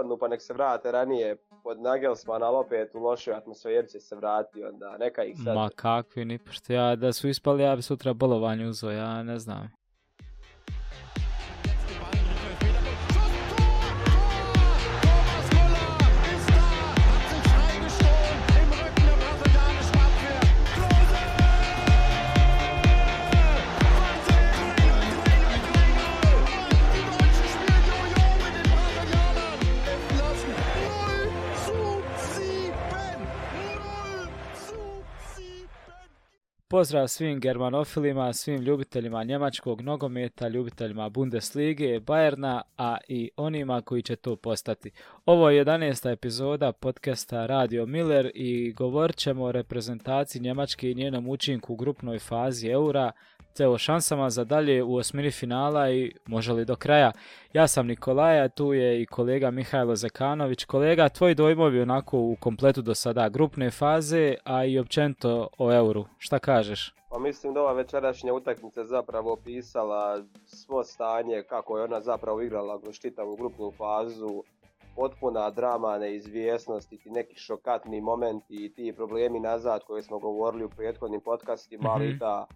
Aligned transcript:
ispadnu 0.00 0.18
pa 0.18 0.28
nek 0.28 0.42
se 0.42 0.54
vrate 0.54 0.92
ranije 0.92 1.36
pod 1.62 1.80
Nagelsmana, 1.80 2.46
ali 2.46 2.56
opet 2.56 2.94
u 2.94 2.98
lošoj 2.98 3.34
atmosferi 3.34 3.88
će 3.88 4.00
se 4.00 4.16
vrati 4.16 4.64
onda, 4.64 4.96
neka 4.98 5.24
ih 5.24 5.36
sad... 5.44 5.54
Ma 5.54 5.68
kakvi, 5.76 6.24
ni 6.24 6.38
pošto 6.38 6.72
ja 6.72 6.96
da 6.96 7.12
su 7.12 7.28
ispali, 7.28 7.62
ja 7.62 7.76
bi 7.76 7.82
sutra 7.82 8.14
bolovanje 8.14 8.66
uzeo, 8.66 8.90
ja 8.90 9.22
ne 9.22 9.38
znam. 9.38 9.79
Pozdrav 36.70 37.08
svim 37.08 37.40
germanofilima, 37.40 38.32
svim 38.32 38.62
ljubiteljima 38.62 39.24
njemačkog 39.24 39.80
nogometa, 39.80 40.48
ljubiteljima 40.48 41.08
Bundeslige, 41.08 42.00
Bayerna, 42.00 42.60
a 42.76 42.96
i 43.08 43.30
onima 43.36 43.82
koji 43.82 44.02
će 44.02 44.16
to 44.16 44.36
postati. 44.36 44.90
Ovo 45.26 45.50
je 45.50 45.64
11. 45.64 46.12
epizoda 46.12 46.72
podcasta 46.72 47.46
Radio 47.46 47.86
Miller 47.86 48.30
i 48.34 48.72
govorit 48.72 49.16
ćemo 49.16 49.44
o 49.44 49.52
reprezentaciji 49.52 50.42
Njemačke 50.42 50.90
i 50.90 50.94
njenom 50.94 51.28
učinku 51.28 51.72
u 51.72 51.76
grupnoj 51.76 52.18
fazi 52.18 52.68
Eura, 52.68 53.12
te 53.56 53.68
o 53.68 53.78
šansama 53.78 54.30
za 54.30 54.44
dalje 54.44 54.82
u 54.82 54.96
osmini 54.96 55.30
finala 55.30 55.90
i 55.90 56.12
može 56.26 56.52
li 56.52 56.64
do 56.64 56.76
kraja. 56.76 57.12
Ja 57.52 57.66
sam 57.68 57.86
Nikolaja, 57.86 58.48
tu 58.48 58.72
je 58.72 59.02
i 59.02 59.06
kolega 59.06 59.50
Mihajlo 59.50 59.96
Zekanović. 59.96 60.64
Kolega, 60.64 61.08
tvoji 61.08 61.34
dojmovi 61.34 61.80
onako 61.80 62.18
u 62.18 62.36
kompletu 62.40 62.82
do 62.82 62.94
sada 62.94 63.28
grupne 63.28 63.70
faze, 63.70 64.34
a 64.44 64.64
i 64.64 64.78
općenito 64.78 65.48
o 65.58 65.72
euru. 65.72 66.04
Šta 66.18 66.38
kažeš? 66.38 66.94
Pa 67.10 67.18
mislim 67.18 67.54
da 67.54 67.60
ova 67.60 67.72
večerašnja 67.72 68.34
utakmica 68.34 68.84
zapravo 68.84 69.32
opisala 69.32 70.22
svo 70.46 70.84
stanje 70.84 71.42
kako 71.48 71.78
je 71.78 71.84
ona 71.84 72.00
zapravo 72.00 72.42
igrala 72.42 72.80
kroz 72.80 72.94
čitavu 72.98 73.36
grupnu 73.36 73.72
fazu, 73.78 74.42
potpuna 74.96 75.50
drama, 75.50 75.98
neizvjesnost 75.98 76.92
i 76.92 76.98
neki 77.06 77.38
šokatni 77.38 78.00
momenti 78.00 78.54
i 78.54 78.72
ti 78.74 78.92
problemi 78.96 79.40
nazad 79.40 79.84
koje 79.84 80.02
smo 80.02 80.18
govorili 80.18 80.64
u 80.64 80.68
prethodnim 80.68 81.20
podcastima, 81.20 81.90
ali 81.90 82.08
Mhm. 82.08 82.18
ta 82.18 82.46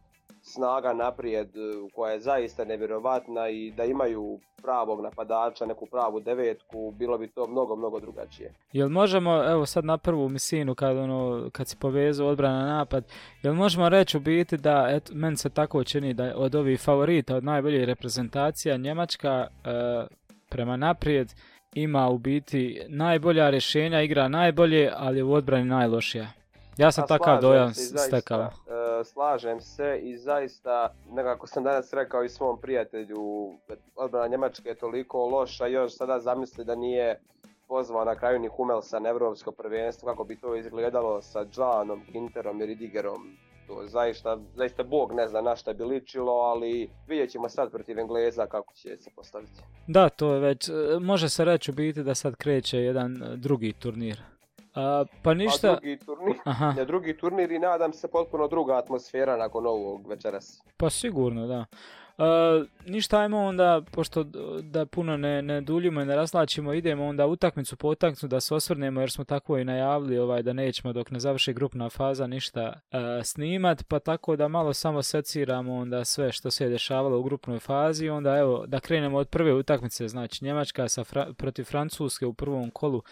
snaga 0.45 0.93
naprijed 0.93 1.49
e, 1.57 1.61
koja 1.95 2.13
je 2.13 2.21
zaista 2.21 2.65
nevjerovatna 2.65 3.49
i 3.49 3.71
da 3.71 3.85
imaju 3.85 4.41
pravog 4.63 5.01
napadača, 5.01 5.67
neku 5.67 5.87
pravu 5.87 6.21
devetku, 6.21 6.91
bilo 6.99 7.19
bi 7.19 7.29
to 7.29 7.47
mnogo, 7.47 7.77
mnogo 7.77 8.01
drugačije. 8.01 8.53
Jel 8.73 8.89
možemo, 8.89 9.45
evo 9.51 9.67
sad 9.67 9.85
na 9.85 9.99
prvu 9.99 10.29
misinu 10.29 10.75
kad, 10.75 10.97
ono, 10.97 11.51
kad 11.53 11.69
si 11.69 11.77
povezao 11.77 12.29
odbrana 12.29 12.67
napad, 12.67 13.05
jel 13.43 13.55
možemo 13.55 13.89
reći 13.89 14.17
u 14.17 14.21
biti 14.21 14.57
da, 14.57 14.87
eto, 14.91 15.13
meni 15.15 15.37
se 15.37 15.51
tako 15.51 15.85
čini 15.85 16.15
da 16.15 16.33
od 16.37 16.55
ovih 16.55 16.81
favorita, 16.81 17.37
od 17.37 17.45
najboljih 17.45 17.85
reprezentacija, 17.85 18.77
Njemačka 18.77 19.47
e, 19.65 20.07
prema 20.49 20.77
naprijed 20.77 21.35
ima 21.75 22.09
u 22.09 22.19
biti 22.19 22.81
najbolja 22.89 23.51
rješenja, 23.51 24.03
igra 24.03 24.29
najbolje, 24.29 24.91
ali 24.97 25.23
u 25.23 25.33
odbrani 25.33 25.65
najlošija. 25.65 26.44
Ja 26.77 26.93
sam 26.93 27.07
takav 27.09 27.41
dojam 27.41 27.75
stekao. 27.75 28.41
e, 28.41 29.05
slažem 29.05 29.61
se 29.61 30.01
i 30.03 30.17
zaista, 30.17 30.95
nekako 31.11 31.47
sam 31.47 31.65
danas 31.65 31.93
rekao 31.93 32.25
i 32.25 32.29
svom 32.29 32.61
prijatelju, 32.61 33.53
odbrana 33.97 34.27
Njemačke 34.27 34.69
je 34.69 34.75
toliko 34.75 35.27
loša, 35.27 35.67
još 35.67 35.97
sada 35.97 36.21
zamisli 36.21 36.65
da 36.65 36.75
nije 36.75 37.21
pozvao 37.69 38.05
na 38.05 38.15
kraju 38.15 38.39
ni 38.39 38.49
Humelsa 38.49 38.99
na 38.99 39.09
Evropsko 39.09 39.53
prvenstvo, 39.53 40.09
kako 40.09 40.25
bi 40.25 40.41
to 40.41 40.57
izgledalo 40.57 41.23
sa 41.23 41.45
Džanom, 41.45 42.03
Ginterom 42.13 42.61
i 42.61 42.67
Ridigerom. 42.67 43.37
To 43.67 43.87
zaista, 43.87 44.39
zaista 44.55 44.83
Bog 44.83 45.13
ne 45.13 45.29
zna 45.29 45.41
na 45.41 45.57
šta 45.57 45.73
bi 45.73 45.85
ličilo, 45.85 46.33
ali 46.33 46.91
vidjet 47.09 47.31
ćemo 47.31 47.49
sad 47.49 47.71
protiv 47.71 47.99
Engleza 47.99 48.47
kako 48.47 48.75
će 48.75 48.97
se 48.97 49.11
postaviti. 49.17 49.53
Da, 49.87 50.09
to 50.09 50.35
je 50.35 50.41
već, 50.41 50.69
e, 50.69 50.73
može 51.01 51.29
se 51.29 51.45
reći 51.45 51.71
u 51.71 51.75
biti 51.75 52.03
da 52.03 52.15
sad 52.15 52.37
kreće 52.37 52.79
jedan 52.79 53.23
e, 53.23 53.37
drugi 53.37 53.73
turnir. 53.73 54.34
A, 54.75 55.05
pa 55.23 55.35
ništa, 55.35 55.69
A 55.69 55.73
drugi 55.81 55.99
turnir, 55.99 56.37
aha, 56.45 56.73
na 56.77 56.85
drugi 56.85 57.17
turnir 57.17 57.53
i 57.53 57.59
nadam 57.59 57.93
se 57.93 58.09
potpuno 58.09 58.49
druga 58.49 58.77
atmosfera 58.77 59.37
nakon 59.37 59.67
ovog 59.67 60.09
večeras. 60.09 60.63
pa 60.77 60.91
sigurno, 60.91 61.47
da. 61.47 61.65
A, 62.19 62.65
ništa, 62.87 63.19
ajmo 63.19 63.39
onda, 63.41 63.83
pošto 63.93 64.25
da 64.63 64.87
puno 64.87 65.17
ne, 65.17 65.43
ne 65.43 65.61
duljimo 65.61 66.01
i 66.01 66.05
ne 66.05 66.17
raslačimo, 66.17 66.73
idemo 66.73 67.07
onda 67.07 67.27
utakmicu 67.27 67.77
po 67.77 67.89
utakmicu 67.89 68.29
da 68.29 68.41
se 68.41 68.55
osvrnemo 68.55 69.01
jer 69.01 69.11
smo 69.11 69.25
tako 69.25 69.59
i 69.59 69.65
najavili 69.65 70.19
ovaj, 70.19 70.43
da 70.43 70.53
nećemo 70.53 70.93
dok 70.93 71.11
ne 71.11 71.21
završi 71.21 71.53
grupna 71.53 71.91
faza 71.91 72.27
ništa 72.27 72.61
e, 72.91 73.25
snimat, 73.25 73.85
pa 73.89 73.99
tako 73.99 74.37
da 74.37 74.49
malo 74.49 74.73
samo 74.73 75.03
seciramo 75.03 75.75
onda 75.75 76.05
sve 76.05 76.33
što 76.33 76.51
se 76.51 76.65
je 76.65 76.71
dešavalo 76.71 77.19
u 77.19 77.23
grupnoj 77.23 77.59
fazi, 77.59 78.09
onda 78.09 78.37
evo 78.37 78.65
da 78.67 78.81
krenemo 78.81 79.19
od 79.19 79.29
prve 79.29 79.53
utakmice, 79.55 80.09
znači 80.09 80.45
Njemačka 80.45 80.89
sa 80.89 81.05
Fra- 81.05 81.33
protiv 81.33 81.65
Francuske 81.65 82.27
u 82.27 82.33
prvom 82.35 82.71
kolu. 82.71 83.03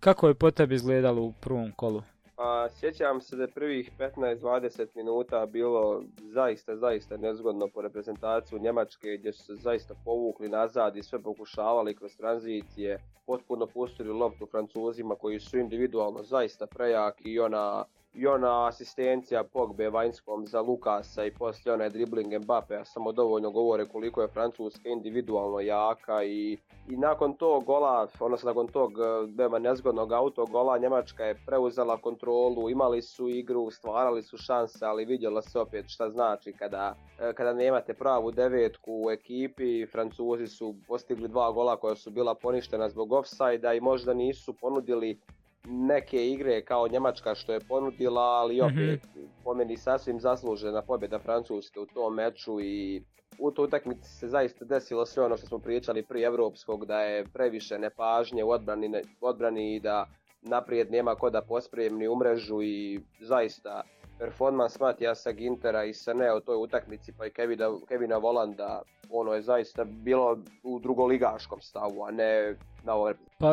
Kako 0.00 0.28
je 0.28 0.34
po 0.34 0.50
tebi 0.50 0.74
izgledalo 0.74 1.22
u 1.22 1.32
prvom 1.40 1.72
kolu? 1.76 2.02
Pa 2.36 2.68
sjećam 2.70 3.20
se 3.20 3.36
da 3.36 3.42
je 3.42 3.50
prvih 3.50 3.90
15-20 3.98 4.86
minuta 4.94 5.46
bilo 5.46 6.02
zaista, 6.32 6.76
zaista 6.76 7.16
nezgodno 7.16 7.68
po 7.74 7.82
reprezentaciju 7.82 8.58
Njemačke 8.58 9.16
gdje 9.18 9.32
su 9.32 9.44
se 9.44 9.54
zaista 9.54 9.94
povukli 10.04 10.48
nazad 10.48 10.96
i 10.96 11.02
sve 11.02 11.22
pokušavali 11.22 11.96
kroz 11.96 12.16
tranzicije, 12.16 12.98
potpuno 13.26 13.66
pustili 13.66 14.10
loptu 14.10 14.46
Francuzima 14.46 15.14
koji 15.14 15.40
su 15.40 15.58
individualno 15.58 16.22
zaista 16.22 16.66
prejaki 16.66 17.32
i 17.32 17.40
ona 17.40 17.84
i 18.14 18.26
ona 18.26 18.66
asistencija 18.66 19.44
Pogbe 19.44 19.90
vanjskom 19.90 20.46
za 20.46 20.60
Lukasa 20.60 21.24
i 21.24 21.34
poslije 21.34 21.74
onaj 21.74 21.90
dribling 21.90 22.34
Mbappea 22.42 22.84
samo 22.84 23.12
dovoljno 23.12 23.50
govore 23.50 23.88
koliko 23.88 24.22
je 24.22 24.28
Francuska 24.28 24.88
individualno 24.88 25.60
jaka 25.60 26.24
i, 26.24 26.58
i 26.88 26.96
nakon 26.96 27.36
tog 27.36 27.64
gola, 27.64 28.08
odnosno 28.20 28.50
nakon 28.50 28.68
tog 28.68 28.92
eh, 28.92 29.32
veoma 29.36 29.58
nezgodnog 29.58 30.12
autogola 30.12 30.78
Njemačka 30.78 31.24
je 31.24 31.40
preuzela 31.46 31.96
kontrolu, 31.96 32.70
imali 32.70 33.02
su 33.02 33.28
igru, 33.28 33.70
stvarali 33.70 34.22
su 34.22 34.36
šanse, 34.36 34.84
ali 34.84 35.04
vidjelo 35.04 35.42
se 35.42 35.58
opet 35.58 35.84
šta 35.88 36.10
znači 36.10 36.52
kada, 36.52 36.94
eh, 37.20 37.32
kada 37.32 37.52
nemate 37.52 37.94
pravu 37.94 38.30
devetku 38.30 39.02
u 39.04 39.10
ekipi, 39.10 39.86
Francuzi 39.86 40.46
su 40.46 40.74
postigli 40.88 41.28
dva 41.28 41.52
gola 41.52 41.76
koja 41.76 41.94
su 41.94 42.10
bila 42.10 42.34
poništena 42.34 42.88
zbog 42.88 43.12
offside 43.12 43.76
i 43.76 43.80
možda 43.80 44.14
nisu 44.14 44.52
ponudili 44.52 45.20
neke 45.64 46.26
igre 46.26 46.64
kao 46.64 46.88
Njemačka 46.88 47.34
što 47.34 47.52
je 47.52 47.60
ponudila, 47.60 48.22
ali 48.22 48.60
opet 48.60 49.00
po 49.44 49.54
meni 49.54 49.76
sasvim 49.76 50.20
zaslužena 50.20 50.82
pobjeda 50.82 51.18
Francuske 51.18 51.80
u 51.80 51.86
tom 51.86 52.14
meču 52.14 52.60
i 52.60 53.02
u 53.38 53.50
toj 53.50 53.64
utakmici 53.64 54.08
se 54.08 54.28
zaista 54.28 54.64
desilo 54.64 55.06
sve 55.06 55.24
ono 55.24 55.36
što 55.36 55.46
smo 55.46 55.58
pričali 55.58 56.02
prije 56.02 56.26
Evropskog, 56.26 56.86
da 56.86 57.00
je 57.00 57.24
previše 57.24 57.78
nepažnje 57.78 58.44
u 58.44 58.50
odbrani, 58.50 58.88
ne- 58.88 59.02
odbrani 59.20 59.76
i 59.76 59.80
da 59.80 60.06
naprijed 60.42 60.90
nema 60.90 61.14
ko 61.14 61.30
da 61.30 61.42
pospremni 61.42 62.08
u 62.08 62.16
mrežu 62.16 62.62
i 62.62 63.00
zaista 63.20 63.82
performans 64.18 64.80
Matijasa 64.80 65.32
Gintera 65.32 65.84
i 65.84 65.94
Sane 65.94 66.34
u 66.34 66.40
toj 66.40 66.56
utakmici 66.56 67.12
pa 67.18 67.26
i 67.26 67.30
Kevina, 67.30 67.70
Kevina 67.88 68.16
Volanda 68.16 68.82
ono 69.10 69.32
je 69.32 69.42
zaista 69.42 69.84
bilo 69.84 70.38
u 70.62 70.78
drugoligaškom 70.80 71.60
stavu, 71.60 72.04
a 72.04 72.10
ne 72.10 72.56
na 72.84 72.94
ovoj 72.94 73.14
Pa, 73.38 73.52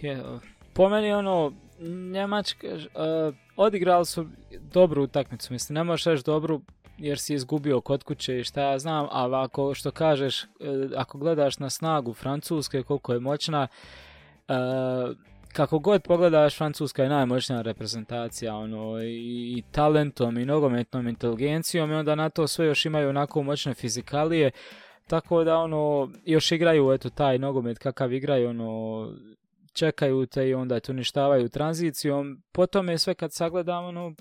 je, 0.00 0.22
po 0.72 0.88
meni 0.88 1.12
ono, 1.12 1.52
Njemačka, 2.12 2.66
uh, 2.66 3.34
odigrali 3.56 4.06
su 4.06 4.26
dobru 4.72 5.02
utakmicu, 5.02 5.52
mislim, 5.52 5.74
ne 5.74 5.84
možeš 5.84 6.04
reći 6.04 6.24
dobru 6.24 6.60
jer 6.98 7.18
si 7.18 7.34
izgubio 7.34 7.80
kod 7.80 8.02
kuće 8.04 8.38
i 8.38 8.44
šta 8.44 8.62
ja 8.62 8.78
znam, 8.78 9.06
ali 9.10 9.34
ako, 9.34 9.74
što 9.74 9.90
kažeš, 9.90 10.42
e, 10.42 10.46
ako 10.96 11.18
gledaš 11.18 11.58
na 11.58 11.70
snagu 11.70 12.12
Francuske, 12.12 12.82
koliko 12.82 13.12
je 13.12 13.20
moćna, 13.20 13.68
e, 14.48 14.54
kako 15.52 15.78
god 15.78 16.02
pogledaš, 16.02 16.56
Francuska 16.56 17.02
je 17.02 17.08
najmoćnija 17.08 17.62
reprezentacija, 17.62 18.56
ono, 18.56 19.02
i, 19.02 19.54
i 19.58 19.62
talentom, 19.72 20.38
i 20.38 20.44
nogometnom 20.44 21.08
inteligencijom, 21.08 21.90
i 21.90 21.94
onda 21.94 22.14
na 22.14 22.30
to 22.30 22.46
sve 22.46 22.66
još 22.66 22.86
imaju 22.86 23.08
onako 23.08 23.42
moćne 23.42 23.74
fizikalije, 23.74 24.50
tako 25.06 25.44
da, 25.44 25.58
ono, 25.58 26.10
još 26.24 26.52
igraju, 26.52 26.92
eto, 26.92 27.10
taj 27.10 27.38
nogomet 27.38 27.78
kakav 27.78 28.12
igraju, 28.12 28.48
ono, 28.48 29.08
čekaju 29.72 30.26
te 30.26 30.48
i 30.48 30.54
onda 30.54 30.80
te 30.80 30.92
uništavaju 30.92 31.48
tranzicijom. 31.48 32.42
Potom 32.52 32.88
je 32.88 32.98
sve 32.98 33.14
kad 33.14 33.32
sagledam, 33.32 33.84
ono, 33.84 34.14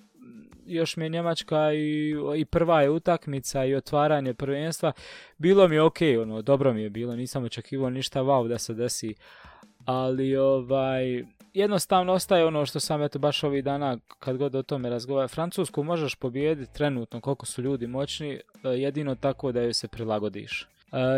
još 0.66 0.98
mi 0.98 1.06
je 1.06 1.10
Njemačka 1.10 1.74
i, 1.74 2.16
i 2.38 2.46
prva 2.46 2.82
je 2.82 2.90
utakmica 2.90 3.66
i 3.66 3.76
otvaranje 3.76 4.34
prvenstva. 4.34 4.92
Bilo 5.38 5.68
mi 5.68 5.76
je 5.76 5.82
ok, 5.82 5.98
ono, 6.22 6.42
dobro 6.42 6.74
mi 6.74 6.82
je 6.82 6.90
bilo, 6.90 7.16
nisam 7.16 7.44
očekivao 7.44 7.90
ništa 7.90 8.22
wow 8.22 8.48
da 8.48 8.58
se 8.58 8.74
desi. 8.74 9.16
Ali 9.86 10.36
ovaj, 10.36 11.24
jednostavno 11.54 12.14
ostaje 12.14 12.46
ono 12.46 12.66
što 12.66 12.80
sam 12.80 13.02
eto 13.02 13.20
baš 13.20 13.44
ovih 13.44 13.64
dana 13.64 13.98
kad 14.20 14.38
god 14.38 14.56
o 14.56 14.64
tome 14.64 14.90
razgovaram. 14.90 15.30
Francusku 15.30 15.84
možeš 15.84 16.16
pobijediti 16.16 16.74
trenutno 16.74 17.22
koliko 17.22 17.46
su 17.46 17.62
ljudi 17.62 17.88
moćni, 17.88 18.32
e, 18.34 18.42
jedino 18.64 19.16
tako 19.16 19.52
da 19.52 19.62
joj 19.62 19.74
se 19.74 19.88
prilagodiš. 19.88 20.68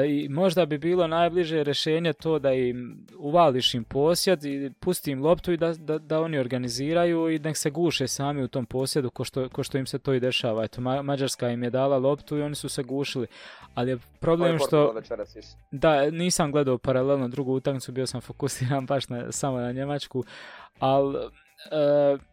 I 0.07 0.29
možda 0.29 0.65
bi 0.65 0.77
bilo 0.77 1.07
najbliže 1.07 1.63
rješenje 1.63 2.13
to 2.13 2.39
da 2.39 2.53
im 2.53 3.05
uvališ 3.17 3.73
im 3.73 3.83
posjed 3.83 4.45
i 4.45 4.71
pusti 4.79 5.11
im 5.11 5.23
loptu 5.23 5.51
i 5.51 5.57
da, 5.57 5.73
da, 5.73 5.97
da 5.97 6.21
oni 6.21 6.37
organiziraju 6.37 7.29
i 7.29 7.39
nek 7.39 7.57
se 7.57 7.69
guše 7.69 8.07
sami 8.07 8.43
u 8.43 8.47
tom 8.47 8.65
posjedu 8.65 9.09
ko 9.09 9.23
što, 9.23 9.49
ko 9.49 9.63
što 9.63 9.77
im 9.77 9.85
se 9.85 9.99
to 9.99 10.13
i 10.13 10.19
dešava. 10.19 10.63
Eto, 10.63 10.81
Mađarska 10.81 11.49
im 11.49 11.63
je 11.63 11.69
dala 11.69 11.97
loptu 11.97 12.37
i 12.37 12.41
oni 12.41 12.55
su 12.55 12.69
se 12.69 12.83
gušili. 12.83 13.27
Ali 13.73 13.91
je 13.91 13.97
problem 14.19 14.59
što... 14.59 14.93
Da, 15.71 16.09
nisam 16.09 16.51
gledao 16.51 16.77
paralelno 16.77 17.27
drugu 17.27 17.53
utakmicu, 17.53 17.91
bio 17.91 18.07
sam 18.07 18.21
fokusiran 18.21 18.85
baš 18.91 19.09
na, 19.09 19.31
samo 19.31 19.59
na 19.59 19.71
Njemačku, 19.71 20.23
ali... 20.79 21.17
E, 21.71 22.32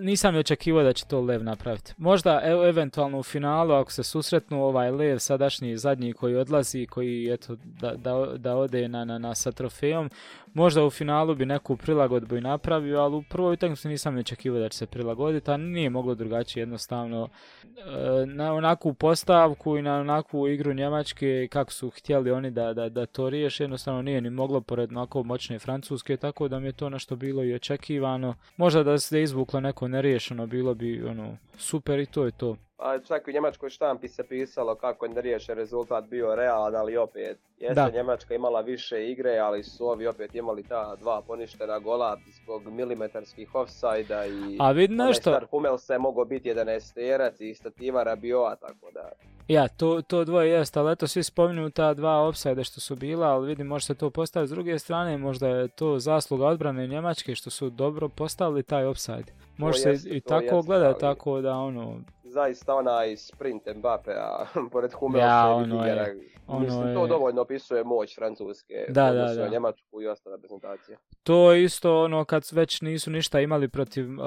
nisam 0.00 0.36
očekivao 0.36 0.82
da 0.82 0.92
će 0.92 1.04
to 1.06 1.20
Lev 1.20 1.44
napraviti. 1.44 1.94
Možda 1.98 2.40
evo, 2.44 2.68
eventualno 2.68 3.18
u 3.18 3.22
finalu 3.22 3.74
ako 3.74 3.92
se 3.92 4.02
susretnu 4.02 4.64
ovaj 4.64 4.90
Lev 4.90 5.18
sadašnji 5.18 5.76
zadnji 5.76 6.12
koji 6.12 6.36
odlazi, 6.36 6.86
koji 6.86 7.32
eto 7.32 7.56
da, 7.64 7.94
da, 7.94 8.32
da 8.36 8.56
ode 8.56 8.88
na, 8.88 9.04
na, 9.04 9.18
na 9.18 9.34
sa 9.34 9.52
trofejom, 9.52 10.10
možda 10.56 10.84
u 10.84 10.90
finalu 10.90 11.34
bi 11.34 11.46
neku 11.46 11.76
prilagodbu 11.76 12.36
i 12.36 12.40
napravio, 12.40 13.00
ali 13.00 13.16
u 13.16 13.22
prvoj 13.22 13.52
utakmici 13.52 13.88
nisam 13.88 14.16
očekivao 14.16 14.60
da 14.60 14.68
će 14.68 14.78
se 14.78 14.86
prilagoditi, 14.86 15.50
a 15.50 15.56
nije 15.56 15.90
moglo 15.90 16.14
drugačije 16.14 16.62
jednostavno 16.62 17.28
e, 17.64 18.26
na 18.26 18.52
onakvu 18.54 18.94
postavku 18.94 19.76
i 19.76 19.82
na 19.82 20.00
onakvu 20.00 20.48
igru 20.48 20.74
Njemačke 20.74 21.48
kako 21.50 21.72
su 21.72 21.90
htjeli 21.90 22.30
oni 22.30 22.50
da, 22.50 22.72
da, 22.72 22.88
da 22.88 23.06
to 23.06 23.30
riješe, 23.30 23.64
jednostavno 23.64 24.02
nije 24.02 24.20
ni 24.20 24.30
moglo 24.30 24.60
pored 24.60 24.90
onako 24.90 25.22
moćne 25.22 25.58
Francuske, 25.58 26.16
tako 26.16 26.48
da 26.48 26.60
mi 26.60 26.66
je 26.66 26.72
to 26.72 26.88
nešto 26.88 27.16
bilo 27.16 27.44
i 27.44 27.54
očekivano. 27.54 28.34
Možda 28.56 28.82
da 28.82 28.98
se 28.98 29.22
izvuklo 29.22 29.60
neko 29.60 29.88
neriješeno, 29.88 30.46
bilo 30.46 30.74
bi 30.74 31.04
ono 31.04 31.36
super 31.56 31.98
i 31.98 32.06
to 32.06 32.24
je 32.24 32.30
to. 32.30 32.56
A 32.78 32.98
čak 32.98 33.28
u 33.28 33.30
njemačkoj 33.30 33.70
štampi 33.70 34.08
se 34.08 34.24
pisalo 34.28 34.74
kako 34.74 35.04
je 35.04 35.12
neriješen 35.12 35.56
rezultat 35.56 36.04
bio 36.04 36.34
realan, 36.34 36.76
ali 36.76 36.96
opet 36.96 37.38
jeste 37.58 37.90
Njemačka 37.94 38.34
imala 38.34 38.60
više 38.60 39.10
igre, 39.10 39.38
ali 39.38 39.62
su 39.62 39.88
ovi 39.88 40.06
opet 40.06 40.34
imali 40.34 40.62
ta 40.62 40.96
dva 40.96 41.22
poništena 41.26 41.78
gola 41.78 42.16
zbog 42.42 42.72
milimetarskih 42.72 43.54
offside 43.54 44.28
i 44.28 44.56
A 44.60 44.70
vid 44.70 44.90
nešto... 44.90 45.40
Hummel 45.50 45.78
se 45.78 45.98
mogao 45.98 46.24
biti 46.24 46.48
jedan 46.48 46.68
esterac 46.68 47.40
i 47.40 47.54
stativa 47.54 48.02
Rabiova, 48.02 48.56
tako 48.56 48.90
da... 48.94 49.10
Ja, 49.48 49.68
to, 49.68 50.02
to 50.02 50.24
dvoje 50.24 50.50
jest, 50.50 50.76
ali 50.76 50.92
eto 50.92 51.06
svi 51.06 51.22
spominju 51.22 51.70
ta 51.70 51.94
dva 51.94 52.28
offside 52.28 52.64
što 52.64 52.80
su 52.80 52.96
bila, 52.96 53.26
ali 53.26 53.46
vidim 53.48 53.66
može 53.66 53.86
se 53.86 53.94
to 53.94 54.10
postaviti 54.10 54.48
s 54.48 54.50
druge 54.50 54.78
strane, 54.78 55.18
možda 55.18 55.48
je 55.48 55.68
to 55.68 55.98
zasluga 55.98 56.46
odbrane 56.46 56.86
Njemačke 56.86 57.34
što 57.34 57.50
su 57.50 57.70
dobro 57.70 58.08
postavili 58.08 58.62
taj 58.62 58.84
offside. 58.84 59.32
Može 59.56 59.78
se 59.78 60.10
i 60.10 60.20
tako 60.20 60.62
gledati, 60.62 61.00
tako 61.00 61.40
da 61.40 61.52
ono, 61.52 62.00
zaista 62.36 62.74
onaj 62.74 63.16
sprint 63.16 63.66
Mbappé-a 63.76 64.46
pored 64.72 64.92
Hummela 64.92 65.26
ja, 65.26 65.48
ono 65.48 65.84
je, 65.86 66.16
ono 66.46 66.60
Mislim, 66.60 66.94
to 66.94 67.06
dovoljno 67.06 67.42
opisuje 67.42 67.84
moć 67.84 68.14
Francuske, 68.14 68.74
da, 68.88 69.12
da, 69.12 69.34
da. 69.34 69.48
Njemačku 69.48 70.02
i 70.02 70.06
ostale 70.06 70.36
reprezentacije. 70.36 70.98
To 71.22 71.52
je 71.52 71.64
isto 71.64 72.04
ono 72.04 72.24
kad 72.24 72.42
već 72.52 72.80
nisu 72.80 73.10
ništa 73.10 73.40
imali 73.40 73.68
protiv 73.68 74.10
uh, 74.10 74.18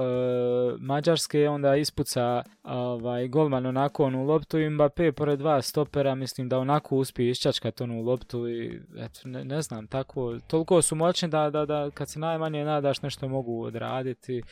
Mađarske, 0.79 1.49
onda 1.49 1.75
ispuca 1.75 2.43
ovaj, 2.63 3.27
golman 3.27 3.65
onako 3.65 4.03
onu 4.03 4.25
loptu 4.25 4.57
i 4.59 4.69
Mbappé 4.69 5.11
pored 5.11 5.39
dva 5.39 5.61
stopera, 5.61 6.15
mislim 6.15 6.49
da 6.49 6.59
onako 6.59 6.95
uspije 6.95 7.31
iščačkat 7.31 7.81
onu 7.81 8.01
loptu 8.01 8.49
i 8.49 8.81
eto, 8.97 9.19
ne, 9.23 9.45
ne, 9.45 9.61
znam, 9.61 9.87
tako, 9.87 10.37
toliko 10.47 10.81
su 10.81 10.95
moćni 10.95 11.27
da, 11.27 11.49
da, 11.49 11.65
da 11.65 11.89
kad 11.93 12.09
se 12.09 12.19
najmanje 12.19 12.65
nadaš 12.65 13.01
nešto 13.01 13.27
mogu 13.27 13.63
odraditi. 13.63 14.43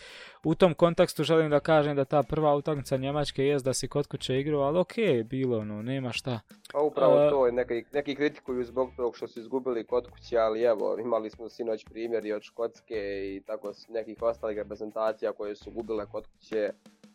U 0.47 0.55
tom 0.55 0.73
kontekstu 0.73 1.23
želim 1.23 1.49
da 1.49 1.59
kažem 1.59 1.95
da 1.95 2.05
ta 2.05 2.23
prva 2.23 2.55
utakmica 2.55 2.97
Njemačke 2.97 3.44
jest 3.44 3.65
da 3.65 3.73
si 3.73 3.88
kod 3.88 4.07
kuće 4.07 4.39
igrao, 4.39 4.61
ali 4.61 4.79
ok, 4.79 4.94
bilo, 5.25 5.65
no, 5.65 5.81
nema 5.81 6.11
šta. 6.11 6.39
A 6.73 6.81
upravo 6.81 7.29
to 7.29 7.45
je, 7.45 7.51
neki, 7.51 7.83
neki 7.94 8.15
kritikuju 8.15 8.63
zbog 8.63 8.89
tog 8.95 9.17
što 9.17 9.27
su 9.27 9.39
izgubili 9.39 9.83
kod 9.83 10.09
kuće, 10.09 10.38
ali 10.38 10.61
evo, 10.61 10.97
imali 10.99 11.29
smo 11.29 11.49
sinoć 11.49 11.85
primjer 11.85 12.25
i 12.25 12.33
od 12.33 12.41
Škotske 12.41 12.95
i 13.35 13.41
tako 13.45 13.71
nekih 13.89 14.21
ostalih 14.21 14.57
reprezentacija 14.57 15.31
koje 15.31 15.55
su 15.55 15.71
gubile 15.71 16.05
kod 16.05 16.27
kuće. 16.27 16.69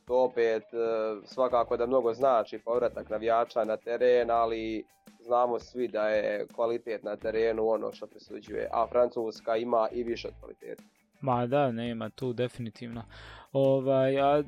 To 0.04 0.24
opet 0.24 0.62
e, 0.62 0.76
svakako 1.24 1.76
da 1.76 1.86
mnogo 1.86 2.14
znači 2.14 2.58
povratak 2.58 3.10
navijača 3.10 3.64
na 3.64 3.76
teren, 3.76 4.30
ali 4.30 4.84
znamo 5.20 5.58
svi 5.58 5.88
da 5.88 6.08
je 6.08 6.46
kvalitet 6.54 7.02
na 7.02 7.16
terenu 7.16 7.68
ono 7.68 7.92
što 7.92 8.06
presuđuje, 8.06 8.68
a 8.72 8.86
Francuska 8.86 9.56
ima 9.56 9.88
i 9.92 10.02
više 10.02 10.28
od 10.28 10.34
kvaliteta. 10.40 10.82
Ma 11.22 11.46
da, 11.46 11.70
nema 11.72 12.10
tu 12.10 12.32
definitivno. 12.32 13.04
Ovaj, 13.52 14.20
a 14.20 14.42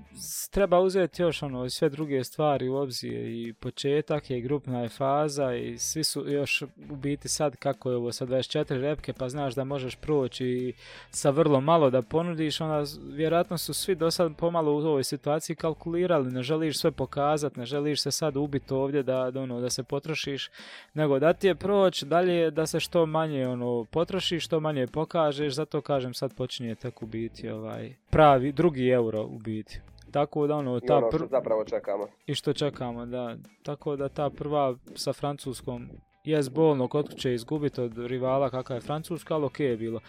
treba 0.51 0.81
uzeti 0.81 1.23
još 1.23 1.43
ono 1.43 1.71
sve 1.71 1.89
druge 1.89 2.25
stvari 2.25 2.69
u 2.69 2.77
obzir 2.77 3.13
i 3.13 3.53
početak 3.61 4.31
je 4.31 4.41
grupna 4.41 4.81
je 4.81 4.89
faza 4.89 5.55
i 5.55 5.79
svi 5.79 6.05
su 6.05 6.31
još 6.31 6.63
u 6.91 6.97
biti 6.97 7.29
sad 7.29 7.57
kako 7.57 7.91
je 7.91 7.97
ovo 7.97 8.13
sa 8.13 8.27
24 8.27 8.81
repke 8.81 9.13
pa 9.13 9.29
znaš 9.29 9.55
da 9.55 9.65
možeš 9.65 9.97
proći 9.97 10.73
sa 11.11 11.31
vrlo 11.31 11.61
malo 11.61 11.91
da 11.91 12.03
ponudiš 12.03 12.61
onda 12.61 12.85
vjerojatno 13.11 13.59
su 13.59 13.75
svi 13.75 13.95
do 13.95 14.11
sad 14.11 14.37
pomalo 14.37 14.73
u 14.73 14.77
ovoj 14.77 15.05
situaciji 15.05 15.57
kalkulirali 15.57 16.33
ne 16.33 16.43
želiš 16.43 16.79
sve 16.79 16.91
pokazati 16.91 17.59
ne 17.61 17.67
želiš 17.67 18.03
se 18.03 18.11
sad 18.11 18.37
ubiti 18.37 18.75
ovdje 18.75 19.03
da, 19.03 19.31
da, 19.31 19.41
ono, 19.41 19.61
da 19.61 19.71
se 19.71 19.83
potrošiš 19.83 20.51
nego 20.95 21.19
da 21.19 21.33
ti 21.33 21.47
je 21.47 21.55
proć 21.55 22.03
dalje 22.03 22.51
da 22.51 22.67
se 22.67 22.81
što 22.81 23.07
manje 23.07 23.49
ono 23.49 23.85
potrošiš 23.85 24.45
što 24.45 24.61
manje 24.61 24.87
pokažeš 24.87 25.55
zato 25.55 25.81
kažem 25.81 26.15
sad 26.15 26.35
počinje 26.35 26.75
tek 26.75 27.03
u 27.03 27.07
biti 27.07 27.51
ovaj 27.51 27.95
pravi 28.15 28.53
drugi 28.53 28.89
euro 28.89 29.23
u 29.23 29.39
biti. 29.39 29.81
Tako 30.11 30.47
da 30.47 30.57
ono, 30.57 30.81
ta 30.81 30.97
ono 30.97 31.09
što 31.13 31.27
zapravo 31.27 31.65
čekamo. 31.65 32.07
I 32.27 32.35
što 32.35 32.53
čekamo, 32.53 33.07
da. 33.07 33.37
Tako 33.63 33.97
da 33.97 34.09
ta 34.09 34.31
prva 34.31 34.77
sa 34.95 35.13
Francuskom 35.13 35.89
je 36.25 36.41
bolno 36.51 36.89
kod 36.89 37.15
će 37.17 37.35
izgubiti 37.35 37.81
od 37.81 37.99
rivala 37.99 38.51
kakva 38.51 38.75
je 38.75 38.81
Francuska, 38.81 39.35
ali 39.35 39.45
ok 39.45 39.61
je 39.61 39.77
bilo. 39.77 40.01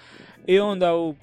I 0.48 0.60
onda 0.60 0.96
u 0.96 1.16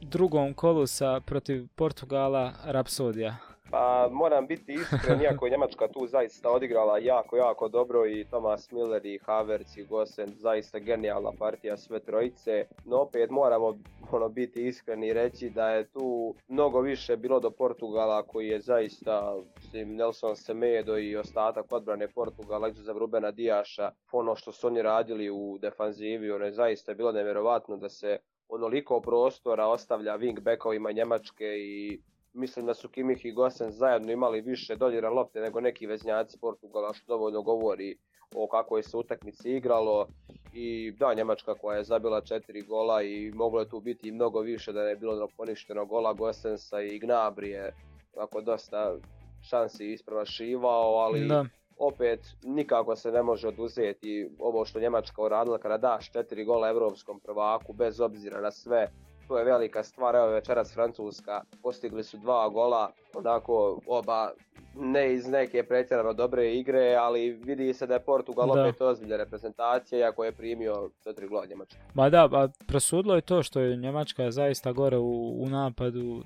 drugom 0.00 0.54
kolu 0.54 0.86
sa 0.86 1.20
protiv 1.26 1.66
Portugala 1.76 2.52
Rapsodija. 2.64 3.36
Pa 3.70 4.08
moram 4.12 4.46
biti 4.46 4.72
iskren, 4.72 5.20
iako 5.22 5.46
je 5.46 5.50
Njemačka 5.50 5.88
tu 5.88 6.06
zaista 6.06 6.50
odigrala 6.50 6.98
jako, 6.98 7.36
jako 7.36 7.68
dobro 7.68 8.06
i 8.06 8.24
Thomas 8.24 8.70
Miller 8.70 9.06
i 9.06 9.18
Havertz 9.18 9.76
i 9.76 9.84
Gosen, 9.84 10.28
zaista 10.36 10.78
genijalna 10.78 11.30
partija 11.38 11.76
sve 11.76 12.00
trojice, 12.00 12.66
no 12.84 12.96
opet 12.96 13.30
moramo 13.30 13.78
ono, 14.12 14.28
biti 14.28 14.66
iskreni 14.66 15.08
i 15.08 15.12
reći 15.12 15.50
da 15.50 15.70
je 15.70 15.88
tu 15.88 16.34
mnogo 16.48 16.80
više 16.80 17.16
bilo 17.16 17.40
do 17.40 17.50
Portugala 17.50 18.22
koji 18.22 18.48
je 18.48 18.60
zaista 18.60 19.36
mislim, 19.72 19.96
Nelson 19.96 20.36
Semedo 20.36 20.98
i 20.98 21.16
ostatak 21.16 21.72
odbrane 21.72 22.08
Portugala 22.08 22.70
za 22.72 22.92
Rubena 22.92 23.30
Dijaša, 23.30 23.90
ono 24.12 24.34
što 24.34 24.52
su 24.52 24.66
oni 24.66 24.82
radili 24.82 25.30
u 25.30 25.58
defanzivi, 25.58 26.30
ono 26.30 26.44
je 26.44 26.52
zaista 26.52 26.94
bilo 26.94 27.12
nevjerovatno 27.12 27.76
da 27.76 27.88
se 27.88 28.18
onoliko 28.48 29.00
prostora 29.00 29.66
ostavlja 29.66 30.18
wingbackovima 30.18 30.92
Njemačke 30.92 31.46
i 31.58 32.00
Mislim 32.32 32.66
da 32.66 32.74
su 32.74 32.88
Kimih 32.88 33.24
i 33.24 33.32
Gosen 33.32 33.70
zajedno 33.70 34.12
imali 34.12 34.40
više 34.40 34.76
dodira 34.76 35.10
lopte 35.10 35.40
nego 35.40 35.60
neki 35.60 35.86
veznjaci 35.86 36.38
Portugala 36.40 36.92
što 36.92 37.06
dovoljno 37.06 37.42
govori 37.42 37.96
o 38.34 38.48
kakvoj 38.48 38.82
se 38.82 38.96
utakmici 38.96 39.50
igralo. 39.50 40.06
I 40.52 40.92
da 40.92 41.14
Njemačka 41.14 41.54
koja 41.54 41.76
je 41.76 41.84
zabila 41.84 42.20
četiri 42.20 42.62
gola 42.62 43.02
i 43.02 43.30
moglo 43.34 43.60
je 43.60 43.68
tu 43.68 43.80
biti 43.80 44.12
mnogo 44.12 44.40
više 44.40 44.72
da 44.72 44.82
ne 44.82 44.90
je 44.90 44.96
bilo 44.96 45.28
poništeno 45.36 45.86
gola 45.86 46.12
Gosensa 46.12 46.80
i 46.80 46.98
Gnabrije. 46.98 47.74
Ako 48.16 48.40
dosta 48.40 48.96
šansi 49.42 49.92
ispravašivao, 49.92 50.94
ali 50.94 51.28
da. 51.28 51.44
opet 51.78 52.20
nikako 52.42 52.96
se 52.96 53.12
ne 53.12 53.22
može 53.22 53.48
oduzeti 53.48 54.30
ovo 54.38 54.64
što 54.64 54.80
Njemačka 54.80 55.22
uradila 55.22 55.58
kada 55.58 55.78
daš 55.78 56.12
četiri 56.12 56.44
gola 56.44 56.68
europskom 56.68 57.20
prvaku 57.20 57.72
bez 57.72 58.00
obzira 58.00 58.40
na 58.40 58.50
sve 58.50 58.90
to 59.30 59.38
je 59.38 59.44
velika 59.44 59.82
stvar, 59.82 60.14
evo 60.14 60.26
večeras 60.26 60.74
Francuska, 60.74 61.42
postigli 61.62 62.04
su 62.04 62.16
dva 62.16 62.48
gola, 62.48 62.90
onako 63.14 63.80
oba 63.86 64.30
ne 64.74 65.14
iz 65.14 65.28
neke 65.28 65.62
pretjerano 65.62 66.12
dobre 66.12 66.54
igre, 66.54 66.94
ali 66.94 67.30
vidi 67.30 67.74
se 67.74 67.86
da 67.86 67.94
je 67.94 68.00
Portugal 68.00 68.50
opet 68.50 68.80
ozbiljna 68.80 69.16
reprezentacija, 69.16 69.98
iako 69.98 70.24
je 70.24 70.32
primio 70.32 70.90
četiri 71.04 71.28
gola 71.28 71.46
Njemačka. 71.46 71.78
Ma 71.94 72.10
da, 72.10 72.28
a 72.32 72.48
presudilo 72.66 73.14
je 73.14 73.20
to 73.20 73.42
što 73.42 73.60
je 73.60 73.76
Njemačka 73.76 74.30
zaista 74.30 74.72
gore 74.72 74.96
u, 74.96 75.42
u 75.42 75.48
napadu, 75.48 76.22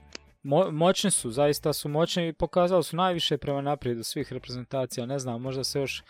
moćni 0.73 1.11
su, 1.11 1.30
zaista 1.30 1.73
su 1.73 1.88
moćni 1.88 2.28
i 2.28 2.32
pokazali 2.32 2.82
su 2.82 2.96
najviše 2.96 3.38
prema 3.38 3.61
naprijed 3.61 4.06
svih 4.06 4.32
reprezentacija, 4.32 5.06
ne 5.06 5.18
znam, 5.18 5.42
možda 5.42 5.64
se 5.64 5.80
još 5.80 6.02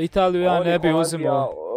Italiju 0.00 0.42
ja 0.42 0.60
ne 0.60 0.78
bi 0.78 0.92
uzimao 0.92 1.73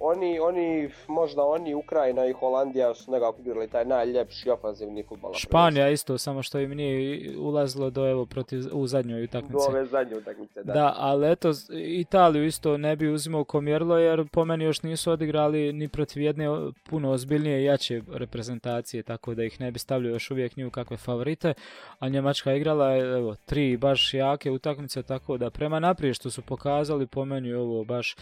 oni, 0.00 0.40
oni, 0.40 0.90
možda 1.08 1.42
oni, 1.42 1.74
Ukrajina 1.74 2.26
i 2.26 2.32
Holandija 2.32 2.94
su 2.94 3.10
nekako 3.10 3.40
igrali 3.40 3.68
taj 3.68 3.84
najljepši 3.84 4.50
ofanzivni 4.50 5.02
futbol. 5.02 5.34
Španija 5.34 5.88
isto, 5.88 6.18
samo 6.18 6.42
što 6.42 6.58
im 6.58 6.70
nije 6.70 7.38
ulazilo 7.38 7.90
do 7.90 8.08
evo 8.08 8.26
protiv, 8.26 8.60
u 8.72 8.86
zadnjoj 8.86 9.24
utakmici. 9.24 9.52
Do 9.52 9.76
ove 9.76 9.86
zadnje 9.86 10.16
utakmice, 10.16 10.62
da. 10.62 10.72
Da, 10.72 10.94
ali 10.96 11.32
eto, 11.32 11.50
Italiju 11.72 12.46
isto 12.46 12.76
ne 12.76 12.96
bi 12.96 13.08
uzimao 13.08 13.44
ko 13.44 13.60
mjerlo, 13.60 13.98
jer 13.98 14.28
po 14.32 14.44
meni 14.44 14.64
još 14.64 14.82
nisu 14.82 15.10
odigrali 15.12 15.72
ni 15.72 15.88
protiv 15.88 16.22
jedne 16.22 16.46
puno 16.90 17.10
ozbiljnije 17.10 17.60
i 17.60 17.64
jače 17.64 18.02
reprezentacije, 18.12 19.02
tako 19.02 19.34
da 19.34 19.44
ih 19.44 19.60
ne 19.60 19.70
bi 19.70 19.78
stavljao 19.78 20.10
još 20.10 20.30
uvijek 20.30 20.56
ni 20.56 20.64
u 20.64 20.70
kakve 20.70 20.96
favorite, 20.96 21.54
a 21.98 22.08
Njemačka 22.08 22.54
igrala 22.54 22.96
evo, 22.96 23.34
tri 23.46 23.76
baš 23.76 24.14
jake 24.14 24.50
utakmice, 24.50 25.02
tako 25.02 25.36
da 25.36 25.50
prema 25.50 25.80
naprijed 25.80 26.14
što 26.14 26.30
su 26.30 26.42
pokazali, 26.42 27.06
po 27.06 27.24
meni 27.24 27.52
ovo 27.52 27.84
baš 27.84 28.16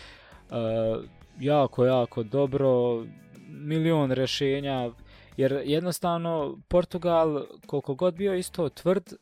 jako, 1.40 1.84
jako 1.84 2.22
dobro, 2.22 3.04
milion 3.48 4.12
rješenja, 4.12 4.90
jer 5.36 5.62
jednostavno 5.64 6.58
Portugal, 6.68 7.44
koliko 7.66 7.94
god 7.94 8.14
bio 8.14 8.34
isto 8.34 8.68
tvrd, 8.68 9.12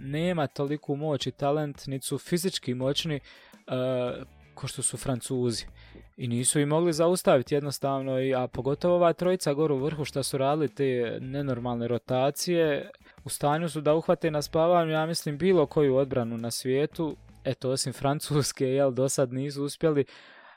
nema 0.00 0.46
toliku 0.46 0.96
moć 0.96 1.26
i 1.26 1.30
talent, 1.30 1.86
niti 1.86 2.06
su 2.06 2.18
fizički 2.18 2.74
moćni 2.74 3.20
ko 4.54 4.66
što 4.66 4.82
su 4.82 4.96
Francuzi. 4.96 5.66
I 6.16 6.28
nisu 6.28 6.60
i 6.60 6.66
mogli 6.66 6.92
zaustaviti 6.92 7.54
jednostavno, 7.54 8.12
a 8.36 8.48
pogotovo 8.48 8.94
ova 8.94 9.12
trojica 9.12 9.54
gore 9.54 9.74
u 9.74 9.78
vrhu 9.78 10.04
što 10.04 10.22
su 10.22 10.38
radili 10.38 10.68
te 10.68 11.18
nenormalne 11.20 11.88
rotacije, 11.88 12.90
u 13.24 13.28
stanju 13.28 13.68
su 13.68 13.80
da 13.80 13.94
uhvate 13.94 14.30
na 14.30 14.42
spavanju, 14.42 14.90
ja 14.90 15.06
mislim, 15.06 15.38
bilo 15.38 15.66
koju 15.66 15.96
odbranu 15.96 16.38
na 16.38 16.50
svijetu, 16.50 17.16
eto, 17.44 17.70
osim 17.70 17.92
Francuske, 17.92 18.66
jel, 18.66 18.92
do 18.92 19.08
sad 19.08 19.32
nisu 19.32 19.64
uspjeli, 19.64 20.04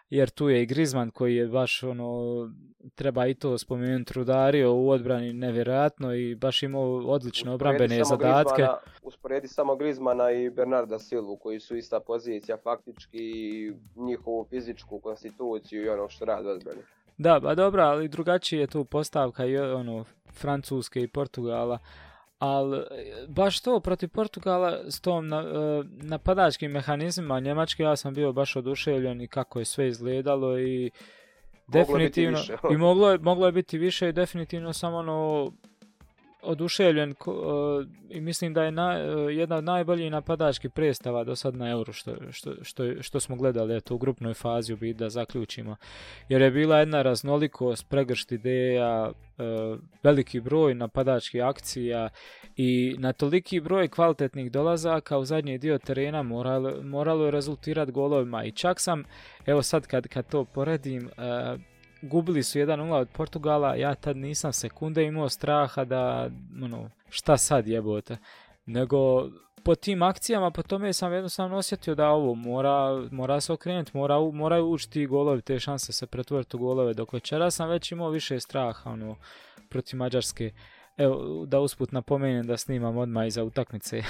jer 0.09 0.29
tu 0.29 0.49
je 0.49 0.63
i 0.63 0.65
Griezmann 0.65 1.11
koji 1.11 1.35
je 1.35 1.47
baš 1.47 1.83
ono 1.83 2.49
treba 2.95 3.27
i 3.27 3.33
to 3.33 3.57
spomenuti 3.57 4.13
rudario 4.13 4.73
u 4.73 4.89
odbrani 4.89 5.33
nevjerojatno 5.33 6.13
i 6.15 6.35
baš 6.35 6.63
imao 6.63 6.97
odlične 6.97 7.51
obrambene 7.51 8.03
zadatke. 8.03 8.67
Usporedi 9.03 9.47
samo 9.47 9.75
Griezmana 9.75 10.31
i 10.31 10.49
Bernarda 10.49 10.99
Silvu 10.99 11.37
koji 11.37 11.59
su 11.59 11.75
ista 11.75 11.99
pozicija 11.99 12.57
faktički 12.63 13.19
njihovu 13.95 14.45
fizičku 14.49 14.99
konstituciju 14.99 15.85
i 15.85 15.89
ono 15.89 16.09
što 16.09 16.25
radi 16.25 16.47
odbrani. 16.47 16.81
Da, 17.17 17.39
ba 17.39 17.55
dobro, 17.55 17.83
ali 17.83 18.07
drugačije 18.07 18.59
je 18.59 18.67
tu 18.67 18.85
postavka 18.85 19.45
i 19.45 19.57
ono 19.57 20.05
Francuske 20.31 21.01
i 21.01 21.07
Portugala 21.07 21.79
ali 22.39 22.83
baš 23.27 23.59
to 23.59 23.79
protiv 23.79 24.09
Portugala 24.09 24.91
s 24.91 25.01
tom 25.01 25.27
na, 25.27 25.39
e, 25.39 25.83
napadačkim 25.87 26.71
mehanizmima 26.71 27.39
Njemačke 27.39 27.83
ja 27.83 27.95
sam 27.95 28.13
bio 28.13 28.33
baš 28.33 28.55
oduševljen 28.55 29.21
i 29.21 29.27
kako 29.27 29.59
je 29.59 29.65
sve 29.65 29.87
izgledalo 29.87 30.59
i 30.59 30.91
definitivno 31.67 32.39
i 32.71 32.77
moglo 32.77 33.11
je, 33.11 33.17
moglo 33.17 33.45
je 33.45 33.51
biti 33.51 33.77
više 33.77 34.09
i 34.09 34.13
definitivno 34.13 34.73
samo 34.73 34.97
ono 34.97 35.51
oduševljen 36.41 37.15
uh, 37.25 37.35
i 38.09 38.21
mislim 38.21 38.53
da 38.53 38.63
je 38.63 38.71
na, 38.71 38.89
uh, 38.89 39.35
jedna 39.35 39.55
od 39.55 39.63
najboljih 39.63 40.11
napadačkih 40.11 40.71
predstava 40.71 41.23
do 41.23 41.35
sad 41.35 41.55
na 41.55 41.69
Euro 41.69 41.93
što, 41.93 42.15
što, 42.31 42.53
što, 42.61 43.01
što 43.01 43.19
smo 43.19 43.35
gledali 43.35 43.75
eto, 43.75 43.95
u 43.95 43.97
grupnoj 43.97 44.33
fazi 44.33 44.73
u 44.73 44.77
da 44.93 45.09
zaključimo. 45.09 45.75
Jer 46.29 46.41
je 46.41 46.51
bila 46.51 46.79
jedna 46.79 47.01
raznolikost, 47.01 47.89
pregršt 47.89 48.31
ideja, 48.31 49.11
uh, 49.11 49.79
veliki 50.03 50.39
broj 50.39 50.75
napadačkih 50.75 51.43
akcija 51.43 52.09
i 52.55 52.95
na 52.99 53.13
toliki 53.13 53.59
broj 53.59 53.87
kvalitetnih 53.87 54.51
dolazaka 54.51 55.17
u 55.17 55.25
zadnji 55.25 55.57
dio 55.57 55.77
terena 55.77 56.23
moralo, 56.23 56.83
moralo 56.83 57.25
je 57.25 57.31
rezultirati 57.31 57.91
golovima 57.91 58.43
i 58.43 58.51
čak 58.51 58.79
sam, 58.79 59.03
evo 59.45 59.61
sad 59.61 59.87
kad, 59.87 60.07
kad 60.07 60.29
to 60.29 60.45
poredim, 60.45 61.09
gubili 62.01 62.43
su 62.43 62.59
1-0 62.59 62.93
od 62.93 63.09
Portugala, 63.09 63.75
ja 63.75 63.95
tad 63.95 64.17
nisam 64.17 64.53
sekunde 64.53 65.03
imao 65.03 65.29
straha 65.29 65.85
da, 65.85 66.29
ono, 66.63 66.89
šta 67.09 67.37
sad 67.37 67.67
jebote. 67.67 68.17
Nego, 68.65 69.29
po 69.63 69.75
tim 69.75 70.01
akcijama, 70.01 70.51
po 70.51 70.63
tome 70.63 70.93
sam 70.93 71.13
jednostavno 71.13 71.57
osjetio 71.57 71.95
da 71.95 72.09
ovo 72.09 72.35
mora, 72.35 73.07
mora 73.11 73.41
se 73.41 73.53
okrenuti, 73.53 73.97
mora, 73.97 74.19
moraju 74.19 74.65
ući 74.65 74.89
ti 74.89 75.05
golovi, 75.05 75.41
te 75.41 75.59
šanse 75.59 75.93
se 75.93 76.07
pretvoriti 76.07 76.55
u 76.55 76.59
golove. 76.59 76.93
Dok 76.93 77.13
večera 77.13 77.51
sam 77.51 77.69
već 77.69 77.91
imao 77.91 78.09
više 78.09 78.39
straha, 78.39 78.89
ono, 78.89 79.15
protiv 79.69 79.97
Mađarske. 79.97 80.51
Evo, 80.97 81.45
da 81.45 81.59
usput 81.59 81.91
napomenem 81.91 82.47
da 82.47 82.57
snimam 82.57 82.97
odmah 82.97 83.27
iza 83.27 83.43
utakmice. 83.43 84.01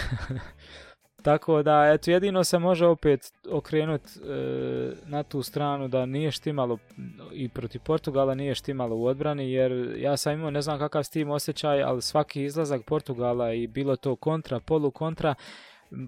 Tako 1.21 1.63
da, 1.63 1.91
eto, 1.93 2.12
jedino 2.12 2.43
se 2.43 2.59
može 2.59 2.86
opet 2.86 3.33
okrenuti 3.51 4.19
e, 4.19 4.91
na 5.05 5.24
tu 5.24 5.43
stranu 5.43 5.88
da 5.88 6.05
nije 6.05 6.31
štimalo 6.31 6.77
i 7.31 7.50
protiv 7.50 7.81
Portugala 7.81 8.36
nije 8.36 8.55
štimalo 8.55 8.95
u 8.95 9.05
odbrani, 9.05 9.51
jer 9.51 9.95
ja 9.97 10.17
sam 10.17 10.33
imao 10.33 10.51
ne 10.51 10.62
znam 10.62 10.79
kakav 10.79 11.03
s 11.03 11.09
tim 11.09 11.29
osjećaj, 11.29 11.83
ali 11.83 12.01
svaki 12.01 12.43
izlazak 12.43 12.81
Portugala 12.86 13.53
i 13.53 13.67
bilo 13.67 13.95
to 13.95 14.15
kontra, 14.15 14.59
polu 14.59 14.91
kontra, 14.91 15.36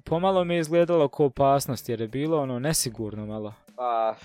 pomalo 0.06 0.44
mi 0.44 0.54
je 0.54 0.60
izgledalo 0.60 1.08
kao 1.08 1.26
opasnost, 1.26 1.90
jer 1.90 2.02
je 2.02 2.08
bilo 2.08 2.42
ono 2.42 2.60
nesigurno 2.60 3.26
malo. 3.26 3.54
Pa, 3.76 4.16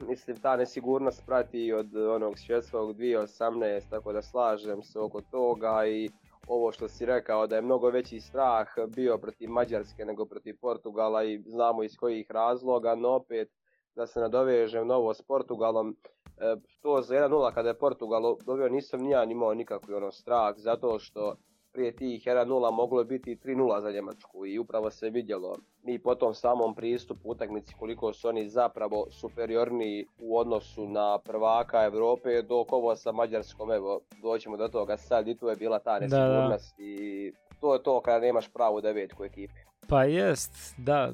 mislim, 0.00 0.36
ta 0.36 0.56
nesigurnost 0.56 1.22
prati 1.26 1.72
od 1.72 1.96
onog 1.96 2.38
svjetskog 2.38 2.96
2018, 2.96 3.80
tako 3.90 4.12
da 4.12 4.22
slažem 4.22 4.82
se 4.82 4.98
oko 4.98 5.20
toga 5.20 5.86
i 5.86 6.10
ovo 6.46 6.72
što 6.72 6.88
si 6.88 7.06
rekao 7.06 7.46
da 7.46 7.56
je 7.56 7.62
mnogo 7.62 7.90
veći 7.90 8.20
strah 8.20 8.66
bio 8.88 9.18
protiv 9.18 9.50
Mađarske 9.50 10.04
nego 10.04 10.26
protiv 10.26 10.56
Portugala 10.60 11.24
i 11.24 11.42
znamo 11.46 11.82
iz 11.82 11.96
kojih 11.96 12.30
razloga, 12.30 12.94
no 12.94 13.08
opet 13.08 13.48
da 13.94 14.06
se 14.06 14.20
nadovežem 14.20 14.86
novo 14.86 15.14
s 15.14 15.22
Portugalom, 15.22 15.96
e, 16.38 16.56
to 16.80 17.02
za 17.02 17.14
1-0 17.14 17.54
kada 17.54 17.68
je 17.68 17.78
Portugal 17.78 18.36
dobio 18.44 18.68
nisam 18.68 19.00
ni 19.00 19.10
ja 19.10 19.24
imao 19.24 19.54
nikakvi 19.54 19.94
ono 19.94 20.12
strah 20.12 20.54
zato 20.56 20.98
što 20.98 21.36
prije 21.74 21.96
tih 21.96 22.26
1-0 22.26 22.72
moglo 22.72 23.00
je 23.00 23.04
biti 23.04 23.36
3-0 23.36 23.80
za 23.80 23.90
Njemačku 23.90 24.46
i 24.46 24.58
upravo 24.58 24.90
se 24.90 25.10
vidjelo 25.10 25.56
i 25.86 25.98
po 25.98 26.14
tom 26.14 26.34
samom 26.34 26.74
pristupu 26.74 27.30
utakmici 27.30 27.74
koliko 27.78 28.12
su 28.12 28.28
oni 28.28 28.48
zapravo 28.48 29.06
superiorniji 29.10 30.06
u 30.18 30.38
odnosu 30.38 30.88
na 30.88 31.18
prvaka 31.18 31.84
Europe 31.84 32.42
dok 32.42 32.72
ovo 32.72 32.96
sa 32.96 33.12
Mađarskom, 33.12 33.72
evo 33.72 34.00
doćemo 34.22 34.56
do 34.56 34.68
toga 34.68 34.96
sad 34.96 35.28
i 35.28 35.36
tu 35.36 35.48
je 35.48 35.56
bila 35.56 35.78
ta 35.78 35.98
nesigurnost 35.98 36.78
i 36.78 37.32
to 37.60 37.74
je 37.74 37.82
to 37.82 38.00
kada 38.00 38.26
nemaš 38.26 38.48
pravu 38.52 38.80
devetku 38.80 39.24
ekipe. 39.24 39.54
Pa 39.88 40.04
jest, 40.04 40.74
da, 40.78 41.12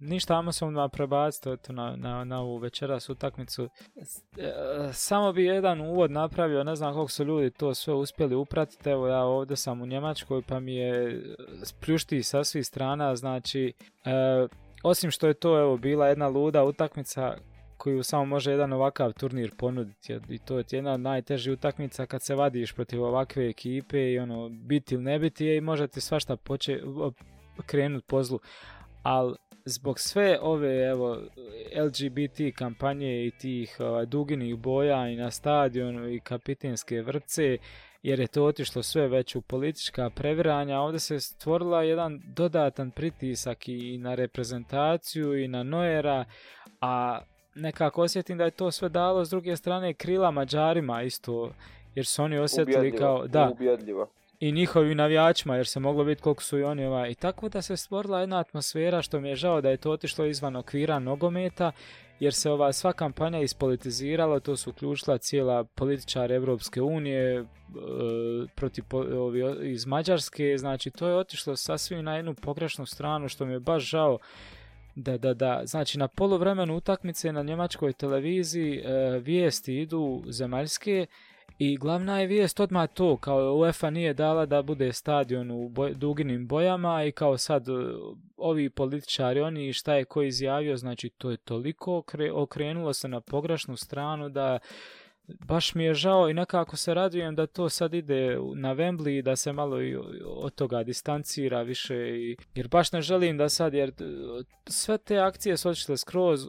ništa, 0.00 0.36
ajmo 0.36 0.52
se 0.52 0.64
odmah 0.64 0.90
prebaciti 0.92 1.72
na, 1.72 1.96
na, 1.96 2.24
na 2.24 2.40
ovu 2.40 2.56
večeras 2.56 3.08
utakmicu. 3.08 3.68
E, 3.96 4.52
samo 4.92 5.32
bi 5.32 5.44
jedan 5.44 5.80
uvod 5.80 6.10
napravio, 6.10 6.64
ne 6.64 6.76
znam 6.76 6.92
koliko 6.92 7.10
su 7.10 7.24
ljudi 7.24 7.50
to 7.50 7.74
sve 7.74 7.94
uspjeli 7.94 8.34
upratiti. 8.34 8.90
Evo 8.90 9.06
ja 9.06 9.24
ovdje 9.24 9.56
sam 9.56 9.82
u 9.82 9.86
Njemačkoj 9.86 10.42
pa 10.42 10.60
mi 10.60 10.74
je 10.74 11.22
pljušti 11.80 12.22
sa 12.22 12.44
svih 12.44 12.66
strana. 12.66 13.16
Znači, 13.16 13.72
e, 14.04 14.46
osim 14.82 15.10
što 15.10 15.26
je 15.26 15.34
to 15.34 15.60
evo 15.60 15.76
bila 15.76 16.08
jedna 16.08 16.28
luda 16.28 16.64
utakmica 16.64 17.36
koju 17.76 18.02
samo 18.02 18.24
može 18.24 18.50
jedan 18.50 18.72
ovakav 18.72 19.12
turnir 19.12 19.54
ponuditi. 19.56 20.18
I 20.28 20.38
to 20.38 20.58
je 20.58 20.64
jedna 20.70 20.92
od 20.92 21.00
najtežih 21.00 21.52
utakmica 21.52 22.06
kad 22.06 22.22
se 22.22 22.34
vadiš 22.34 22.72
protiv 22.72 23.02
ovakve 23.02 23.48
ekipe 23.48 24.12
i 24.12 24.18
ono, 24.18 24.48
biti 24.48 24.94
ili 24.94 25.04
ne 25.04 25.18
biti 25.18 25.46
i 25.46 25.60
možete 25.60 26.00
svašta 26.00 26.36
poče, 26.36 26.80
krenuti 27.66 28.06
po 28.06 28.22
zlu. 28.22 28.38
Ali 29.02 29.34
zbog 29.64 30.00
sve 30.00 30.38
ove 30.42 30.88
evo 30.88 31.18
LGBT 31.84 32.56
kampanje 32.56 33.26
i 33.26 33.30
tih 33.30 33.76
uh, 33.78 34.08
duginih 34.08 34.56
boja 34.56 35.08
i 35.08 35.16
na 35.16 35.30
stadionu 35.30 36.08
i 36.08 36.20
kapitenske 36.20 37.02
vrpce 37.02 37.58
jer 38.02 38.20
je 38.20 38.26
to 38.26 38.44
otišlo 38.44 38.82
sve 38.82 39.08
već 39.08 39.36
u 39.36 39.40
politička 39.40 40.10
previranja, 40.10 40.80
ovdje 40.80 41.00
se 41.00 41.20
stvorila 41.20 41.82
jedan 41.82 42.20
dodatan 42.24 42.90
pritisak 42.90 43.68
i 43.68 43.98
na 43.98 44.14
reprezentaciju 44.14 45.38
i 45.38 45.48
na 45.48 45.62
Noera, 45.62 46.24
a 46.80 47.20
nekako 47.54 48.02
osjetim 48.02 48.38
da 48.38 48.44
je 48.44 48.50
to 48.50 48.70
sve 48.70 48.88
dalo 48.88 49.24
s 49.24 49.30
druge 49.30 49.56
strane 49.56 49.94
krila 49.94 50.30
Mađarima 50.30 51.02
isto, 51.02 51.52
jer 51.94 52.06
su 52.06 52.22
oni 52.22 52.38
osjetili 52.38 52.96
kao... 52.96 53.26
Da, 53.26 53.52
i 54.40 54.52
njihovim 54.52 54.96
navijačima 54.96 55.56
jer 55.56 55.66
se 55.66 55.80
moglo 55.80 56.02
vidjeti 56.02 56.22
koliko 56.22 56.42
su 56.42 56.58
i 56.58 56.62
oni 56.62 56.84
ovaj. 56.84 57.10
I 57.10 57.14
tako 57.14 57.48
da 57.48 57.62
se 57.62 57.76
stvorila 57.76 58.20
jedna 58.20 58.38
atmosfera 58.38 59.02
što 59.02 59.20
mi 59.20 59.28
je 59.28 59.36
žao 59.36 59.60
da 59.60 59.70
je 59.70 59.76
to 59.76 59.90
otišlo 59.90 60.26
izvan 60.26 60.56
okvira 60.56 60.98
nogometa 60.98 61.72
jer 62.20 62.34
se 62.34 62.50
ova 62.50 62.72
sva 62.72 62.92
kampanja 62.92 63.40
ispolitizirala, 63.40 64.40
to 64.40 64.56
su 64.56 64.70
uključila 64.70 65.18
cijela 65.18 65.64
političar 65.64 66.32
Europske 66.32 66.82
unije 66.82 67.38
e, 67.40 67.44
protiv 68.54 68.84
ovi, 69.18 69.70
iz 69.72 69.86
Mađarske, 69.86 70.58
znači 70.58 70.90
to 70.90 71.08
je 71.08 71.16
otišlo 71.16 71.56
sasvim 71.56 72.04
na 72.04 72.16
jednu 72.16 72.34
pogrešnu 72.34 72.86
stranu 72.86 73.28
što 73.28 73.46
mi 73.46 73.52
je 73.52 73.60
baš 73.60 73.90
žao 73.90 74.18
da, 74.94 75.18
da, 75.18 75.34
da, 75.34 75.62
znači 75.64 75.98
na 75.98 76.08
poluvremenu 76.08 76.76
utakmice 76.76 77.32
na 77.32 77.42
njemačkoj 77.42 77.92
televiziji 77.92 78.78
e, 78.78 79.18
vijesti 79.18 79.80
idu 79.80 80.22
zemaljske 80.28 81.06
i 81.62 81.76
glavna 81.76 82.20
je 82.20 82.26
vijest 82.26 82.60
odmah 82.60 82.90
to, 82.94 83.16
kao 83.16 83.54
UEFA 83.54 83.90
nije 83.90 84.14
dala 84.14 84.46
da 84.46 84.62
bude 84.62 84.92
stadion 84.92 85.50
u 85.50 85.68
boj, 85.68 85.94
duginim 85.94 86.46
bojama 86.46 87.04
i 87.04 87.12
kao 87.12 87.38
sad 87.38 87.68
e, 87.68 87.72
ovi 88.36 88.70
političari, 88.70 89.40
oni 89.40 89.72
šta 89.72 89.94
je 89.94 90.04
ko 90.04 90.22
izjavio, 90.22 90.76
znači 90.76 91.08
to 91.08 91.30
je 91.30 91.36
toliko 91.36 92.02
okrenulo 92.34 92.92
se 92.92 93.08
na 93.08 93.20
pogrešnu 93.20 93.76
stranu 93.76 94.28
da 94.28 94.58
baš 95.28 95.74
mi 95.74 95.84
je 95.84 95.94
žao 95.94 96.28
i 96.28 96.34
nekako 96.34 96.76
se 96.76 96.94
radujem 96.94 97.34
da 97.34 97.46
to 97.46 97.68
sad 97.68 97.94
ide 97.94 98.38
na 98.54 98.74
Wembley 98.74 99.18
i 99.18 99.22
da 99.22 99.36
se 99.36 99.52
malo 99.52 99.82
i 99.82 99.96
od 100.26 100.54
toga 100.54 100.82
distancira 100.82 101.62
više 101.62 101.96
i, 101.96 102.36
jer 102.54 102.68
baš 102.68 102.92
ne 102.92 103.02
želim 103.02 103.36
da 103.36 103.48
sad 103.48 103.74
jer 103.74 103.88
e, 103.88 103.92
sve 104.66 104.98
te 104.98 105.18
akcije 105.18 105.56
su 105.56 105.68
otišle 105.68 105.96
skroz 105.96 106.48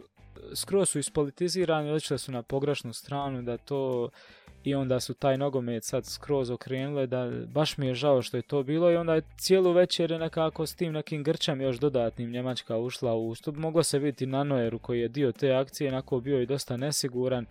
skroz 0.55 0.89
su 0.89 0.99
ispolitizirane, 0.99 1.93
otišle 1.93 2.17
su 2.17 2.31
na 2.31 2.43
pogrešnu 2.43 2.93
stranu 2.93 3.41
da 3.41 3.57
to 3.57 4.09
i 4.63 4.75
onda 4.75 4.99
su 4.99 5.13
taj 5.13 5.37
nogomet 5.37 5.83
sad 5.83 6.05
skroz 6.05 6.49
okrenule 6.49 7.07
da 7.07 7.31
baš 7.47 7.77
mi 7.77 7.87
je 7.87 7.95
žao 7.95 8.21
što 8.21 8.37
je 8.37 8.43
to 8.43 8.63
bilo 8.63 8.91
i 8.91 8.95
onda 8.95 9.15
je 9.15 9.21
cijelu 9.37 9.71
večer 9.71 10.19
nekako 10.19 10.65
s 10.65 10.75
tim 10.75 10.93
nekim 10.93 11.23
grčem 11.23 11.61
još 11.61 11.77
dodatnim 11.77 12.31
Njemačka 12.31 12.77
ušla 12.77 13.13
u 13.13 13.27
ustup. 13.27 13.55
Moglo 13.55 13.83
se 13.83 13.99
vidjeti 13.99 14.25
na 14.25 14.43
Noeru 14.43 14.79
koji 14.79 14.99
je 14.99 15.07
dio 15.07 15.31
te 15.31 15.51
akcije, 15.51 15.89
onako 15.89 16.19
bio 16.19 16.41
i 16.41 16.45
dosta 16.45 16.77
nesiguran. 16.77 17.45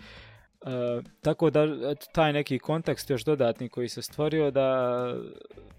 E, 0.66 1.02
tako 1.20 1.50
da 1.50 1.94
taj 2.12 2.32
neki 2.32 2.58
kontekst 2.58 3.10
još 3.10 3.24
dodatni 3.24 3.68
koji 3.68 3.88
se 3.88 4.02
stvorio 4.02 4.50
da 4.50 5.06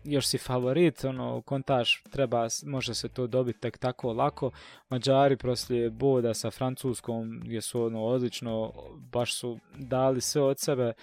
još 0.04 0.28
si 0.28 0.38
favorit, 0.38 1.04
ono, 1.04 1.42
kontaž 1.42 1.90
treba, 2.10 2.48
može 2.66 2.94
se 2.96 3.10
to 3.10 3.28
dobiti 3.28 3.60
tek 3.60 3.78
tako 3.78 4.14
lako. 4.14 4.52
Mađari 4.90 5.38
proslije 5.38 5.90
boda 5.90 6.34
sa 6.34 6.52
Francuskom 6.52 7.42
gdje 7.44 7.62
su 7.62 7.84
ono 7.84 8.04
odlično, 8.04 8.72
baš 9.12 9.36
su 9.36 9.60
dali 9.76 10.22
sve 10.22 10.42
od 10.42 10.60
sebe. 10.60 10.94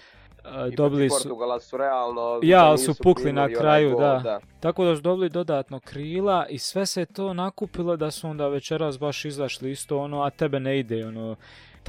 I 0.72 0.76
dobili 0.76 1.10
su... 1.10 1.16
Portugala 1.22 1.60
su 1.60 1.76
realno... 1.76 2.40
Ja, 2.42 2.78
su 2.78 2.94
pukli 3.02 3.32
na 3.32 3.48
kraju, 3.48 3.96
da. 3.98 4.20
da. 4.24 4.40
Tako 4.60 4.84
da 4.84 4.96
su 4.96 5.02
dobili 5.02 5.28
dodatno 5.28 5.80
krila 5.80 6.46
i 6.46 6.58
sve 6.58 6.86
se 6.86 7.06
to 7.06 7.34
nakupilo 7.34 7.96
da 7.96 8.10
su 8.10 8.28
onda 8.28 8.48
večeras 8.48 8.98
baš 8.98 9.24
izašli 9.24 9.70
isto 9.70 9.98
ono, 9.98 10.22
a 10.22 10.30
tebe 10.30 10.60
ne 10.60 10.78
ide, 10.78 11.06
ono 11.06 11.36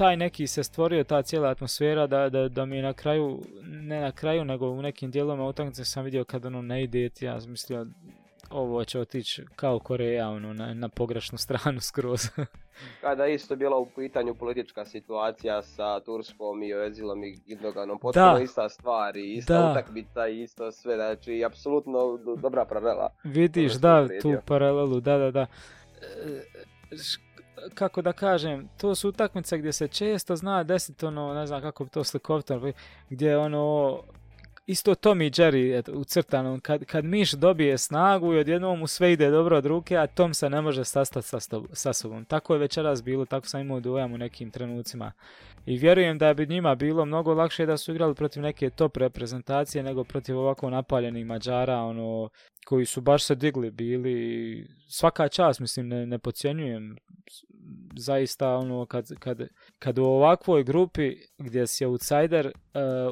taj 0.00 0.16
neki 0.16 0.46
se 0.46 0.62
stvorio, 0.62 1.04
ta 1.04 1.22
cijela 1.22 1.48
atmosfera 1.48 2.06
da, 2.06 2.28
da, 2.28 2.48
da 2.48 2.64
mi 2.64 2.82
na 2.82 2.92
kraju, 2.92 3.40
ne 3.62 4.00
na 4.00 4.12
kraju, 4.12 4.44
nego 4.44 4.68
u 4.68 4.82
nekim 4.82 5.10
dijelovima 5.10 5.46
utakmice 5.46 5.84
sam 5.84 6.04
vidio 6.04 6.24
kad 6.24 6.44
ono 6.44 6.62
ne 6.62 6.82
ide, 6.82 7.10
ja 7.20 7.38
mislio 7.46 7.86
ovo 8.50 8.84
će 8.84 9.00
otići 9.00 9.44
kao 9.56 9.78
Koreja 9.78 10.28
ono, 10.28 10.52
na, 10.52 10.74
na 10.74 10.88
pogrešnu 10.88 11.38
stranu 11.38 11.80
skroz. 11.80 12.20
Kada 13.00 13.26
isto 13.26 13.56
bila 13.56 13.76
u 13.76 13.86
pitanju 13.96 14.34
politička 14.34 14.84
situacija 14.84 15.62
sa 15.62 16.00
Turskom 16.00 16.62
i 16.62 16.74
Oezilom 16.74 17.24
i 17.24 17.38
Gindoganom, 17.46 17.98
potpuno 17.98 18.34
da. 18.34 18.40
ista 18.40 18.68
stvar 18.68 19.16
i 19.16 19.34
ista 19.34 19.62
da. 19.62 19.70
utakmica 19.70 20.28
i 20.28 20.42
isto 20.42 20.72
sve, 20.72 20.94
znači 20.94 21.44
apsolutno 21.46 22.18
dobra 22.36 22.64
paralela. 22.64 23.08
Vidiš, 23.24 23.74
da, 23.74 24.08
tu 24.22 24.34
paralelu, 24.46 25.00
da, 25.00 25.18
da, 25.18 25.30
da. 25.30 25.46
E, 26.02 26.40
kako 27.74 28.02
da 28.02 28.12
kažem, 28.12 28.68
to 28.76 28.94
su 28.94 29.08
utakmice 29.08 29.58
gdje 29.58 29.72
se 29.72 29.88
često 29.88 30.36
zna 30.36 30.62
desiti 30.62 31.06
ono, 31.06 31.34
ne 31.34 31.46
znam 31.46 31.60
kako 31.60 31.84
bi 31.84 31.90
to 31.90 32.04
slikovito, 32.04 32.72
gdje 33.10 33.38
ono, 33.38 33.98
isto 34.70 34.94
Tom 34.94 35.22
i 35.22 35.30
Jerry 35.30 35.78
et, 35.78 35.88
ucrtano, 35.88 36.58
kad, 36.62 36.84
kad 36.84 37.04
miš 37.04 37.32
dobije 37.32 37.78
snagu 37.78 38.34
i 38.34 38.38
odjednom 38.38 38.78
mu 38.78 38.86
sve 38.86 39.12
ide 39.12 39.30
dobro 39.30 39.56
od 39.56 39.66
ruke, 39.66 39.96
a 39.96 40.06
Tom 40.06 40.34
se 40.34 40.50
ne 40.50 40.60
može 40.60 40.84
sastati 40.84 41.26
sa, 41.28 41.38
sa 41.72 41.92
sobom. 41.92 42.24
Tako 42.24 42.54
je 42.54 42.58
večeras 42.58 43.02
bilo, 43.02 43.26
tako 43.26 43.46
sam 43.46 43.60
imao 43.60 43.80
dojam 43.80 44.12
u 44.12 44.18
nekim 44.18 44.50
trenucima. 44.50 45.12
I 45.66 45.78
vjerujem 45.78 46.18
da 46.18 46.34
bi 46.34 46.46
njima 46.46 46.74
bilo 46.74 47.04
mnogo 47.04 47.34
lakše 47.34 47.66
da 47.66 47.76
su 47.76 47.92
igrali 47.92 48.14
protiv 48.14 48.42
neke 48.42 48.70
top 48.70 48.96
reprezentacije 48.96 49.82
nego 49.82 50.04
protiv 50.04 50.38
ovako 50.38 50.70
napaljenih 50.70 51.26
Mađara, 51.26 51.78
ono, 51.78 52.28
koji 52.70 52.86
su 52.86 53.00
baš 53.00 53.24
se 53.24 53.34
digli 53.34 53.70
bili. 53.70 54.68
Svaka 54.88 55.28
čast, 55.28 55.60
mislim, 55.60 55.88
ne, 55.88 56.06
ne 56.06 56.18
podcjenjujem 56.18 56.96
zaista 57.96 58.54
ono 58.54 58.86
kad, 58.86 59.08
kad, 59.18 59.48
kad 59.78 59.98
u 59.98 60.04
ovakvoj 60.04 60.64
grupi 60.64 61.16
gdje 61.38 61.66
si 61.66 61.84
outsider 61.84 62.46
uh, 62.46 62.52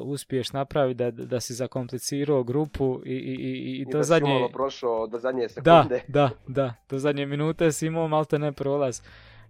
uspiješ 0.07 0.53
napraviti 0.53 0.97
da, 0.97 1.11
da 1.11 1.39
si 1.39 1.53
zakomplicirao 1.53 2.43
grupu 2.43 3.01
i, 3.05 3.13
i, 3.13 3.33
i, 3.33 3.81
i 3.81 3.85
do 3.91 4.03
zadnje... 4.03 4.49
prošao 4.53 5.07
do 5.07 5.19
zadnje 5.19 5.49
sekunde. 5.49 6.03
Da, 6.07 6.29
da, 6.29 6.29
da, 6.47 6.73
do 6.89 6.97
zadnje 6.97 7.25
minute 7.25 7.71
si 7.71 7.87
imao 7.87 8.07
malte 8.07 8.39
ne 8.39 8.51
prolaz. 8.51 9.01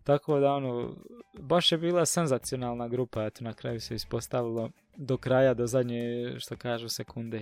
Tako 0.03 0.39
da 0.39 0.53
ono, 0.53 0.95
baš 1.39 1.71
je 1.71 1.77
bila 1.77 2.05
senzacionalna 2.05 2.87
grupa, 2.87 3.25
eto 3.25 3.43
na 3.43 3.53
kraju 3.53 3.79
se 3.79 3.95
ispostavilo 3.95 4.69
do 4.97 5.17
kraja, 5.17 5.53
do 5.53 5.67
zadnje, 5.67 6.33
što 6.39 6.55
kažu, 6.55 6.89
sekunde. 6.89 7.41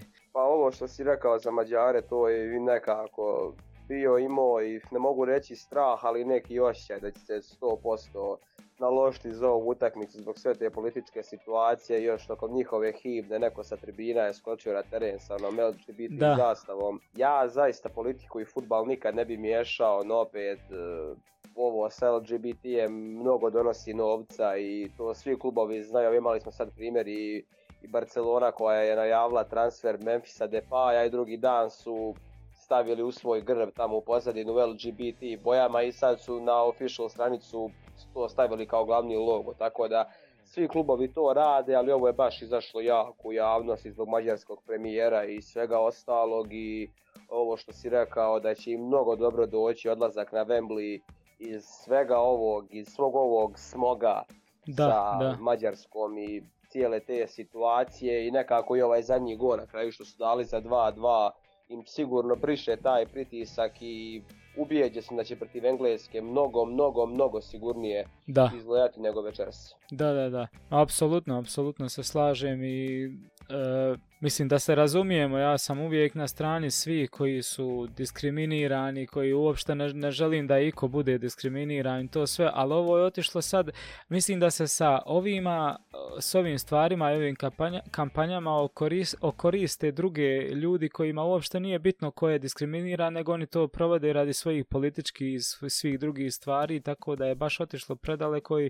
Ovo 0.67 0.71
što 0.71 0.87
si 0.87 1.03
rekao 1.03 1.39
za 1.39 1.51
Mađare, 1.51 2.01
to 2.01 2.29
je 2.29 2.59
nekako 2.59 3.53
bio 3.87 4.17
imao 4.17 4.61
i 4.61 4.81
ne 4.91 4.99
mogu 4.99 5.25
reći 5.25 5.55
strah, 5.55 6.05
ali 6.05 6.25
neki 6.25 6.59
osjećaj 6.59 6.99
da 6.99 7.11
će 7.11 7.19
se 7.19 7.33
100% 7.33 8.35
naložiti 8.79 9.33
za 9.33 9.49
ovu 9.49 9.69
utakmicu 9.69 10.17
zbog 10.17 10.39
sve 10.39 10.53
te 10.53 10.69
političke 10.69 11.23
situacije, 11.23 12.03
još 12.03 12.27
tokom 12.27 12.53
njihove 12.53 12.91
himne, 12.91 13.39
neko 13.39 13.63
sa 13.63 13.77
tribina 13.77 14.21
je 14.21 14.33
skočio 14.33 14.73
na 14.73 14.83
teren 14.83 15.19
sa 15.19 15.35
onom 15.35 15.59
LGBT 15.59 16.19
da. 16.19 16.35
zastavom. 16.37 17.01
Ja 17.15 17.47
zaista 17.47 17.89
politiku 17.89 18.39
i 18.39 18.45
futbal 18.45 18.87
nikad 18.87 19.15
ne 19.15 19.25
bi 19.25 19.37
miješao, 19.37 20.03
no 20.03 20.15
opet 20.15 20.59
e, 20.59 21.15
ovo 21.55 21.89
sa 21.89 22.11
LGBT 22.11 22.65
je 22.65 22.89
mnogo 22.89 23.49
donosi 23.49 23.93
novca 23.93 24.57
i 24.57 24.89
to 24.97 25.13
svi 25.13 25.39
klubovi 25.39 25.83
znaju, 25.83 26.17
imali 26.17 26.39
smo 26.39 26.51
sad 26.51 26.75
primjer 26.75 27.07
i 27.07 27.45
i 27.87 27.91
Barcelona 27.91 28.51
koja 28.51 28.81
je 28.81 28.95
najavila 28.95 29.43
transfer 29.43 29.97
Memphisa 30.03 30.47
Depaja 30.47 31.05
i 31.05 31.09
drugi 31.09 31.37
dan 31.37 31.69
su 31.69 32.15
stavili 32.53 33.03
u 33.03 33.11
svoj 33.11 33.41
grb 33.41 33.69
tamo 33.75 33.97
u 33.97 34.01
pozadinu 34.01 34.53
LGBT 34.53 35.43
bojama 35.43 35.81
i 35.81 35.91
sad 35.91 36.19
su 36.21 36.39
na 36.39 36.63
official 36.63 37.09
stranicu 37.09 37.69
to 38.13 38.29
stavili 38.29 38.67
kao 38.67 38.85
glavni 38.85 39.15
logo, 39.15 39.53
tako 39.53 39.87
da 39.87 40.11
svi 40.43 40.67
klubovi 40.67 41.13
to 41.13 41.33
rade, 41.33 41.75
ali 41.75 41.91
ovo 41.91 42.07
je 42.07 42.13
baš 42.13 42.41
izašlo 42.41 42.81
jako 42.81 43.27
u 43.27 43.33
javnost 43.33 43.87
zbog 43.87 44.07
mađarskog 44.07 44.63
premijera 44.65 45.25
i 45.25 45.41
svega 45.41 45.79
ostalog 45.79 46.47
i 46.53 46.89
ovo 47.29 47.57
što 47.57 47.73
si 47.73 47.89
rekao 47.89 48.39
da 48.39 48.55
će 48.55 48.71
im 48.71 48.85
mnogo 48.85 49.15
dobro 49.15 49.45
doći 49.45 49.89
odlazak 49.89 50.31
na 50.31 50.45
Wembley 50.45 50.99
iz 51.39 51.63
svega 51.65 52.17
ovog, 52.17 52.67
iz 52.69 52.87
svog 52.87 53.15
ovog 53.15 53.59
smoga 53.59 54.23
da, 54.65 54.83
sa 54.83 55.17
da. 55.23 55.37
Mađarskom 55.39 56.17
i 56.17 56.43
cijele 56.77 56.99
te 56.99 57.27
situacije 57.27 58.27
i 58.27 58.31
nekako 58.31 58.75
i 58.75 58.81
ovaj 58.81 59.01
zadnji 59.01 59.35
gol 59.35 59.57
na 59.57 59.65
kraju 59.65 59.91
što 59.91 60.05
su 60.05 60.17
dali 60.17 60.45
za 60.45 60.61
2-2 60.61 61.29
im 61.69 61.83
sigurno 61.85 62.35
briše 62.35 62.75
taj 62.75 63.05
pritisak 63.05 63.71
i 63.81 64.21
ubijeđe 64.57 65.01
sam 65.01 65.17
da 65.17 65.23
će 65.23 65.35
protiv 65.35 65.65
Engleske 65.65 66.21
mnogo, 66.21 66.65
mnogo, 66.65 67.05
mnogo 67.05 67.41
sigurnije 67.41 68.07
da. 68.27 68.51
izgledati 68.55 68.99
nego 68.99 69.21
večeras. 69.21 69.75
Da, 69.91 70.13
da, 70.13 70.29
da. 70.29 70.47
Apsolutno, 70.69 71.39
apsolutno 71.39 71.89
se 71.89 72.03
slažem 72.03 72.63
i 72.63 73.05
e, 73.05 73.97
mislim 74.19 74.47
da 74.47 74.59
se 74.59 74.75
razumijemo, 74.75 75.37
ja 75.37 75.57
sam 75.57 75.79
uvijek 75.79 76.15
na 76.15 76.27
strani 76.27 76.71
svih 76.71 77.09
koji 77.09 77.41
su 77.41 77.87
diskriminirani, 77.97 79.07
koji 79.07 79.33
uopšte 79.33 79.75
ne, 79.75 79.93
ne 79.93 80.11
želim 80.11 80.47
da 80.47 80.59
iko 80.59 80.87
bude 80.87 81.17
diskriminiran 81.17 82.07
to 82.07 82.27
sve, 82.27 82.49
ali 82.53 82.73
ovo 82.73 82.97
je 82.97 83.03
otišlo 83.03 83.41
sad, 83.41 83.69
mislim 84.09 84.39
da 84.39 84.51
se 84.51 84.67
sa 84.67 84.99
ovima, 85.05 85.77
s 86.19 86.35
ovim 86.35 86.59
stvarima 86.59 87.11
i 87.11 87.15
ovim 87.15 87.35
kampanja, 87.35 87.81
kampanjama 87.91 88.63
okoris, 88.63 89.15
okoriste 89.21 89.91
druge 89.91 90.41
ljudi 90.41 90.89
kojima 90.89 91.23
uopšte 91.23 91.59
nije 91.59 91.79
bitno 91.79 92.11
ko 92.11 92.29
je 92.29 92.39
diskriminiran, 92.39 93.13
nego 93.13 93.33
oni 93.33 93.45
to 93.45 93.67
provode 93.67 94.13
radi 94.13 94.33
svojih 94.33 94.65
političkih 94.65 95.33
i 95.33 95.39
svih 95.69 95.99
drugih 95.99 96.33
stvari, 96.33 96.81
tako 96.81 97.15
da 97.15 97.25
je 97.25 97.35
baš 97.35 97.59
otišlo 97.59 97.95
predaleko 97.95 98.59
i 98.59 98.69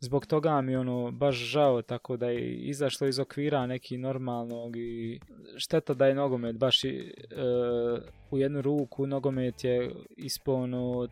zbog 0.00 0.26
toga 0.26 0.60
mi 0.60 0.76
ono 0.76 1.10
baš 1.10 1.36
žao 1.36 1.82
tako 1.82 2.16
da 2.16 2.26
je 2.26 2.54
izašlo 2.54 3.06
iz 3.06 3.18
okvira 3.18 3.66
neki 3.66 3.98
normalnog 3.98 4.76
i 4.80 5.20
šteta 5.56 5.94
da 5.94 6.06
je 6.06 6.14
nogomet 6.14 6.56
baš 6.56 6.84
i, 6.84 7.14
e, 7.30 7.34
u 8.30 8.38
jednu 8.38 8.62
ruku 8.62 9.06
nogomet 9.06 9.64
je 9.64 9.90
ispao 10.16 10.66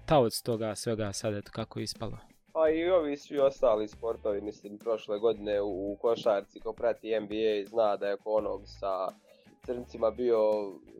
taoc 0.06 0.42
toga 0.42 0.74
svega 0.74 1.12
sad 1.12 1.34
eto 1.34 1.50
kako 1.52 1.78
je 1.78 1.82
ispalo. 1.82 2.18
Pa 2.52 2.70
i 2.70 2.90
ovi 2.90 3.16
svi 3.16 3.38
ostali 3.38 3.88
sportovi, 3.88 4.40
mislim, 4.40 4.78
prošle 4.78 5.18
godine 5.18 5.60
u, 5.60 5.92
u 5.92 5.96
košarci 5.96 6.60
ko 6.60 6.72
prati 6.72 7.20
NBA 7.20 7.68
zna 7.68 7.96
da 7.96 8.06
je 8.06 8.16
onog 8.24 8.62
sa 8.64 9.08
crncima 9.66 10.10
bio 10.10 10.40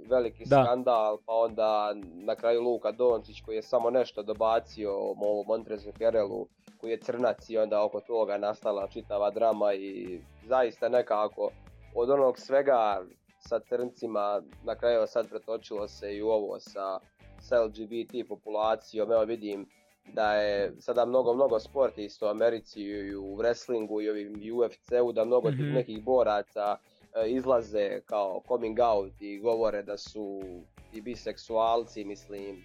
veliki 0.08 0.44
da. 0.44 0.64
skandal, 0.64 1.18
pa 1.26 1.32
onda 1.32 1.94
na 2.14 2.34
kraju 2.34 2.62
Luka 2.62 2.92
Dončić 2.92 3.40
koji 3.40 3.56
je 3.56 3.62
samo 3.62 3.90
nešto 3.90 4.22
dobacio 4.22 4.92
ovom 4.94 5.46
Montrezu 5.46 5.92
Kerelu 5.98 6.46
koji 6.80 6.90
je 6.90 7.00
crnac 7.00 7.50
i 7.50 7.58
onda 7.58 7.84
oko 7.84 8.00
toga 8.00 8.38
nastala 8.38 8.88
čitava 8.88 9.30
drama 9.30 9.74
i 9.74 10.20
zaista 10.46 10.88
nekako 10.88 11.50
od 12.00 12.10
onog 12.10 12.38
svega 12.38 13.02
sa 13.40 13.60
crncima 13.60 14.42
na 14.64 14.74
kraju 14.74 15.06
sad 15.06 15.28
pretočilo 15.28 15.88
se 15.88 16.16
i 16.16 16.22
u 16.22 16.28
ovo 16.28 16.60
sa, 16.60 16.98
sa 17.40 17.64
LGBT 17.64 18.28
populacijom. 18.28 19.12
Evo 19.12 19.24
vidim 19.24 19.66
da 20.12 20.34
je 20.34 20.72
sada 20.80 21.04
mnogo, 21.04 21.34
mnogo 21.34 21.60
sportista 21.60 22.26
u 22.26 22.28
Americi 22.28 22.82
i 22.82 23.16
u 23.16 23.36
wrestlingu 23.36 24.00
i 24.40 24.50
u 24.52 24.58
UFC-u, 24.58 25.12
da 25.12 25.24
mnogo 25.24 25.50
mm-hmm. 25.50 25.72
nekih 25.72 26.04
boraca 26.04 26.76
e, 26.76 27.30
izlaze 27.30 28.00
kao 28.06 28.42
coming 28.48 28.78
out 28.80 29.12
i 29.20 29.38
govore 29.38 29.82
da 29.82 29.96
su 29.96 30.40
i 30.92 31.00
biseksualci, 31.00 32.04
mislim, 32.04 32.62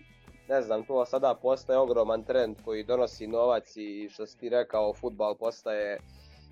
ne 0.49 0.61
znam, 0.61 0.85
to 0.85 1.05
sada 1.05 1.35
postaje 1.41 1.79
ogroman 1.79 2.23
trend 2.23 2.55
koji 2.65 2.83
donosi 2.83 3.27
novac 3.27 3.77
i 3.77 4.09
što 4.09 4.25
si 4.25 4.39
ti 4.39 4.49
rekao, 4.49 4.93
futbal 4.93 5.35
postaje 5.35 5.99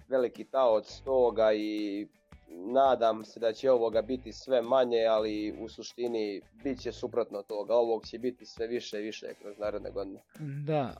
veliki 0.09 0.43
taoc 0.43 1.01
toga 1.05 1.53
i 1.53 2.07
nadam 2.51 3.25
se 3.25 3.39
da 3.39 3.53
će 3.53 3.71
ovoga 3.71 4.01
biti 4.01 4.33
sve 4.33 4.61
manje, 4.61 5.05
ali 5.09 5.55
u 5.59 5.69
suštini 5.69 6.41
bit 6.63 6.79
će 6.79 6.91
suprotno 6.91 7.43
toga. 7.43 7.75
Ovog 7.75 8.05
će 8.05 8.19
biti 8.19 8.45
sve 8.45 8.67
više 8.67 8.99
i 8.99 9.03
više 9.03 9.33
kroz 9.41 9.57
naredne 9.57 9.91
godine. 9.91 10.19
Da, 10.65 10.95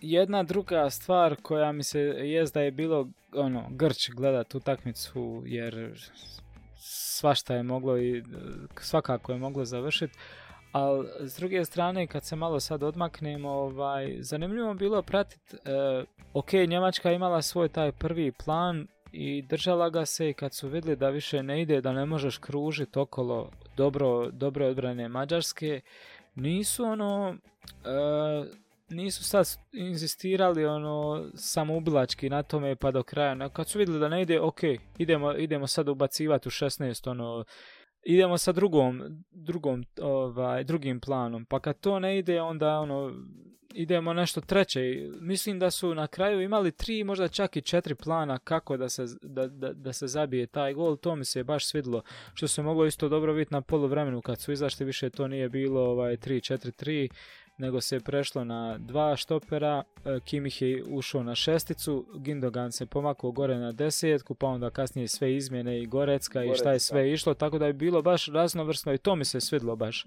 jedna 0.00 0.42
druga 0.42 0.90
stvar 0.90 1.36
koja 1.42 1.72
mi 1.72 1.82
se 1.82 2.00
jest 2.00 2.54
da 2.54 2.60
je 2.60 2.70
bilo 2.70 3.08
ono, 3.34 3.64
grč 3.70 4.10
gledat 4.10 4.54
utakmicu 4.54 5.42
jer 5.46 5.98
svašta 7.18 7.54
je 7.54 7.62
moglo 7.62 7.98
i 7.98 8.22
svakako 8.80 9.32
je 9.32 9.38
moglo 9.38 9.64
završiti. 9.64 10.18
Ali 10.72 11.08
s 11.20 11.36
druge 11.36 11.64
strane, 11.64 12.06
kad 12.06 12.24
se 12.24 12.36
malo 12.36 12.60
sad 12.60 12.82
odmaknemo, 12.82 13.50
ovaj, 13.50 14.16
zanimljivo 14.20 14.74
bilo 14.74 15.02
pratiti, 15.02 15.56
e, 15.56 16.04
ok, 16.34 16.52
Njemačka 16.52 17.12
imala 17.12 17.42
svoj 17.42 17.68
taj 17.68 17.92
prvi 17.92 18.32
plan, 18.32 18.86
i 19.12 19.42
držala 19.42 19.90
ga 19.90 20.06
se 20.06 20.30
i 20.30 20.34
kad 20.34 20.54
su 20.54 20.68
vidjeli 20.68 20.96
da 20.96 21.08
više 21.08 21.42
ne 21.42 21.62
ide, 21.62 21.80
da 21.80 21.92
ne 21.92 22.06
možeš 22.06 22.38
kružiti 22.38 22.98
okolo 22.98 23.50
dobro, 23.76 24.30
dobro 24.30 24.66
odbrane 24.66 25.08
Mađarske, 25.08 25.80
nisu 26.34 26.84
ono, 26.84 27.36
e, 27.84 28.48
nisu 28.88 29.24
sad 29.24 29.46
inzistirali 29.72 30.66
ono 30.66 31.24
samoubilački 31.34 32.30
na 32.30 32.42
tome 32.42 32.76
pa 32.76 32.90
do 32.90 33.02
kraja. 33.02 33.48
Kad 33.48 33.68
su 33.68 33.78
vidjeli 33.78 34.00
da 34.00 34.08
ne 34.08 34.22
ide, 34.22 34.40
ok, 34.40 34.60
idemo, 34.98 35.34
idemo 35.34 35.66
sad 35.66 35.88
ubacivati 35.88 36.48
u 36.48 36.50
16, 36.50 37.10
ono, 37.10 37.44
idemo 38.04 38.38
sa 38.38 38.52
drugom, 38.52 39.02
drugom, 39.30 39.84
ovaj, 40.00 40.64
drugim 40.64 41.00
planom. 41.00 41.44
Pa 41.44 41.60
kad 41.60 41.80
to 41.80 41.98
ne 41.98 42.18
ide, 42.18 42.40
onda 42.40 42.78
ono, 42.78 43.12
idemo 43.74 44.12
nešto 44.12 44.40
treće. 44.40 45.08
Mislim 45.20 45.58
da 45.58 45.70
su 45.70 45.94
na 45.94 46.06
kraju 46.06 46.40
imali 46.40 46.72
tri, 46.72 47.04
možda 47.04 47.28
čak 47.28 47.56
i 47.56 47.62
četiri 47.62 47.94
plana 47.94 48.38
kako 48.38 48.76
da 48.76 48.88
se, 48.88 49.06
da, 49.22 49.46
da, 49.46 49.72
da 49.72 49.92
se 49.92 50.06
zabije 50.06 50.46
taj 50.46 50.74
gol. 50.74 50.96
To 50.96 51.16
mi 51.16 51.24
se 51.24 51.44
baš 51.44 51.66
svidlo. 51.66 52.02
Što 52.34 52.48
se 52.48 52.62
moglo 52.62 52.86
isto 52.86 53.08
dobro 53.08 53.32
vidjeti 53.32 53.54
na 53.54 53.60
poluvremenu 53.60 54.22
kad 54.22 54.40
su 54.40 54.52
izašli 54.52 54.86
više 54.86 55.10
to 55.10 55.28
nije 55.28 55.48
bilo 55.48 55.80
ovaj 55.80 56.16
3-4-3 56.16 57.08
nego 57.58 57.80
se 57.80 57.96
je 57.96 58.00
prešlo 58.00 58.44
na 58.44 58.78
dva 58.78 59.16
štopera, 59.16 59.82
e, 60.04 60.20
Kimih 60.24 60.62
je 60.62 60.84
ušao 60.88 61.22
na 61.22 61.34
šesticu, 61.34 62.06
Gindogan 62.14 62.72
se 62.72 62.86
pomakao 62.86 63.32
gore 63.32 63.58
na 63.58 63.72
desetku, 63.72 64.34
pa 64.34 64.46
onda 64.46 64.70
kasnije 64.70 65.08
sve 65.08 65.36
izmjene 65.36 65.82
i 65.82 65.86
Gorecka, 65.86 66.44
i 66.44 66.54
šta 66.54 66.72
je 66.72 66.78
sve 66.78 67.12
išlo, 67.12 67.34
tako 67.34 67.58
da 67.58 67.66
je 67.66 67.72
bilo 67.72 68.02
baš 68.02 68.26
raznovrsno 68.26 68.92
i 68.92 68.98
to 68.98 69.16
mi 69.16 69.24
se 69.24 69.40
svidlo 69.40 69.76
baš. 69.76 70.06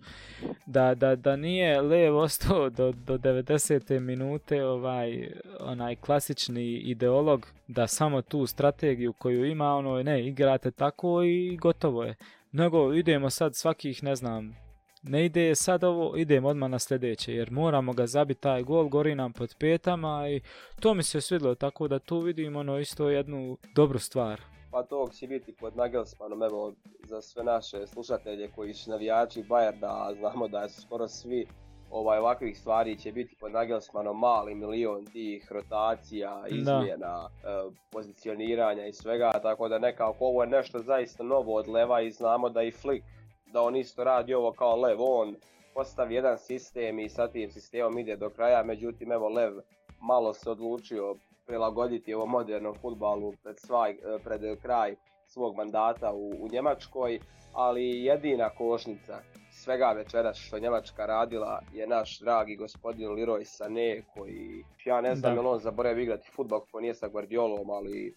Da, 0.65 0.95
da, 0.95 1.15
da 1.15 1.35
nije 1.35 1.81
Lev 1.81 2.17
ostao 2.17 2.69
do, 2.69 2.91
do 2.91 3.17
90. 3.17 3.99
minute 3.99 4.65
ovaj, 4.65 5.31
onaj 5.59 5.95
klasični 5.95 6.77
ideolog 6.77 7.47
da 7.67 7.87
samo 7.87 8.21
tu 8.21 8.45
strategiju 8.45 9.13
koju 9.13 9.45
ima, 9.45 9.75
ono, 9.75 10.03
ne, 10.03 10.27
igrate 10.27 10.71
tako 10.71 11.23
i 11.23 11.57
gotovo 11.57 12.03
je. 12.03 12.15
Nego 12.51 12.93
idemo 12.93 13.29
sad 13.29 13.55
svakih, 13.55 14.03
ne 14.03 14.15
znam, 14.15 14.55
ne 15.03 15.25
ide 15.25 15.55
sad 15.55 15.83
ovo, 15.83 16.17
idemo 16.17 16.47
odmah 16.47 16.69
na 16.69 16.79
sljedeće, 16.79 17.33
jer 17.33 17.51
moramo 17.51 17.93
ga 17.93 18.07
zabiti 18.07 18.41
taj 18.41 18.63
gol, 18.63 18.87
gori 18.87 19.15
nam 19.15 19.33
pod 19.33 19.55
petama 19.59 20.29
i 20.29 20.41
to 20.79 20.93
mi 20.93 21.03
se 21.03 21.21
svidlo, 21.21 21.55
tako 21.55 21.87
da 21.87 21.99
tu 21.99 22.19
vidimo 22.19 22.59
ono 22.59 22.79
isto 22.79 23.09
jednu 23.09 23.57
dobru 23.75 23.99
stvar. 23.99 24.41
Pa 24.71 24.83
to 24.83 25.09
će 25.13 25.27
biti 25.27 25.53
pod 25.53 25.77
Nagelsmanom, 25.77 26.43
evo, 26.43 26.73
za 27.03 27.21
sve 27.21 27.43
naše 27.43 27.87
slušatelje 27.87 28.51
koji 28.55 28.73
su 28.73 28.89
navijači 28.89 29.43
Bayerna, 29.43 30.17
znamo 30.19 30.47
da 30.47 30.69
su 30.69 30.81
skoro 30.81 31.07
svi 31.07 31.47
ovaj, 31.91 32.19
ovakvih 32.19 32.59
stvari 32.59 32.99
će 32.99 33.11
biti 33.11 33.35
pod 33.39 33.51
Nagelsmanom 33.51 34.19
mali 34.19 34.55
milion 34.55 35.05
tih 35.05 35.51
rotacija, 35.51 36.43
izmjena, 36.49 37.29
e, 37.43 37.71
pozicioniranja 37.91 38.85
i 38.85 38.93
svega, 38.93 39.31
tako 39.41 39.67
da 39.69 39.79
nekako 39.79 40.25
ovo 40.25 40.43
je 40.43 40.49
nešto 40.49 40.79
zaista 40.79 41.23
novo 41.23 41.55
od 41.55 41.67
Leva 41.67 42.01
i 42.01 42.11
znamo 42.11 42.49
da 42.49 42.63
i 42.63 42.71
Flick 42.71 43.05
da 43.53 43.61
on 43.61 43.75
isto 43.75 44.03
radi 44.03 44.33
ovo 44.33 44.51
kao 44.51 44.75
Lev, 44.75 44.97
on 44.99 45.35
postavi 45.73 46.15
jedan 46.15 46.37
sistem 46.37 46.99
i 46.99 47.09
sa 47.09 47.27
tim 47.27 47.51
sistemom 47.51 47.99
ide 47.99 48.15
do 48.15 48.29
kraja, 48.29 48.63
međutim 48.63 49.11
evo 49.11 49.29
Lev 49.29 49.53
malo 50.01 50.33
se 50.33 50.49
odlučio 50.49 51.15
prilagoditi 51.45 52.13
ovo 52.13 52.25
modernom 52.25 52.75
futbalu 52.81 53.33
pred, 53.43 53.59
svaj, 53.59 53.95
pred 54.23 54.41
kraj 54.61 54.95
svog 55.27 55.55
mandata 55.55 56.11
u, 56.13 56.29
u 56.29 56.47
Njemačkoj, 56.51 57.19
ali 57.53 58.03
jedina 58.03 58.49
košnica 58.49 59.19
svega 59.51 59.91
večeras 59.91 60.37
što 60.37 60.59
Njemačka 60.59 61.05
radila 61.05 61.61
je 61.73 61.87
naš 61.87 62.19
dragi 62.19 62.55
gospodin 62.55 63.09
Leroy 63.09 63.43
Sané 63.43 64.03
koji, 64.13 64.63
ja 64.85 65.01
ne 65.01 65.15
znam 65.15 65.33
je 65.33 65.39
on 65.39 65.59
zaboravio 65.59 66.03
igrati 66.03 66.31
futbol 66.31 66.59
ko 66.71 66.79
nije 66.79 66.93
sa 66.93 67.07
Guardiolom, 67.07 67.69
ali 67.69 68.15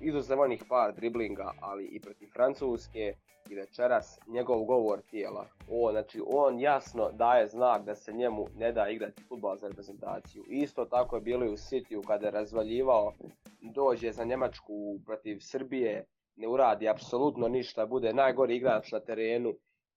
izuzev 0.00 0.40
onih 0.40 0.62
par 0.68 0.94
driblinga, 0.94 1.52
ali 1.60 1.84
i 1.84 2.00
protiv 2.00 2.28
Francuske 2.28 3.14
i 3.50 3.54
večeras 3.54 4.18
njegov 4.26 4.64
govor 4.64 5.00
tijela. 5.10 5.46
On, 5.70 5.92
znači, 5.92 6.20
on 6.26 6.60
jasno 6.60 7.10
daje 7.12 7.46
znak 7.46 7.84
da 7.84 7.94
se 7.94 8.12
njemu 8.12 8.46
ne 8.56 8.72
da 8.72 8.88
igrati 8.88 9.22
futbol 9.22 9.56
za 9.56 9.68
reprezentaciju. 9.68 10.44
Isto 10.48 10.84
tako 10.84 11.16
je 11.16 11.22
bilo 11.22 11.44
i 11.44 11.48
u 11.48 11.56
Cityu 11.56 12.06
kada 12.06 12.26
je 12.26 12.32
razvaljivao, 12.32 13.12
dođe 13.60 14.12
za 14.12 14.24
Njemačku 14.24 14.98
protiv 15.06 15.38
Srbije, 15.40 16.04
ne 16.36 16.48
uradi 16.48 16.88
apsolutno 16.88 17.48
ništa, 17.48 17.86
bude 17.86 18.12
najgori 18.12 18.56
igrač 18.56 18.92
na 18.92 19.00
terenu. 19.00 19.54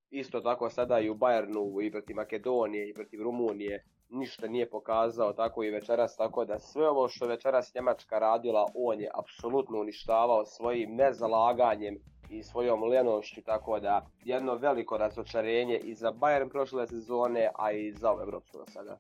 Isto 0.09 0.41
tako 0.41 0.69
sada 0.69 0.99
i 0.99 1.09
u 1.09 1.15
Bayernu 1.15 1.85
i 1.87 1.91
protiv 1.91 2.15
Makedonije 2.15 2.89
i 2.89 2.93
protiv 2.93 3.21
Rumunije 3.21 3.83
ništa 4.09 4.47
nije 4.47 4.69
pokazao, 4.69 5.33
tako 5.33 5.63
i 5.63 5.69
večeras, 5.69 6.17
tako 6.17 6.45
da 6.45 6.59
sve 6.59 6.89
ovo 6.89 7.07
što 7.07 7.27
večeras 7.27 7.73
Njemačka 7.75 8.19
radila, 8.19 8.65
on 8.75 8.99
je 8.99 9.11
apsolutno 9.13 9.79
uništavao 9.79 10.45
svojim 10.45 10.95
nezalaganjem 10.95 11.99
i 12.29 12.43
svojom 12.43 12.83
lenošću, 12.83 13.41
tako 13.41 13.79
da 13.79 14.05
jedno 14.23 14.55
veliko 14.55 14.97
razočarenje 14.97 15.77
i 15.77 15.95
za 15.95 16.11
Bayern 16.11 16.49
prošle 16.49 16.87
sezone, 16.87 17.49
a 17.55 17.71
i 17.71 17.91
za 17.91 18.11
ovo 18.11 18.21
Evropsko 18.21 18.65
sada. 18.67 18.97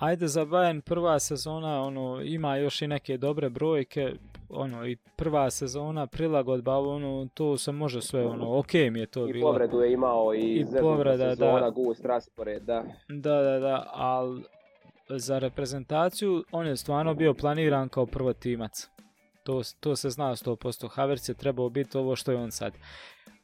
Ajde 0.00 0.28
za 0.28 0.44
Bayern 0.44 0.80
prva 0.80 1.18
sezona 1.18 1.82
ono 1.82 2.20
ima 2.22 2.56
još 2.56 2.82
i 2.82 2.86
neke 2.86 3.16
dobre 3.16 3.48
brojke, 3.48 4.12
ono 4.48 4.86
i 4.86 4.96
prva 5.16 5.50
sezona 5.50 6.06
prilagodba 6.06 6.78
ono 6.78 7.28
to 7.34 7.58
se 7.58 7.72
može 7.72 8.02
sve 8.02 8.26
ono 8.26 8.58
ok 8.58 8.72
mi 8.72 9.00
je 9.00 9.06
to 9.06 9.28
I 9.28 9.32
bilo. 9.32 9.38
I 9.38 9.52
povredu 9.52 9.80
je 9.80 9.92
imao 9.92 10.34
i, 10.34 10.60
I 10.60 10.66
povreda 10.80 11.30
sezona, 11.30 11.60
da. 11.60 11.70
gust 11.70 12.04
raspored, 12.04 12.62
da. 12.62 12.84
Da, 13.08 13.42
da, 13.42 13.58
da, 13.58 13.90
ali 13.92 14.42
za 15.08 15.38
reprezentaciju 15.38 16.44
on 16.52 16.66
je 16.66 16.76
stvarno 16.76 17.14
bio 17.14 17.34
planiran 17.34 17.88
kao 17.88 18.06
prvotimac. 18.06 18.88
To, 19.42 19.62
to 19.80 19.96
se 19.96 20.10
zna 20.10 20.36
100%. 20.36 20.88
Havertz 20.88 21.28
je 21.28 21.34
trebao 21.34 21.68
biti 21.68 21.98
ovo 21.98 22.16
što 22.16 22.32
je 22.32 22.38
on 22.38 22.50
sad. 22.50 22.72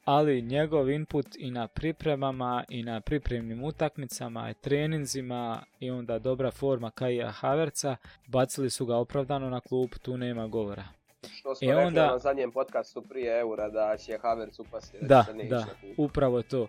Ali 0.07 0.42
njegov 0.42 0.90
input 0.90 1.27
i 1.38 1.51
na 1.51 1.69
pripremama 1.69 2.64
i 2.69 2.83
na 2.83 3.01
pripremnim 3.01 3.64
utakmicama 3.64 4.51
i 4.51 4.55
treninzima 4.55 5.62
i 5.81 5.90
onda 5.90 6.19
dobra 6.19 6.51
forma 6.51 6.90
Kaja 6.90 7.31
Haverca 7.31 7.97
bacili 8.27 8.71
su 8.71 8.87
ga 8.87 8.97
opravdano 8.97 9.51
na 9.51 9.61
klub, 9.61 9.90
tu 10.03 10.16
nema 10.16 10.47
govora. 10.47 10.85
Što 11.31 11.55
smo 11.55 11.69
I 11.69 11.71
rekli 11.71 11.85
onda... 11.85 12.07
na 12.07 12.19
zadnjem 12.19 12.53
podcastu 12.53 13.03
prije 13.03 13.40
Eura 13.40 13.69
da 13.69 13.97
će 13.97 14.19
Havertz 14.19 14.61
upasti. 14.61 14.99
Da, 15.01 15.27
da, 15.35 15.45
da 15.49 15.66
upravo 15.97 16.42
to. 16.42 16.69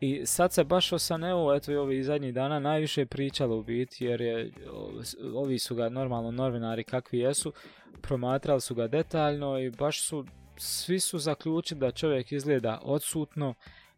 I 0.00 0.26
sad 0.26 0.52
se 0.52 0.64
baš 0.64 0.92
o 0.92 0.98
Saneu, 0.98 1.54
eto 1.54 1.72
i 1.72 1.76
ovih 1.76 2.04
zadnjih 2.04 2.34
dana, 2.34 2.58
najviše 2.60 3.06
pričalo 3.06 3.56
u 3.56 3.62
biti, 3.62 4.04
jer 4.04 4.20
je, 4.20 4.52
ovi 5.34 5.58
su 5.58 5.74
ga 5.74 5.88
normalno 5.88 6.30
novinari 6.30 6.84
kakvi 6.84 7.18
jesu, 7.18 7.52
promatrali 8.00 8.60
su 8.60 8.74
ga 8.74 8.86
detaljno 8.86 9.58
i 9.58 9.70
baš 9.70 10.02
su, 10.02 10.24
svi 10.62 11.00
su 11.00 11.18
zaključili 11.18 11.80
da 11.80 11.90
čovjek 11.90 12.32
izgleda 12.32 12.80
odsutno, 12.82 13.54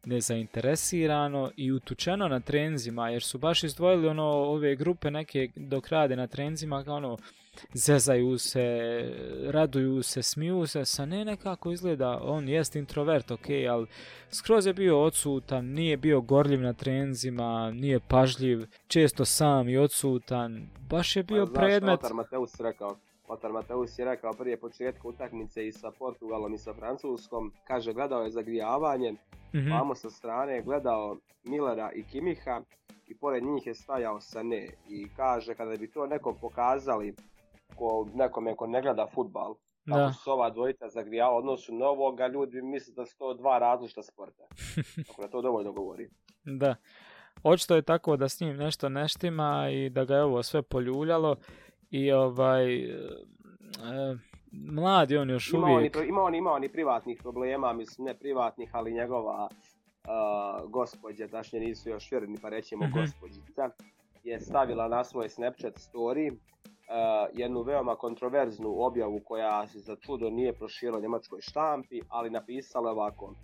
nezainteresirano 0.07 1.51
i 1.57 1.73
utučeno 1.73 2.29
na 2.29 2.41
trenzima, 2.41 3.11
jer 3.11 3.23
su 3.23 3.39
baš 3.39 3.65
izdvojili 3.65 4.09
ono 4.09 4.25
ove 4.25 4.77
grupe 4.77 5.11
neke 5.11 5.49
dok 5.57 5.89
rade 5.89 6.17
na 6.17 6.27
trenzima, 6.27 6.85
kao 6.85 6.97
ono, 6.97 7.19
zezaju 7.73 8.39
se, 8.39 8.67
raduju 9.47 10.03
se, 10.03 10.23
smiju 10.23 10.67
se, 10.67 10.85
sa 10.85 11.07
ne 11.07 11.25
nekako 11.25 11.73
izgleda, 11.73 12.21
on 12.23 12.49
jest 12.49 12.77
introvert, 12.77 13.31
ok, 13.31 13.47
ali 13.71 13.87
skroz 14.31 14.67
je 14.67 14.75
bio 14.75 15.03
odsutan, 15.03 15.67
nije 15.67 15.97
bio 15.97 16.21
gorljiv 16.21 16.61
na 16.61 16.73
trenzima, 16.73 17.71
nije 17.71 18.01
pažljiv, 18.01 18.67
često 18.87 19.25
sam 19.25 19.69
i 19.69 19.77
odsutan, 19.77 20.69
baš 20.91 21.17
je 21.17 21.23
bio 21.23 21.47
pa, 21.47 21.53
predmet... 21.53 22.01
Znaš, 22.01 22.13
Mateus 22.13 22.61
rekao, 22.61 22.97
Otar 23.29 23.53
Mateus 23.53 23.99
je 23.99 24.05
rekao 24.05 24.33
prije 24.33 24.61
početka 24.61 25.09
utakmice 25.09 25.67
i 25.67 25.73
sa 25.73 25.91
Portugalom 25.99 26.55
i 26.55 26.59
sa 26.59 26.75
Francuskom, 26.75 27.53
kaže 27.67 27.93
gledao 27.93 28.23
je 28.23 28.31
zagrijavanje, 28.31 29.13
mm 29.13 29.71
vamo 29.71 29.95
sa 29.95 30.11
strane 30.11 30.63
gledao 30.63 31.17
Millera 31.45 31.93
i 31.93 32.03
Kimiha 32.03 32.63
i 33.07 33.17
pored 33.19 33.45
njih 33.45 33.67
je 33.67 33.75
stajao 33.75 34.21
Sane 34.21 34.69
i 34.89 35.09
kaže 35.17 35.55
kada 35.55 35.77
bi 35.77 35.91
to 35.91 36.07
nekom 36.07 36.35
pokazali 36.41 37.15
ko 37.77 38.09
nekome 38.15 38.57
ko 38.57 38.67
ne 38.67 38.83
gleda 38.83 39.07
futbal, 39.15 39.55
kako 39.89 40.13
su 40.13 40.31
ova 40.31 40.51
dvojica 40.51 40.89
zagrijala 40.89 41.37
odnosu 41.37 41.75
na 41.75 41.87
ovoga, 41.87 42.27
ljudi 42.27 42.63
misle 42.63 42.95
da 42.95 43.07
su 43.07 43.19
to 43.19 43.35
dva 43.35 43.59
različita 43.59 44.03
sporta. 44.03 44.45
Tako 45.07 45.23
da 45.23 45.29
to 45.29 45.43
dovoljno 45.43 45.73
govori. 45.73 46.09
Da. 46.45 46.75
Očito 47.43 47.75
je 47.75 47.83
tako 47.83 48.17
da 48.17 48.29
s 48.29 48.41
njim 48.41 48.57
nešto 48.57 48.89
neštima 48.89 49.69
i 49.71 49.91
da 49.91 50.05
ga 50.05 50.15
je 50.15 50.23
ovo 50.23 50.43
sve 50.43 50.63
poljuljalo 50.63 51.37
i 51.95 52.13
ovaj 52.13 52.67
mladi 54.53 55.17
on 55.17 55.31
još 55.31 55.53
ima 55.53 55.67
uvijek. 55.67 55.97
On, 55.97 56.09
ima, 56.09 56.23
on, 56.23 56.35
ima 56.35 56.53
on 56.53 56.65
i 56.65 56.69
privatnih 56.69 57.19
problema, 57.23 57.73
mislim 57.73 58.07
ne 58.07 58.15
privatnih, 58.15 58.71
ali 58.73 58.93
njegova 58.93 59.49
uh, 59.49 60.71
gospođa, 60.71 61.29
tašnije 61.29 61.67
nisu 61.67 61.89
još 61.89 62.11
vjerni 62.11 62.39
pa 62.43 62.49
rećemo 62.49 62.85
mm-hmm. 62.85 63.01
gospođica, 63.03 63.71
je 64.25 64.41
stavila 64.41 64.89
na 64.89 65.05
svoj 65.05 65.29
Snapchat 65.29 65.75
story 65.75 66.31
uh, 66.31 66.37
jednu 67.33 67.63
veoma 67.63 67.97
kontroverznu 67.97 68.75
objavu 68.79 69.21
koja 69.25 69.67
se 69.67 69.79
za 69.79 69.97
čudo 69.97 70.31
nije 70.31 70.53
proširila 70.53 71.01
njemačkoj 71.01 71.41
štampi, 71.41 72.01
ali 72.09 72.31
napisala 72.31 72.91
ovako 72.91 73.35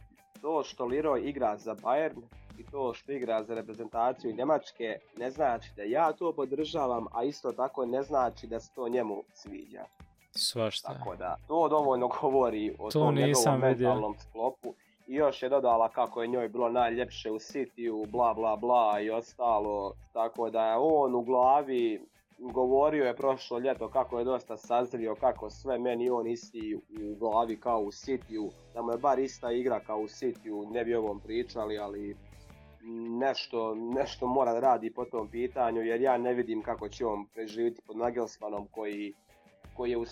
to 0.43 0.63
što 0.65 0.85
Leroy 0.85 1.29
igra 1.29 1.57
za 1.57 1.75
Bayern 1.75 2.23
i 2.59 2.65
to 2.71 2.95
što 2.95 3.13
igra 3.13 3.43
za 3.43 3.55
reprezentaciju 3.55 4.37
Njemačke 4.37 4.99
ne 5.17 5.31
znači 5.31 5.71
da 5.77 5.83
ja 5.83 6.13
to 6.13 6.33
podržavam, 6.33 7.07
a 7.13 7.25
isto 7.25 7.53
tako 7.53 7.87
ne 7.87 8.03
znači 8.03 8.47
da 8.47 8.61
se 8.61 8.71
to 8.75 8.89
njemu 8.89 9.23
sviđa. 9.33 9.85
Svašta. 10.31 10.95
Tako 10.95 11.17
da, 11.17 11.37
to 11.49 11.69
dovoljno 11.69 12.09
govori 12.21 12.77
o 12.79 12.91
to 12.91 12.99
tom 12.99 13.15
njegovom 13.15 13.61
mentalnom 13.61 14.15
sklopu. 14.19 14.75
I 15.07 15.15
još 15.15 15.43
je 15.43 15.49
dodala 15.49 15.89
kako 15.89 16.23
je 16.23 16.29
njoj 16.29 16.49
bilo 16.49 16.69
najljepše 16.69 17.31
u 17.31 17.39
Cityu, 17.39 18.11
bla 18.11 18.35
bla 18.35 18.57
bla 18.57 19.01
i 19.01 19.11
ostalo. 19.11 19.95
Tako 20.13 20.51
da 20.51 20.67
je 20.67 20.77
on 20.77 21.15
u 21.15 21.23
glavi 21.23 22.07
govorio 22.41 23.05
je 23.05 23.17
prošlo 23.17 23.59
ljeto 23.59 23.89
kako 23.89 24.19
je 24.19 24.25
dosta 24.25 24.57
sazrio, 24.57 25.15
kako 25.15 25.51
sve 25.51 25.79
meni 25.79 26.11
on 26.11 26.27
isti 26.27 26.75
u 26.75 27.15
glavi 27.19 27.61
kao 27.61 27.81
u 27.81 27.91
Cityu, 27.91 28.51
da 28.75 28.83
mu 28.83 28.93
je 28.93 28.99
bar 28.99 29.19
ista 29.19 29.53
igra 29.53 29.81
kao 29.81 29.99
u 29.99 30.09
Cityu, 30.09 30.73
ne 30.73 30.85
bi 30.85 30.95
ovom 30.95 31.21
pričali, 31.21 31.79
ali 31.79 32.17
nešto, 33.21 33.75
nešto 33.75 34.27
mora 34.27 34.53
da 34.53 34.61
radi 34.61 34.93
po 34.95 35.05
tom 35.05 35.29
pitanju, 35.29 35.83
jer 35.83 36.01
ja 36.01 36.19
ne 36.19 36.35
vidim 36.35 36.63
kako 36.63 36.89
će 36.89 37.07
on 37.07 37.27
preživjeti 37.27 37.83
pod 37.87 37.97
Nagelsmanom 37.97 38.67
koji, 38.71 39.15
koji 39.77 39.91
je 39.91 39.99
u 39.99 40.05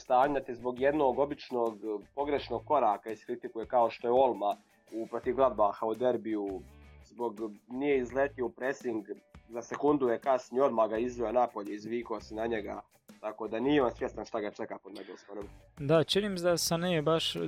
te 0.46 0.54
zbog 0.54 0.80
jednog 0.80 1.18
običnog 1.18 1.78
pogrešnog 2.14 2.64
koraka 2.64 3.10
iskritikuje 3.10 3.66
kao 3.66 3.90
što 3.90 4.08
je 4.08 4.12
Olma 4.12 4.56
u 4.92 5.06
protiv 5.06 5.34
Gladbaha 5.34 5.86
u 5.86 5.94
derbiju, 5.94 6.60
zbog 7.04 7.34
nije 7.68 7.98
izletio 7.98 8.46
u 8.46 8.50
pressing, 8.50 9.06
za 9.48 9.62
sekundu 9.62 10.08
je 10.08 10.18
kasnije 10.18 10.62
odmah 10.62 10.90
ga 10.90 10.98
izveo 10.98 11.32
napolje, 11.32 11.74
izvikao 11.74 12.20
se 12.20 12.34
na 12.34 12.46
njega, 12.46 12.80
tako 13.20 13.48
da 13.48 13.60
nije 13.60 13.82
on 13.82 13.90
svjestan 13.90 14.24
šta 14.24 14.40
ga 14.40 14.50
čeka 14.50 14.78
pod 14.78 14.94
Nagelsmanom. 14.94 15.44
Da, 15.78 16.04
čini 16.04 16.28
mi 16.28 16.38
se 16.38 16.44
da 16.44 17.02
baš 17.02 17.36
uh, 17.36 17.42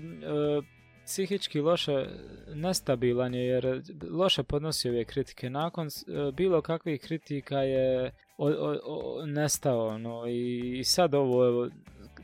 psihički 1.05 1.61
loše 1.61 2.07
nestabilan 2.55 3.35
je 3.35 3.47
jer 3.47 3.83
loše 4.11 4.43
podnosi 4.43 4.89
ove 4.89 5.05
kritike. 5.05 5.51
Nakon 5.51 5.87
uh, 5.87 6.35
bilo 6.35 6.63
kakvih 6.63 7.01
kritika 7.01 7.59
je 7.59 8.13
o, 8.39 8.49
o, 8.49 8.77
o, 8.85 9.27
nestao 9.27 9.99
no, 9.99 10.27
i, 10.27 10.79
i 10.79 10.85
sad 10.85 11.15
ovo 11.15 11.47
evo, 11.47 11.69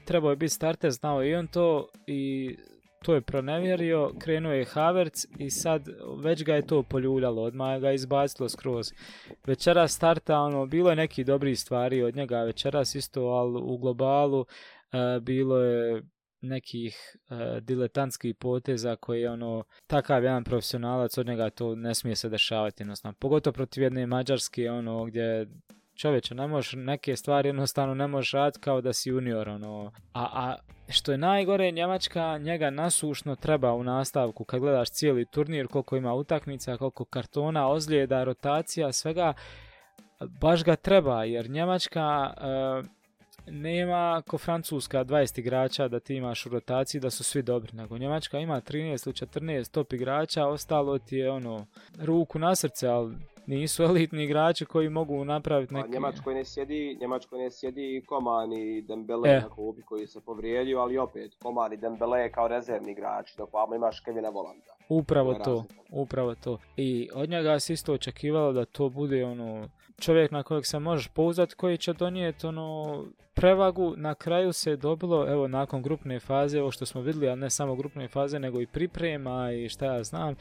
trebao 0.05 0.31
je 0.31 0.37
biti 0.37 0.55
starter, 0.55 0.91
znao 0.91 1.25
i 1.25 1.35
on 1.35 1.47
to 1.47 1.89
i 2.07 2.57
to 3.07 3.15
je 3.15 3.21
pronevjerio, 3.21 4.13
krenuo 4.19 4.53
je 4.53 4.65
Havertz 4.65 5.27
i 5.39 5.51
sad 5.51 5.89
već 6.23 6.45
ga 6.45 6.55
je 6.55 6.67
to 6.67 6.83
poljuljalo, 6.83 7.43
odmah 7.43 7.81
ga 7.81 7.89
je 7.89 7.95
izbacilo 7.95 8.49
skroz. 8.49 8.93
Večeras 9.47 9.93
starta, 9.93 10.39
ono, 10.39 10.67
bilo 10.67 10.91
je 10.91 10.97
neki 10.97 11.25
dobri 11.25 11.57
stvari 11.57 12.03
od 12.03 12.17
njega 12.17 12.43
večeras 12.43 12.95
isto, 12.95 13.23
ali 13.23 13.61
u 13.63 13.79
globalu 13.79 14.41
uh, 14.41 15.23
bilo 15.23 15.59
je 15.59 16.03
nekih 16.41 17.17
uh, 17.31 17.63
diletantskih 17.63 18.35
poteza 18.35 18.97
koji 18.97 19.27
ono 19.27 19.65
takav 19.87 20.25
jedan 20.25 20.45
profesionalac 20.45 21.19
od 21.19 21.27
njega 21.27 21.51
to 21.51 21.75
ne 21.75 21.95
smije 21.95 22.17
se 22.17 22.29
dešavati 22.29 22.83
jednostavno 22.83 23.17
pogotovo 23.19 23.53
protiv 23.53 23.83
jedne 23.83 24.07
mađarske 24.07 24.71
ono 24.71 25.05
gdje 25.05 25.47
čovječe, 25.97 26.35
ne 26.35 26.47
možeš 26.47 26.73
neke 26.77 27.17
stvari 27.17 27.49
jednostavno 27.49 27.95
ne 27.95 28.07
možeš 28.07 28.33
raditi 28.33 28.61
kao 28.61 28.81
da 28.81 28.93
si 28.93 29.09
junior, 29.09 29.49
ono. 29.49 29.93
A, 30.13 30.29
a 30.33 30.57
što 30.89 31.13
je 31.13 31.19
najgore, 31.19 31.71
Njemačka 31.71 32.39
njega 32.39 32.71
nasušno 32.71 33.37
treba 33.37 33.73
u 33.73 33.85
nastavku, 33.85 34.45
kad 34.45 34.61
gledaš 34.61 34.91
cijeli 34.91 35.27
turnir, 35.27 35.67
koliko 35.67 35.97
ima 35.97 36.15
utakmica, 36.15 36.77
koliko 36.77 37.05
kartona, 37.05 37.69
ozljeda, 37.69 38.25
rotacija, 38.25 38.93
svega, 38.93 39.33
baš 40.41 40.65
ga 40.65 40.77
treba, 40.77 41.25
jer 41.25 41.51
Njemačka 41.51 42.35
uh, 42.37 42.87
nema 43.47 44.23
ko 44.27 44.39
Francuska 44.39 45.05
20 45.05 45.41
igrača 45.41 45.89
da 45.89 46.01
ti 46.01 46.15
imaš 46.15 46.47
u 46.47 46.49
rotaciji 46.49 47.01
da 47.01 47.11
su 47.11 47.25
svi 47.25 47.43
dobri, 47.43 47.77
nego 47.77 47.99
Njemačka 47.99 48.39
ima 48.39 48.61
13 48.61 49.07
ili 49.07 49.55
14 49.61 49.71
top 49.71 49.93
igrača, 49.93 50.47
ostalo 50.47 50.99
ti 50.99 51.17
je 51.17 51.31
ono 51.31 51.67
ruku 51.99 52.39
na 52.39 52.55
srce, 52.55 52.89
ali 52.89 53.15
nisu 53.47 53.83
elitni 53.83 54.25
igrači 54.25 54.65
koji 54.65 54.89
mogu 54.89 55.25
napraviti 55.25 55.75
neki... 55.75 55.89
Pa, 55.89 55.95
Njemačkoj 55.95 56.35
ne 56.35 56.45
sjedi, 56.45 56.99
Njemačkoj 57.01 57.39
ne 57.39 57.51
sjedi 57.51 58.03
Koman 58.07 58.53
i 58.53 58.83
Dembele 58.83 59.31
e. 59.31 59.41
na 59.41 59.49
koji 59.85 60.07
se 60.07 60.21
povrijedio, 60.21 60.79
ali 60.79 60.99
opet 60.99 61.35
Koman 61.43 61.73
i 61.73 61.77
Dembele 61.77 62.33
kao 62.33 62.49
rezervni 62.49 62.93
igrač, 62.93 63.37
dok 63.37 63.53
vamo 63.53 63.75
imaš 63.75 64.01
Kevina 64.01 64.29
Volanda. 64.29 64.77
Upravo 64.89 65.35
to, 65.35 65.45
to 65.45 65.65
upravo 65.91 66.35
to. 66.35 66.59
I 66.77 67.09
od 67.15 67.29
njega 67.29 67.61
se 67.61 67.73
isto 67.73 67.93
očekivalo 67.93 68.53
da 68.53 68.65
to 68.65 68.89
bude 68.89 69.25
ono 69.25 69.69
čovjek 69.99 70.31
na 70.31 70.43
kojeg 70.43 70.67
se 70.67 70.79
možeš 70.79 71.09
pouzati 71.09 71.55
koji 71.55 71.79
će 71.79 71.93
donijeti 71.93 72.47
ono 72.47 73.05
prevagu. 73.35 73.95
Na 73.97 74.15
kraju 74.15 74.53
se 74.53 74.71
je 74.71 74.77
dobilo, 74.77 75.29
evo 75.29 75.49
nakon 75.49 75.83
grupne 75.83 76.21
faze, 76.21 76.61
ovo 76.61 76.71
što 76.71 76.87
smo 76.87 77.01
vidjeli, 77.01 77.29
a 77.29 77.35
ne 77.35 77.51
samo 77.51 77.75
grupne 77.75 78.09
faze, 78.09 78.39
nego 78.39 78.61
i 78.61 78.67
priprema 78.67 79.53
i 79.53 79.69
šta 79.69 79.85
ja 79.87 80.05
znam, 80.05 80.35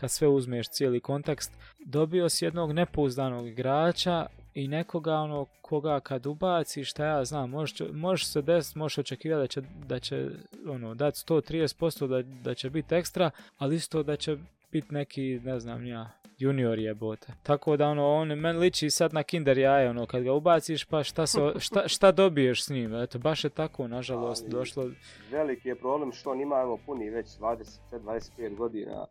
kad 0.00 0.10
sve 0.10 0.28
uzmeš 0.28 0.68
cijeli 0.68 1.00
kontekst, 1.00 1.52
dobio 1.78 2.28
si 2.28 2.44
jednog 2.44 2.72
nepouzdanog 2.72 3.48
igrača 3.48 4.26
i 4.54 4.68
nekoga 4.68 5.14
ono 5.14 5.46
koga 5.62 6.00
kad 6.00 6.26
ubaci 6.26 6.84
šta 6.84 7.06
ja 7.06 7.24
znam 7.24 7.50
možeš, 7.50 7.82
možeš 7.92 8.26
se 8.26 8.42
desiti 8.42 8.78
možeš 8.78 8.98
očekivati 8.98 9.40
da 9.40 9.46
će, 9.46 9.62
da 9.86 9.98
će 9.98 10.30
ono 10.68 10.94
dati 10.94 11.18
130% 11.18 12.06
da, 12.06 12.22
da 12.22 12.54
će 12.54 12.70
biti 12.70 12.94
ekstra 12.94 13.30
ali 13.58 13.76
isto 13.76 14.02
da 14.02 14.16
će 14.16 14.36
biti 14.72 14.94
neki 14.94 15.40
ne 15.44 15.60
znam 15.60 15.86
ja 15.86 16.10
junior 16.38 16.78
je 16.78 16.94
bote. 16.94 17.32
Tako 17.42 17.76
da 17.76 17.88
ono, 17.88 18.14
on 18.14 18.28
men 18.28 18.58
liči 18.58 18.90
sad 18.90 19.14
na 19.14 19.22
kinder 19.22 19.58
jaje, 19.58 19.90
ono, 19.90 20.06
kad 20.06 20.22
ga 20.22 20.32
ubaciš 20.32 20.84
pa 20.84 21.02
šta, 21.02 21.26
so, 21.26 21.60
šta, 21.60 21.88
šta 21.88 22.12
dobiješ 22.12 22.64
s 22.64 22.70
njim, 22.70 22.94
eto, 22.94 23.18
baš 23.18 23.44
je 23.44 23.50
tako, 23.50 23.88
nažalost, 23.88 24.42
Ali, 24.42 24.52
došlo... 24.52 24.90
Veliki 25.30 25.68
je 25.68 25.74
problem 25.74 26.12
što 26.12 26.30
on 26.30 26.40
ima, 26.40 26.60
evo, 26.60 26.78
puni 26.86 27.10
već 27.10 27.26
25 27.38 28.56
godina, 28.56 29.06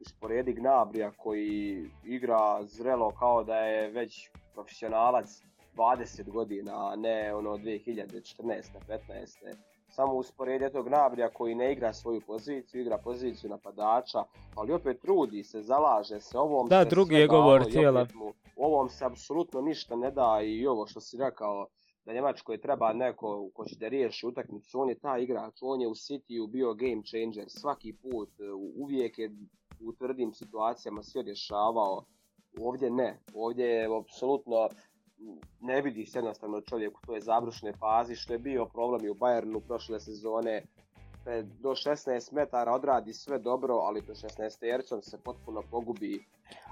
usporedi 0.00 0.52
Gnabrija 0.52 1.10
koji 1.10 1.90
igra 2.04 2.62
zrelo 2.62 3.10
kao 3.18 3.44
da 3.44 3.56
je 3.56 3.90
već 3.90 4.30
profesionalac 4.54 5.42
20 5.76 6.30
godina, 6.30 6.92
a 6.92 6.96
ne 6.96 7.34
ono 7.34 7.50
2014. 7.50 8.62
15 8.88 9.54
samo 9.90 10.14
usporedi 10.14 10.72
tog 10.72 10.86
Gnabrija 10.86 11.28
koji 11.28 11.54
ne 11.54 11.72
igra 11.72 11.92
svoju 11.92 12.20
poziciju, 12.20 12.80
igra 12.80 12.98
poziciju 12.98 13.50
napadača, 13.50 14.18
ali 14.54 14.72
opet 14.72 15.00
trudi 15.00 15.44
se, 15.44 15.62
zalaže 15.62 16.20
se, 16.20 16.38
ovom 16.38 16.68
da, 16.68 16.82
se 16.82 16.90
drugi 16.90 17.14
je 17.14 17.26
govor 17.26 17.64
tijela. 17.64 18.06
Mu, 18.14 18.32
ovom 18.56 18.88
se 18.88 19.04
apsolutno 19.04 19.60
ništa 19.60 19.96
ne 19.96 20.10
da 20.10 20.40
i 20.44 20.66
ovo 20.66 20.86
što 20.86 21.00
si 21.00 21.16
rekao, 21.16 21.66
da 22.04 22.12
Njemačkoj 22.12 22.60
treba 22.60 22.92
neko 22.92 23.50
ko 23.54 23.64
će 23.64 23.76
da 23.76 23.88
riješi 23.88 24.26
utakmicu, 24.26 24.80
on 24.80 24.88
je 24.88 24.98
taj 24.98 25.22
igrač, 25.22 25.54
on 25.60 25.80
je 25.80 25.88
u 25.88 25.94
Cityu 25.94 26.46
bio 26.46 26.74
game 26.74 27.02
changer 27.04 27.44
svaki 27.48 27.92
put, 27.92 28.30
uvijek 28.76 29.18
je 29.18 29.30
u 29.80 29.92
tvrdim 29.92 30.32
situacijama 30.34 31.02
sve 31.02 31.22
rješavao, 31.22 32.04
ovdje 32.60 32.90
ne, 32.90 33.18
ovdje 33.34 33.66
je 33.66 33.98
apsolutno 34.00 34.68
ne 35.60 35.82
vidi 35.82 36.06
se 36.06 36.18
jednostavno 36.18 36.60
čovjek 36.60 36.98
u 36.98 37.06
toj 37.06 37.20
završnoj 37.20 37.72
fazi, 37.72 38.14
što 38.14 38.32
je 38.32 38.38
bio 38.38 38.66
problem 38.66 39.04
i 39.04 39.10
u 39.10 39.14
Bayernu 39.14 39.60
prošle 39.60 40.00
sezone, 40.00 40.62
do 41.60 41.70
16 41.70 42.32
metara 42.32 42.72
odradi 42.72 43.12
sve 43.12 43.38
dobro, 43.38 43.74
ali 43.74 44.00
do 44.00 44.14
16 44.14 44.60
tercom 44.60 45.02
se 45.02 45.18
potpuno 45.24 45.62
pogubi. 45.70 46.24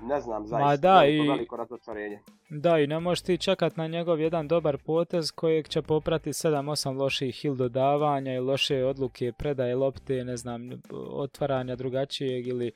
Ne 0.02 0.20
znam, 0.20 0.46
zaista, 0.46 0.66
Ma 0.66 0.76
da, 0.76 1.06
i, 1.06 1.28
veliko 1.28 1.56
razočarenje. 1.56 2.18
Da, 2.50 2.78
i 2.78 2.86
ne 2.86 3.00
možeš 3.00 3.22
ti 3.22 3.38
čekat 3.38 3.76
na 3.76 3.86
njegov 3.86 4.20
jedan 4.20 4.48
dobar 4.48 4.78
potez 4.78 5.30
kojeg 5.32 5.68
će 5.68 5.82
poprati 5.82 6.30
7-8 6.30 6.98
loših 6.98 7.34
hil 7.34 7.54
dodavanja 7.54 8.34
i 8.34 8.38
loše 8.38 8.84
odluke, 8.84 9.32
predaje 9.32 9.76
lopte, 9.76 10.24
ne 10.24 10.36
znam, 10.36 10.70
otvaranja 11.10 11.76
drugačijeg 11.76 12.46
ili 12.46 12.72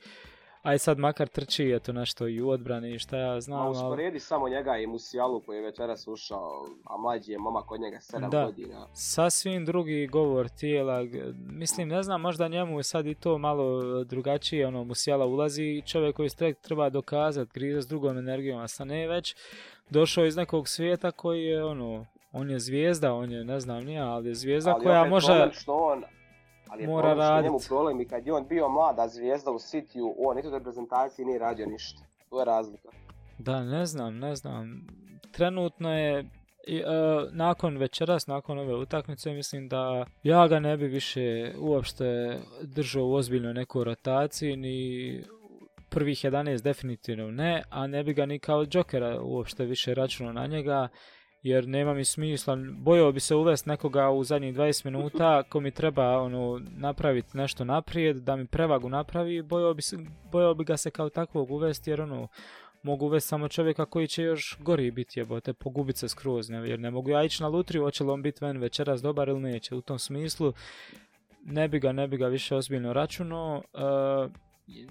aj 0.63 0.79
sad 0.79 0.99
makar 0.99 1.27
trči 1.27 1.71
eto 1.75 1.93
nešto 1.93 2.27
i 2.27 2.41
u 2.41 2.49
odbrani 2.49 2.93
i 2.93 2.99
šta 2.99 3.17
ja 3.17 3.41
znam. 3.41 3.63
Ma 3.63 3.69
usporedi 3.69 4.09
ali... 4.09 4.19
samo 4.19 4.49
njega 4.49 4.77
i 4.77 4.87
Musialu 4.87 5.39
koji 5.39 5.57
je 5.57 5.63
večeras 5.63 6.07
ušao, 6.07 6.65
a 6.85 6.97
mlađi 6.97 7.31
je 7.31 7.39
momak 7.39 7.71
od 7.71 7.81
njega 7.81 7.97
7 7.97 8.29
da, 8.29 8.45
godina. 8.45 8.87
Sasvim 8.93 9.65
drugi 9.65 10.07
govor 10.07 10.49
tijela, 10.49 10.99
mislim 11.35 11.87
ne 11.87 12.03
znam 12.03 12.21
možda 12.21 12.47
njemu 12.47 12.79
je 12.79 12.83
sad 12.83 13.07
i 13.07 13.15
to 13.15 13.37
malo 13.37 13.81
drugačije, 14.03 14.67
ono 14.67 14.83
Musiala 14.83 15.25
ulazi 15.25 15.63
i 15.63 15.81
čovjek 15.81 16.15
koji 16.15 16.29
strek 16.29 16.59
treba 16.59 16.89
dokazati, 16.89 17.51
grize 17.53 17.81
s 17.81 17.87
drugom 17.87 18.17
energijom, 18.17 18.59
a 18.59 18.67
sa 18.67 18.85
ne 18.85 19.07
već 19.07 19.35
došao 19.89 20.25
iz 20.25 20.35
nekog 20.35 20.67
svijeta 20.67 21.11
koji 21.11 21.43
je 21.43 21.63
ono, 21.63 22.05
on 22.31 22.49
je 22.49 22.59
zvijezda, 22.59 23.13
on 23.13 23.31
je 23.31 23.43
ne 23.43 23.59
znam 23.59 23.83
nije, 23.83 24.01
ali 24.01 24.29
je 24.29 24.35
zvijezda 24.35 24.71
ali 24.71 24.83
koja 24.83 25.05
može... 25.05 25.49
Što 25.53 25.73
on 25.73 26.03
ali 26.73 26.83
je 26.83 26.87
mora 26.87 27.13
raditi. 27.13 27.43
njemu 27.43 27.59
problem 27.67 28.01
i 28.01 28.07
kad 28.07 28.27
je 28.27 28.33
on 28.33 28.47
bio 28.47 28.69
mlada 28.69 29.07
zvijezda 29.07 29.51
u 29.51 29.59
Cityu, 29.59 30.13
on 30.17 30.35
niti 30.35 30.47
u 30.47 30.51
reprezentaciji 30.51 31.25
nije 31.25 31.39
radio 31.39 31.65
ništa. 31.65 32.03
To 32.29 32.39
je 32.39 32.45
razlika. 32.45 32.89
Da, 33.37 33.63
ne 33.63 33.85
znam, 33.85 34.19
ne 34.19 34.35
znam. 34.35 34.87
Trenutno 35.31 35.97
je 35.97 36.29
I, 36.67 36.77
e, 36.77 36.83
nakon 37.31 37.77
večeras, 37.77 38.27
nakon 38.27 38.59
ove 38.59 38.75
utakmice, 38.75 39.33
mislim 39.33 39.67
da 39.69 40.05
ja 40.23 40.47
ga 40.47 40.59
ne 40.59 40.77
bi 40.77 40.87
više 40.87 41.53
uopšte 41.59 42.39
držao 42.61 43.05
u 43.05 43.13
ozbiljnoj 43.13 43.53
nekoj 43.53 43.83
rotaciji, 43.83 44.57
ni 44.57 45.23
prvih 45.89 46.17
11 46.17 46.61
definitivno 46.61 47.31
ne, 47.31 47.63
a 47.69 47.87
ne 47.87 48.03
bi 48.03 48.13
ga 48.13 48.25
ni 48.25 48.39
kao 48.39 48.65
Jokera 48.71 49.21
uopšte 49.21 49.65
više 49.65 49.93
računao 49.93 50.33
na 50.33 50.47
njega, 50.47 50.87
jer 51.43 51.67
nema 51.67 51.93
mi 51.93 52.05
smisla, 52.05 52.57
bojao 52.71 53.11
bi 53.11 53.19
se 53.19 53.35
uvesti 53.35 53.69
nekoga 53.69 54.09
u 54.09 54.23
zadnjih 54.23 54.55
20 54.55 54.85
minuta 54.85 55.43
ko 55.43 55.59
mi 55.59 55.71
treba 55.71 56.21
ono, 56.21 56.61
napraviti 56.77 57.37
nešto 57.37 57.63
naprijed, 57.63 58.17
da 58.17 58.35
mi 58.35 58.45
prevagu 58.45 58.89
napravi, 58.89 59.41
bojao 59.41 59.73
bi, 59.73 59.81
se, 59.81 59.97
bojao 60.31 60.53
bi 60.53 60.63
ga 60.63 60.77
se 60.77 60.91
kao 60.91 61.09
takvog 61.09 61.51
uvesti 61.51 61.89
jer 61.89 62.01
ono, 62.01 62.27
mogu 62.83 63.05
uvesti 63.05 63.27
samo 63.27 63.47
čovjeka 63.47 63.85
koji 63.85 64.07
će 64.07 64.23
još 64.23 64.57
gori 64.59 64.91
biti 64.91 65.19
jebote, 65.19 65.53
pogubit 65.53 65.97
se 65.97 66.09
skroz, 66.09 66.49
ne, 66.49 66.69
jer 66.69 66.79
ne 66.79 66.91
mogu 66.91 67.09
ja 67.09 67.23
ići 67.23 67.43
na 67.43 67.49
lutriju, 67.49 67.83
hoće 67.83 68.03
li 68.03 68.09
on 68.09 68.21
biti 68.21 68.45
ven 68.45 68.57
večeras 68.57 69.01
dobar 69.01 69.29
ili 69.29 69.39
neće, 69.39 69.75
u 69.75 69.81
tom 69.81 69.99
smislu. 69.99 70.53
Ne 71.45 71.67
bi 71.67 71.79
ga, 71.79 71.91
ne 71.91 72.07
bi 72.07 72.17
ga 72.17 72.27
više 72.27 72.55
ozbiljno 72.55 72.93
računao, 72.93 73.63
uh, 73.73 74.31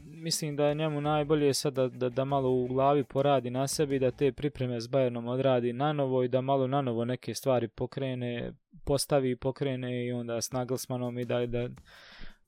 mislim 0.04 0.56
da 0.56 0.66
je 0.66 0.74
njemu 0.74 1.00
najbolje 1.00 1.54
sad 1.54 1.74
da, 1.74 1.88
da, 1.88 2.08
da, 2.08 2.24
malo 2.24 2.50
u 2.50 2.66
glavi 2.66 3.04
poradi 3.04 3.50
na 3.50 3.68
sebi, 3.68 3.98
da 3.98 4.11
te 4.11 4.32
pripreme 4.32 4.80
s 4.80 4.88
Bayernom 4.88 5.30
odradi 5.30 5.72
na 5.72 5.92
novo 5.92 6.22
i 6.22 6.28
da 6.28 6.40
malo 6.40 6.66
na 6.66 6.82
novo 6.82 7.04
neke 7.04 7.35
stvari 7.35 7.68
pokrene, 7.68 8.52
postavi 8.85 9.30
i 9.30 9.37
pokrene 9.37 10.06
i 10.06 10.12
onda 10.12 10.40
s 10.40 10.52
Nagelsmanom 10.52 11.18
i 11.18 11.24
da, 11.24 11.46
da, 11.46 11.68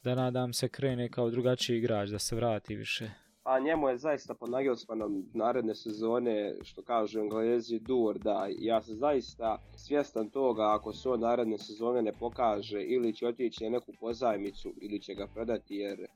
da 0.03 0.15
nadam 0.15 0.53
se 0.53 0.69
krene 0.69 1.09
kao 1.09 1.31
drugačiji 1.31 1.79
igrač, 1.79 2.09
da 2.09 2.19
se 2.19 2.37
vrati 2.37 2.77
više. 2.77 3.11
A 3.45 3.59
njemu 3.59 3.89
je 3.89 3.99
zaista 3.99 4.35
pod 4.35 4.51
Nagelsmanom 4.51 5.25
naredne 5.35 5.75
sezone, 5.75 6.55
što 6.63 6.83
kažu 6.83 7.21
englezi, 7.21 7.79
dur, 7.79 8.19
da. 8.19 8.47
Ja 8.59 8.83
sam 8.83 8.97
zaista 8.97 9.59
svjestan 9.77 10.31
toga 10.31 10.75
ako 10.75 10.93
se 10.93 11.09
on 11.09 11.21
naredne 11.21 11.59
sezone 11.59 12.03
ne 12.03 12.13
pokaže 12.13 12.83
ili 12.83 13.15
će 13.15 13.27
otići 13.27 13.65
na 13.65 13.71
neku 13.71 13.93
pozajmicu 14.01 14.75
ili 14.81 15.01
će 15.01 15.15
ga 15.15 15.27
predati 15.35 15.77
jer 15.77 16.07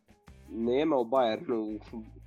nema 0.51 0.97
u 0.97 1.05
Bayernu, 1.05 1.81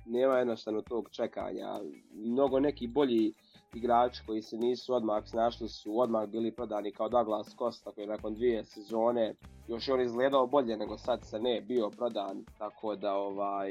nema 0.06 0.38
jednostavno 0.38 0.82
tog 0.82 1.10
čekanja. 1.10 1.80
Mnogo 2.14 2.60
neki 2.60 2.86
bolji 2.86 3.32
igrači 3.74 4.22
koji 4.26 4.42
se 4.42 4.56
nisu 4.56 4.94
odmah 4.94 5.24
snašli 5.26 5.68
su 5.68 6.00
odmah 6.00 6.28
bili 6.28 6.52
prodani 6.52 6.92
kao 6.92 7.08
Douglas 7.08 7.56
Costa 7.58 7.90
koji 7.92 8.06
nakon 8.06 8.34
dvije 8.34 8.64
sezone 8.64 9.34
još 9.68 9.88
je 9.88 9.94
on 9.94 10.00
izgledao 10.00 10.46
bolje 10.46 10.76
nego 10.76 10.98
sad 10.98 11.24
se 11.24 11.40
ne 11.40 11.60
bio 11.60 11.90
prodan 11.90 12.44
tako 12.58 12.96
da 12.96 13.14
ovaj 13.14 13.70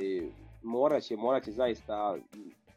morat 0.64 1.04
će, 1.04 1.16
morat 1.16 1.44
će 1.44 1.52
zaista 1.52 2.18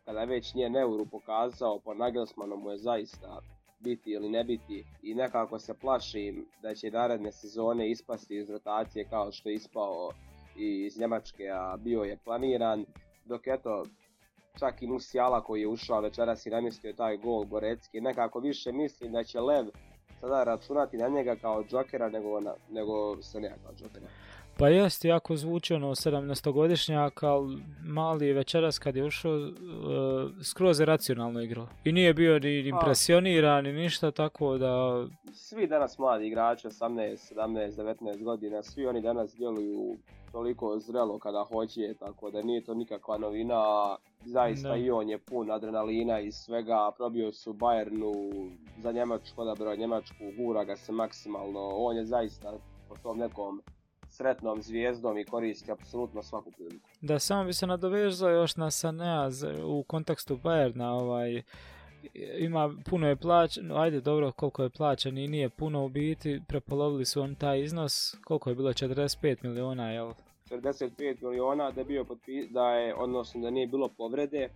kada 0.04 0.24
već 0.24 0.54
nije 0.54 0.70
Neuru 0.70 1.06
pokazao 1.06 1.78
po 1.78 1.94
Nagelsmanu 1.94 2.56
mu 2.56 2.70
je 2.70 2.78
zaista 2.78 3.40
biti 3.80 4.10
ili 4.10 4.28
ne 4.28 4.44
biti 4.44 4.84
i 5.02 5.14
nekako 5.14 5.58
se 5.58 5.74
plašim 5.74 6.46
da 6.62 6.74
će 6.74 6.90
naredne 6.90 7.32
sezone 7.32 7.90
ispasti 7.90 8.36
iz 8.36 8.50
rotacije 8.50 9.08
kao 9.10 9.32
što 9.32 9.48
je 9.48 9.54
ispao 9.54 10.10
i 10.56 10.84
iz 10.86 10.98
Njemačke, 10.98 11.48
a 11.52 11.76
bio 11.76 12.02
je 12.02 12.18
planiran, 12.24 12.84
dok 13.24 13.46
eto, 13.46 13.84
čak 14.58 14.82
i 14.82 14.86
Musiala 14.86 15.40
koji 15.40 15.60
je 15.60 15.68
ušao 15.68 16.00
večeras 16.00 16.46
i 16.46 16.50
namistio 16.50 16.92
taj 16.92 17.16
gol 17.16 17.44
Gorecki, 17.44 18.00
nekako 18.00 18.40
više 18.40 18.72
mislim 18.72 19.12
da 19.12 19.24
će 19.24 19.40
Lev 19.40 19.64
sada 20.20 20.44
računati 20.44 20.96
na 20.96 21.08
njega 21.08 21.36
kao 21.36 21.64
džokera 21.64 22.08
nego, 22.08 22.40
na, 22.40 22.54
nego 22.70 23.22
se 23.22 23.40
ne 23.40 23.48
kao 23.48 23.72
džokera. 23.74 24.06
Pa 24.58 24.68
jest, 24.68 25.04
jako 25.04 25.36
zvuči 25.36 25.74
ono 25.74 25.88
17-godišnjak, 25.88 27.26
ali 27.26 27.62
mali 27.84 28.32
večeras 28.32 28.78
kad 28.78 28.96
je 28.96 29.04
ušao, 29.04 29.32
uh, 29.32 29.50
skroz 30.44 30.80
je 30.80 30.86
racionalno 30.86 31.40
igrao. 31.40 31.66
I 31.84 31.92
nije 31.92 32.14
bio 32.14 32.38
ni 32.38 32.68
impresioniran, 32.68 33.64
ni 33.64 33.72
ništa, 33.72 34.10
tako 34.10 34.58
da... 34.58 35.04
Svi 35.32 35.66
danas 35.66 35.98
mladi 35.98 36.26
igrači, 36.26 36.66
18, 36.66 37.34
17, 37.34 37.72
19 37.72 38.22
godina, 38.22 38.62
svi 38.62 38.86
oni 38.86 39.02
danas 39.02 39.36
djeluju 39.36 39.96
toliko 40.34 40.78
zrelo 40.78 41.18
kada 41.18 41.44
hoće, 41.52 41.94
tako 41.98 42.30
da 42.30 42.42
nije 42.42 42.64
to 42.64 42.74
nikakva 42.74 43.18
novina. 43.18 43.62
Zaista 44.24 44.76
i 44.76 44.90
on 44.90 45.08
je 45.08 45.18
pun 45.18 45.50
adrenalina 45.50 46.20
i 46.20 46.32
svega, 46.32 46.90
probio 46.96 47.32
su 47.32 47.52
Bayernu 47.52 48.12
za 48.78 48.92
Njemačku, 48.92 49.42
odabrao 49.42 49.76
Njemačku, 49.76 50.24
gura 50.36 50.64
ga 50.64 50.76
se 50.76 50.92
maksimalno, 50.92 51.60
on 51.60 51.96
je 51.96 52.04
zaista 52.04 52.52
po 52.88 52.96
tom 53.02 53.18
nekom 53.18 53.62
sretnom 54.08 54.62
zvijezdom 54.62 55.18
i 55.18 55.24
koristi 55.24 55.72
apsolutno 55.72 56.22
svaku 56.22 56.50
priliku. 56.50 56.88
Da, 57.00 57.18
samo 57.18 57.44
bi 57.44 57.52
se 57.52 57.66
nadovezao 57.66 58.30
još 58.30 58.56
na 58.56 58.70
Sanea 58.70 59.30
u 59.66 59.82
kontekstu 59.82 60.36
Bayerna, 60.36 60.90
ovaj, 60.90 61.42
ima 62.38 62.74
puno 62.90 63.08
je 63.08 63.16
plaćan, 63.16 63.72
ajde 63.72 64.00
dobro 64.00 64.32
koliko 64.32 64.62
je 64.62 64.70
plaćan 64.70 65.18
i 65.18 65.28
nije 65.28 65.48
puno 65.48 65.84
u 65.84 65.88
biti, 65.88 66.40
prepolovili 66.48 67.04
su 67.04 67.22
on 67.22 67.34
taj 67.34 67.62
iznos, 67.62 68.16
koliko 68.24 68.50
je 68.50 68.56
bilo 68.56 68.72
45 68.72 69.36
miliona, 69.42 69.90
jel? 69.90 70.12
45 70.50 71.22
miliona 71.22 71.70
da 71.70 71.80
je 71.80 71.84
bio 71.84 72.04
potpis, 72.04 72.50
da 72.50 72.70
je, 72.70 72.94
odnosno 72.94 73.40
da 73.40 73.50
nije 73.50 73.66
bilo 73.66 73.88
povrede, 73.88 74.48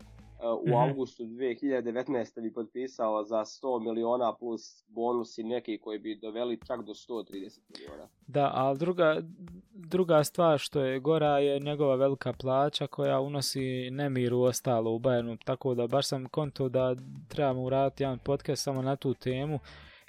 u 0.42 0.66
-hmm. 0.66 0.88
augustu 0.88 1.22
2019. 1.22 2.40
bi 2.40 2.52
potpisao 2.52 3.24
za 3.24 3.38
100 3.38 3.84
miliona 3.84 4.34
plus 4.34 4.84
bonusi 4.88 5.42
neki 5.42 5.78
koji 5.78 5.98
bi 5.98 6.18
doveli 6.22 6.60
čak 6.66 6.82
do 6.84 6.92
130 6.92 7.60
miliona. 7.68 8.08
Da, 8.26 8.50
ali 8.54 8.78
druga, 8.78 9.22
druga 9.70 10.24
stvar 10.24 10.58
što 10.58 10.80
je 10.80 11.00
gora 11.00 11.38
je 11.38 11.60
njegova 11.60 11.94
velika 11.94 12.32
plaća 12.32 12.86
koja 12.86 13.20
unosi 13.20 13.90
nemiru 13.90 14.40
ostalo 14.40 14.90
u 14.92 14.98
Bayernu, 14.98 15.38
tako 15.44 15.74
da 15.74 15.86
baš 15.86 16.06
sam 16.06 16.28
konto 16.28 16.68
da 16.68 16.96
trebamo 17.28 17.62
uraditi 17.62 18.02
jedan 18.02 18.18
podcast 18.18 18.62
samo 18.62 18.82
na 18.82 18.96
tu 18.96 19.14
temu 19.14 19.58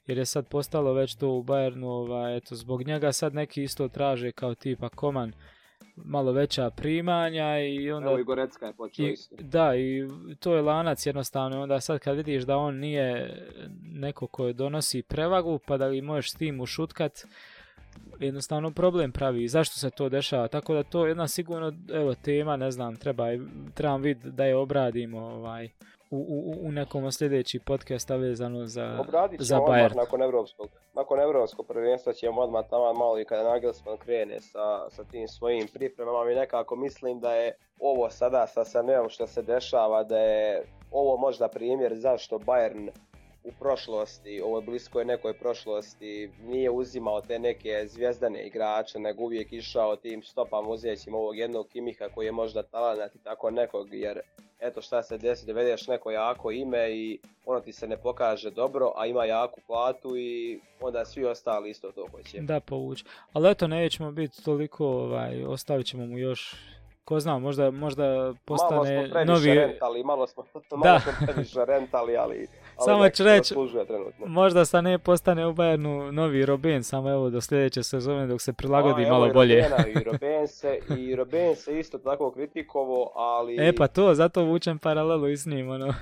jer 0.09 0.17
je 0.17 0.25
sad 0.25 0.47
postalo 0.47 0.93
već 0.93 1.15
to 1.15 1.29
u 1.29 1.43
Bayernu, 1.43 1.85
ovaj, 1.85 2.37
eto, 2.37 2.55
zbog 2.55 2.87
njega 2.87 3.11
sad 3.11 3.33
neki 3.33 3.63
isto 3.63 3.87
traže 3.87 4.31
kao 4.31 4.55
tipa 4.55 4.89
Koman, 4.89 5.33
malo 6.05 6.31
veća 6.31 6.69
primanja 6.69 7.59
i 7.59 7.91
onda... 7.91 8.09
Evo 8.09 8.19
i 8.19 8.23
Gorecka 8.23 8.65
je 8.65 8.73
počeo 8.73 9.07
isto. 9.07 9.35
Da, 9.39 9.75
i 9.75 10.07
to 10.39 10.55
je 10.55 10.61
lanac 10.61 11.05
jednostavno. 11.05 11.61
Onda 11.61 11.79
sad 11.79 11.99
kad 11.99 12.17
vidiš 12.17 12.43
da 12.43 12.57
on 12.57 12.75
nije 12.75 13.37
neko 13.83 14.27
ko 14.27 14.53
donosi 14.53 15.01
prevagu, 15.01 15.59
pa 15.67 15.77
da 15.77 15.87
li 15.87 16.01
možeš 16.01 16.31
s 16.31 16.35
tim 16.35 16.61
ušutkat, 16.61 17.25
jednostavno 18.19 18.71
problem 18.71 19.11
pravi. 19.11 19.47
Zašto 19.47 19.75
se 19.75 19.89
to 19.89 20.09
dešava? 20.09 20.47
Tako 20.47 20.73
da 20.73 20.83
to 20.83 21.05
je 21.05 21.09
jedna 21.09 21.27
sigurno, 21.27 21.73
evo, 21.93 22.15
tema, 22.15 22.57
ne 22.57 22.71
znam, 22.71 22.95
treba, 22.95 23.25
trebam 23.73 24.01
vidjeti 24.01 24.31
da 24.31 24.45
je 24.45 24.55
obradimo, 24.55 25.19
ovaj, 25.19 25.69
u, 26.11 26.17
u, 26.17 26.67
u 26.67 26.71
nekom 26.71 27.11
sljedeći 27.11 27.59
podcast 27.59 28.09
vezano 28.09 28.65
za, 28.65 28.97
Obradit 28.99 29.41
za 29.41 29.57
Bayern. 29.57 29.95
nakon 29.95 30.21
evropskog. 30.21 30.69
Nakon 30.93 31.19
evropskog 31.19 31.67
prvenstva 31.67 32.13
ćemo 32.13 32.41
odmah 32.41 32.65
tamo 32.69 32.93
malo 32.93 33.19
i 33.19 33.25
kada 33.25 33.49
Nagelsmann 33.49 33.97
krene 33.97 34.41
sa, 34.41 34.89
sa 34.89 35.03
tim 35.03 35.27
svojim 35.27 35.67
pripremama 35.73 36.31
i 36.31 36.35
nekako 36.35 36.75
mislim 36.75 37.19
da 37.19 37.33
je 37.33 37.55
ovo 37.79 38.09
sada 38.09 38.47
sa 38.47 38.65
Saneom 38.65 39.09
što 39.09 39.27
se 39.27 39.41
dešava 39.41 40.03
da 40.03 40.17
je 40.17 40.63
ovo 40.91 41.17
možda 41.17 41.47
primjer 41.47 41.95
zašto 41.95 42.37
Bayern 42.37 42.89
u 43.49 43.59
prošlosti, 43.59 44.41
ovo 44.41 44.61
bliskoj 44.61 45.05
nekoj 45.05 45.33
prošlosti, 45.33 46.31
nije 46.43 46.69
uzimao 46.69 47.21
te 47.21 47.39
neke 47.39 47.87
zvijezdane 47.87 48.47
igrače, 48.47 48.99
nego 48.99 49.23
uvijek 49.23 49.53
išao 49.53 49.95
tim 49.95 50.23
stopama 50.23 50.69
uzećim 50.69 51.13
ovog 51.15 51.37
jednog 51.37 51.67
Kimiha 51.67 52.09
koji 52.15 52.25
je 52.25 52.31
možda 52.31 52.63
talenat 52.63 53.15
i 53.15 53.23
tako 53.23 53.51
nekog, 53.51 53.93
jer 53.93 54.19
eto 54.59 54.81
šta 54.81 55.03
se 55.03 55.17
desi, 55.17 55.45
dovedeš 55.45 55.87
neko 55.87 56.11
jako 56.11 56.51
ime 56.51 56.91
i 56.91 57.19
ono 57.45 57.59
ti 57.59 57.73
se 57.73 57.87
ne 57.87 57.97
pokaže 57.97 58.51
dobro, 58.51 58.91
a 58.95 59.05
ima 59.05 59.25
jaku 59.25 59.61
platu 59.67 60.17
i 60.17 60.59
onda 60.81 61.05
svi 61.05 61.25
ostali 61.25 61.69
isto 61.69 61.91
to 61.91 62.07
hoće. 62.11 62.41
Da, 62.41 62.59
povući. 62.59 63.05
Ali 63.33 63.51
eto, 63.51 63.67
nećemo 63.67 64.11
biti 64.11 64.43
toliko, 64.43 64.85
ovaj, 64.87 65.43
ostavit 65.43 65.87
ćemo 65.87 66.05
mu 66.05 66.17
još 66.17 66.55
ko 67.09 67.19
zna, 67.19 67.39
možda, 67.39 67.71
možda 67.71 68.33
postane 68.45 68.75
malo 68.75 69.07
smo 69.07 69.23
novi... 69.25 69.53
rentali, 69.53 70.03
malo 70.03 70.27
smo, 70.27 70.43
malo 70.71 70.93
da. 70.93 70.99
smo 70.99 71.27
previše 71.27 71.65
rentali, 71.73 72.17
ali, 72.17 72.35
ali 72.37 72.47
samo 72.85 73.09
ću 73.09 73.23
reći, 73.23 73.55
možda 74.25 74.65
sa 74.65 74.81
ne 74.81 74.99
postane 74.99 75.47
u 75.47 75.53
Bayernu 75.53 76.11
novi 76.11 76.45
Robin, 76.45 76.83
samo 76.83 77.09
evo 77.11 77.29
do 77.29 77.41
sljedeće 77.41 77.83
sezone 77.83 78.27
dok 78.27 78.41
se 78.41 78.53
prilagodi 78.53 79.05
A, 79.05 79.09
malo 79.09 79.25
evo, 79.25 79.33
bolje. 79.33 79.65
I 79.95 80.03
Robin, 80.11 80.47
se, 80.47 80.79
i 80.97 81.15
Robin 81.15 81.55
se 81.55 81.79
isto 81.79 81.97
tako 81.97 82.31
kritikovo, 82.31 83.11
ali... 83.15 83.57
E 83.59 83.75
pa 83.75 83.87
to, 83.87 84.13
zato 84.13 84.43
vučem 84.43 84.79
paralelu 84.79 85.27
i 85.27 85.37
s 85.37 85.45
njim, 85.45 85.69
ono. 85.69 85.87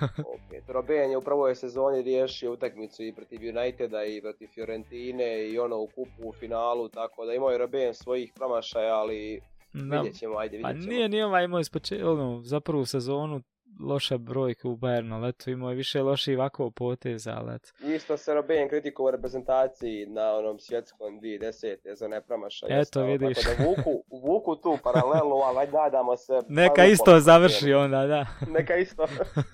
Opet, 0.47 0.63
Robin 0.67 1.11
je 1.11 1.17
u 1.17 1.21
prvoj 1.21 1.55
sezoni 1.55 2.01
riješio 2.01 2.53
utakmicu 2.53 3.03
i 3.03 3.13
protiv 3.13 3.39
Uniteda 3.57 4.03
i 4.03 4.21
protiv 4.21 4.47
Fiorentine 4.47 5.47
i 5.49 5.59
ono 5.59 5.77
u 5.77 5.87
kupu 5.87 6.29
u 6.29 6.33
finalu, 6.33 6.89
tako 6.89 7.25
da 7.25 7.33
imao 7.33 7.49
je 7.49 7.57
Robin 7.57 7.93
svojih 7.93 8.31
promašaja, 8.35 8.95
ali 8.95 9.41
da. 9.73 9.95
Vidjet 9.95 10.19
ćemo, 10.19 10.37
ajde, 10.37 10.57
vidjet 10.57 10.73
ćemo. 10.73 10.85
Pa 10.85 10.91
nije, 10.91 11.09
nije 11.09 11.25
ovaj 11.25 11.43
imao 11.43 11.59
ispoče, 11.59 12.05
ono, 12.05 12.41
za 12.43 12.59
prvu 12.59 12.85
sezonu 12.85 13.41
loša 13.79 14.17
brojka 14.17 14.67
u 14.67 14.75
Bayernu, 14.77 15.15
ali 15.15 15.29
eto 15.29 15.49
imao 15.49 15.69
je 15.69 15.75
više 15.75 16.01
loši 16.01 16.35
ovako 16.35 16.71
poteza, 16.71 17.33
ali 17.37 17.55
eto. 17.55 17.69
Isto 17.85 18.17
se 18.17 18.33
Robin 18.33 18.69
kritiko 18.69 19.03
u 19.03 19.11
reprezentaciji 19.11 20.05
na 20.05 20.33
onom 20.33 20.59
svjetskom 20.59 21.21
2010. 21.21 21.75
za 21.95 22.07
nepromašaj. 22.07 22.81
Eto, 22.81 23.03
vidiš. 23.03 23.37
Tako 23.37 23.61
da 23.63 23.69
vuku, 23.69 24.03
vuku 24.21 24.55
tu 24.55 24.77
paralelu, 24.83 25.35
ali 25.35 25.71
nadamo 25.71 26.17
se... 26.17 26.33
Neka 26.49 26.85
isto 26.85 27.19
završi 27.19 27.73
onda, 27.73 28.07
da. 28.07 28.25
Neka 28.57 28.75
isto. 28.75 29.05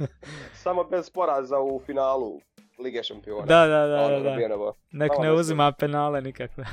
Samo 0.64 0.84
bez 0.84 1.10
poraza 1.10 1.60
u 1.60 1.82
finalu 1.86 2.40
Lige 2.80 3.04
šampiona. 3.04 3.46
Da, 3.46 3.68
da, 3.68 3.88
da, 3.88 4.06
Ono, 4.06 4.20
da, 4.20 4.30
da. 4.48 4.72
Nek 4.92 5.12
Samo 5.12 5.24
ne 5.24 5.30
da 5.30 5.36
se- 5.36 5.40
uzima 5.40 5.72
penale 5.72 6.22
nikakve. 6.22 6.66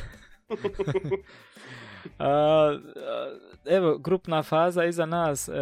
A, 2.18 2.28
a, 2.28 2.78
evo, 3.64 3.98
grupna 3.98 4.42
faza 4.42 4.84
iza 4.84 5.06
nas. 5.06 5.48
e, 5.48 5.52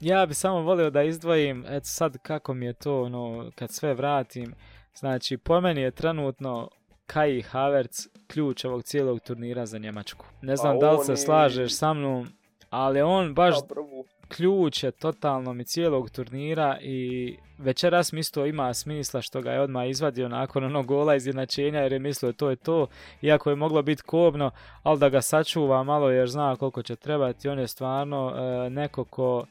ja 0.00 0.26
bi 0.26 0.34
samo 0.34 0.60
volio 0.60 0.90
da 0.90 1.02
izdvojim, 1.02 1.64
eto 1.68 1.86
sad 1.86 2.18
kako 2.18 2.54
mi 2.54 2.66
je 2.66 2.72
to, 2.72 3.02
ono, 3.02 3.50
kad 3.54 3.70
sve 3.70 3.94
vratim. 3.94 4.54
Znači, 4.94 5.36
po 5.36 5.60
meni 5.60 5.80
je 5.80 5.90
trenutno 5.90 6.68
Kai 7.06 7.42
Havertz 7.42 7.96
ključ 8.26 8.64
ovog 8.64 8.82
cijelog 8.82 9.20
turnira 9.20 9.66
za 9.66 9.78
Njemačku. 9.78 10.26
Ne 10.42 10.56
znam 10.56 10.74
Pa 10.74 10.86
da 10.86 10.92
li 10.92 11.04
se 11.04 11.12
i- 11.12 11.16
slažeš 11.16 11.72
sa 11.72 11.94
mnom, 11.94 12.28
ali 12.70 13.02
on 13.02 13.34
baš 13.34 13.54
prvu. 13.68 14.04
ključ 14.28 14.82
je 14.82 14.90
totalno 14.90 15.52
mi 15.52 15.64
cijelog 15.64 16.10
turnira 16.10 16.78
i 16.80 17.36
večeras 17.58 18.12
mi 18.12 18.20
isto 18.20 18.46
ima 18.46 18.74
smisla 18.74 19.22
što 19.22 19.40
ga 19.40 19.52
je 19.52 19.60
odmah 19.60 19.88
izvadio 19.88 20.28
nakon 20.28 20.64
onog 20.64 20.86
gola 20.86 21.14
izjednačenja 21.14 21.80
jer 21.80 21.92
je 21.92 21.98
mislio 21.98 22.32
to 22.32 22.50
je 22.50 22.56
to, 22.56 22.86
iako 23.22 23.50
je 23.50 23.56
moglo 23.56 23.82
biti 23.82 24.02
kobno, 24.02 24.50
ali 24.82 24.98
da 24.98 25.08
ga 25.08 25.22
sačuva 25.22 25.82
malo 25.82 26.10
jer 26.10 26.28
zna 26.28 26.56
koliko 26.56 26.82
će 26.82 26.96
trebati, 26.96 27.48
on 27.48 27.58
je 27.58 27.68
stvarno 27.68 28.32
e, 28.66 28.70
neko 28.70 29.04
ko 29.04 29.46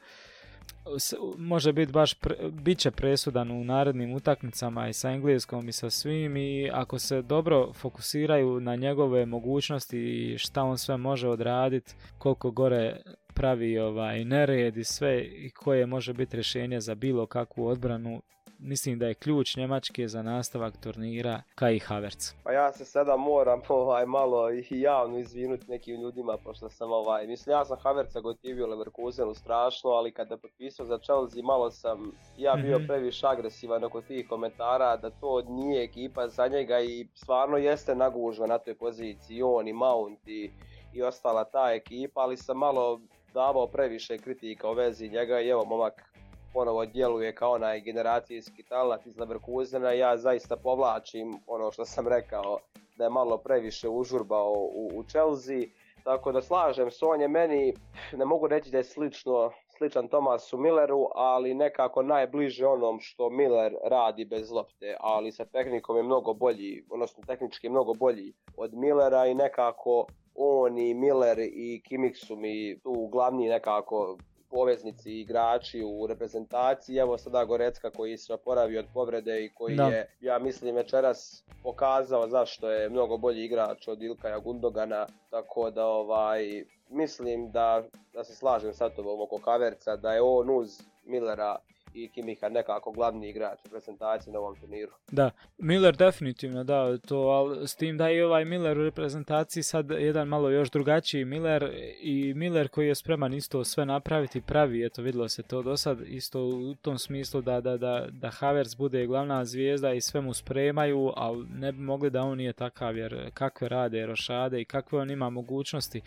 može 1.38 1.74
biti 1.74 1.92
baš, 1.92 2.14
pre, 2.14 2.36
bit 2.52 2.78
će 2.78 2.92
presudan 2.92 3.52
u 3.52 3.64
narednim 3.64 4.14
utakmicama 4.14 4.88
i 4.88 4.94
sa 4.94 5.10
engleskom 5.10 5.70
i 5.70 5.72
sa 5.72 5.90
svim 5.90 6.38
i 6.38 6.70
ako 6.74 7.00
se 7.00 7.22
dobro 7.22 7.74
fokusiraju 7.74 8.60
na 8.60 8.76
njegove 8.76 9.26
mogućnosti 9.26 10.00
i 10.00 10.38
šta 10.38 10.64
on 10.64 10.78
sve 10.78 10.98
može 10.98 11.28
odraditi, 11.28 11.94
koliko 12.18 12.52
gore 12.52 13.02
pravi 13.34 13.80
ovaj 13.80 14.26
nered 14.26 14.78
i 14.78 14.84
sve 14.84 15.24
i 15.24 15.50
koje 15.50 15.86
može 15.86 16.14
biti 16.14 16.36
rješenje 16.36 16.82
za 16.82 16.96
bilo 16.96 17.26
kakvu 17.26 17.68
odbranu, 17.68 18.22
mislim 18.60 19.00
da 19.00 19.08
je 19.08 19.14
ključ 19.14 19.56
Njemačke 19.58 20.08
za 20.08 20.22
nastavak 20.22 20.74
turnira 20.78 21.42
Kai 21.56 21.80
Havertz. 21.80 22.32
Pa 22.44 22.52
ja 22.52 22.74
se 22.74 22.86
sada 22.86 23.18
moram 23.18 23.62
ovaj, 23.70 24.06
malo 24.06 24.52
i 24.52 24.66
javno 24.70 25.18
izvinuti 25.20 25.72
nekim 25.72 26.02
ljudima, 26.02 26.38
pošto 26.44 26.70
sam 26.70 26.92
ovaj, 26.92 27.28
mislim 27.28 27.54
ja 27.54 27.66
sam 27.66 27.78
Havertza 27.78 28.20
gotivio 28.20 28.68
Leverkusenu 28.68 29.34
strašno, 29.34 29.90
ali 29.90 30.12
kada 30.12 30.38
potpisao 30.38 30.86
za 30.86 30.98
Chelsea 30.98 31.44
malo 31.44 31.72
sam 31.72 32.12
ja 32.38 32.56
bio 32.56 32.78
Mhm. 32.78 32.88
previše 32.88 33.28
agresivan 33.28 33.84
oko 33.84 34.02
tih 34.02 34.28
komentara 34.30 34.98
da 34.98 35.10
to 35.10 35.42
nije 35.42 35.84
ekipa 35.84 36.28
za 36.28 36.48
njega 36.48 36.80
i 36.80 37.08
stvarno 37.14 37.58
jeste 37.58 37.96
nagužva 37.96 38.48
na 38.48 38.58
toj 38.58 38.76
poziciji, 38.76 39.42
on 39.44 39.68
i 39.68 39.74
Mount 39.74 40.28
i, 40.28 40.52
i 40.94 41.02
ostala 41.04 41.44
ta 41.44 41.72
ekipa, 41.74 42.22
ali 42.22 42.38
sam 42.38 42.58
malo 42.58 43.00
davao 43.34 43.68
previše 43.68 44.18
kritika 44.18 44.70
u 44.70 44.74
vezi 44.74 45.10
njega 45.10 45.40
i 45.42 45.48
evo 45.50 45.66
momak 45.66 46.15
ponovo 46.56 46.86
djeluje 46.86 47.36
kao 47.36 47.52
onaj 47.52 47.82
generacijski 47.82 48.64
talent 48.64 49.06
iz 49.06 49.18
Leverkusena, 49.18 49.92
ja 49.92 50.18
zaista 50.18 50.56
povlačim 50.56 51.34
ono 51.48 51.72
što 51.72 51.86
sam 51.86 52.08
rekao 52.08 52.60
da 52.98 53.04
je 53.04 53.10
malo 53.10 53.38
previše 53.38 53.90
užurbao 53.90 54.52
u, 54.54 54.92
u 54.96 55.04
Chelsea, 55.04 55.62
tako 56.04 56.32
da 56.32 56.42
slažem 56.42 56.92
se, 56.92 57.06
on 57.06 57.22
je 57.22 57.28
meni, 57.28 57.74
ne 58.14 58.26
mogu 58.26 58.48
reći 58.48 58.72
da 58.72 58.78
je 58.78 58.84
slično, 58.84 59.52
sličan 59.78 60.08
Tomasu 60.08 60.58
Milleru, 60.58 61.08
ali 61.16 61.54
nekako 61.54 62.04
najbliže 62.04 62.68
onom 62.68 63.00
što 63.00 63.30
Miller 63.30 63.74
radi 63.84 64.26
bez 64.26 64.52
lopte, 64.52 64.98
ali 65.00 65.32
sa 65.32 65.46
tehnikom 65.46 65.98
je 65.98 66.04
mnogo 66.04 66.34
bolji, 66.34 66.86
odnosno 66.90 67.24
tehnički 67.28 67.70
mnogo 67.70 67.94
bolji 67.94 68.34
od 68.58 68.74
Millera 68.74 69.26
i 69.26 69.34
nekako 69.34 70.06
on 70.36 70.78
i 70.78 70.94
Miller 70.94 71.40
i 71.40 71.82
Kimmich 71.88 72.18
su 72.18 72.36
mi 72.36 72.80
tu 72.80 73.08
glavni 73.12 73.50
nekako 73.50 74.18
poveznici 74.56 75.12
i 75.12 75.22
igrači 75.22 75.84
u 75.84 76.08
reprezentaciji. 76.08 76.98
Evo 76.98 77.18
sada 77.18 77.46
Gorecka 77.46 77.90
koji 77.90 78.18
se 78.18 78.34
oporavio 78.34 78.80
od 78.80 78.86
povrede 78.94 79.46
i 79.46 79.50
koji 79.54 79.76
Da. 79.76 79.88
je, 79.88 80.08
ja 80.22 80.40
mislim, 80.40 80.76
večeras 80.76 81.44
pokazao 81.64 82.28
zašto 82.28 82.72
je 82.72 82.90
mnogo 82.90 83.18
bolji 83.18 83.44
igrač 83.46 83.88
od 83.88 84.04
Ilkaja 84.04 84.40
Gundogana, 84.40 85.08
tako 85.30 85.72
da 85.72 85.86
ovaj, 85.86 86.64
mislim 86.90 87.52
da, 87.52 87.84
da 88.14 88.24
se 88.24 88.36
slažem 88.36 88.74
sa 88.74 88.90
tobom 88.90 89.22
oko 89.22 89.38
Kaverca, 89.38 89.96
da 89.96 90.14
je 90.14 90.22
on 90.22 90.50
uz 90.50 90.82
Millera 91.06 91.58
i 91.96 92.10
Kimiha 92.10 92.50
nekako 92.50 92.92
glavni 92.92 93.30
igrač 93.30 93.60
reprezentacije 93.64 94.34
na 94.34 94.40
ovom 94.40 94.56
turniru. 94.56 94.92
Da, 95.12 95.32
Miller 95.58 95.96
definitivno 95.96 96.64
da, 96.64 96.98
to, 96.98 97.18
ali 97.18 97.68
s 97.68 97.76
tim 97.76 97.98
da 97.98 98.08
je 98.08 98.26
ovaj 98.26 98.46
Miller 98.46 98.78
u 98.80 98.84
reprezentaciji 98.84 99.64
sad 99.64 99.92
jedan 99.92 100.28
malo 100.28 100.50
još 100.50 100.70
drugačiji 100.70 101.26
Miller 101.26 101.72
i 102.02 102.34
Miller 102.34 102.68
koji 102.68 102.88
je 102.88 102.96
spreman 102.96 103.34
isto 103.34 103.64
sve 103.64 103.86
napraviti 103.86 104.42
pravi, 104.42 104.86
eto 104.86 105.02
vidjelo 105.02 105.30
se 105.30 105.44
to 105.44 105.62
do 105.62 105.78
sad, 105.78 106.02
isto 106.08 106.46
u 106.46 106.76
tom 106.76 106.98
smislu 106.98 107.42
da, 107.42 107.62
da, 107.62 107.78
da, 107.78 108.08
da 108.12 108.30
Havertz 108.30 108.76
bude 108.76 109.06
glavna 109.06 109.46
zvijezda 109.46 109.94
i 109.94 110.02
sve 110.02 110.22
mu 110.22 110.34
spremaju, 110.34 111.12
ali 111.16 111.46
ne 111.50 111.72
bi 111.72 111.80
mogli 111.80 112.10
da 112.10 112.22
on 112.22 112.38
nije 112.38 112.54
takav 112.54 112.98
jer 112.98 113.32
kakve 113.34 113.70
rade 113.70 114.06
rošade 114.06 114.62
i 114.62 114.66
kakve 114.66 115.00
on 115.00 115.12
ima 115.12 115.30
mogućnosti 115.30 116.02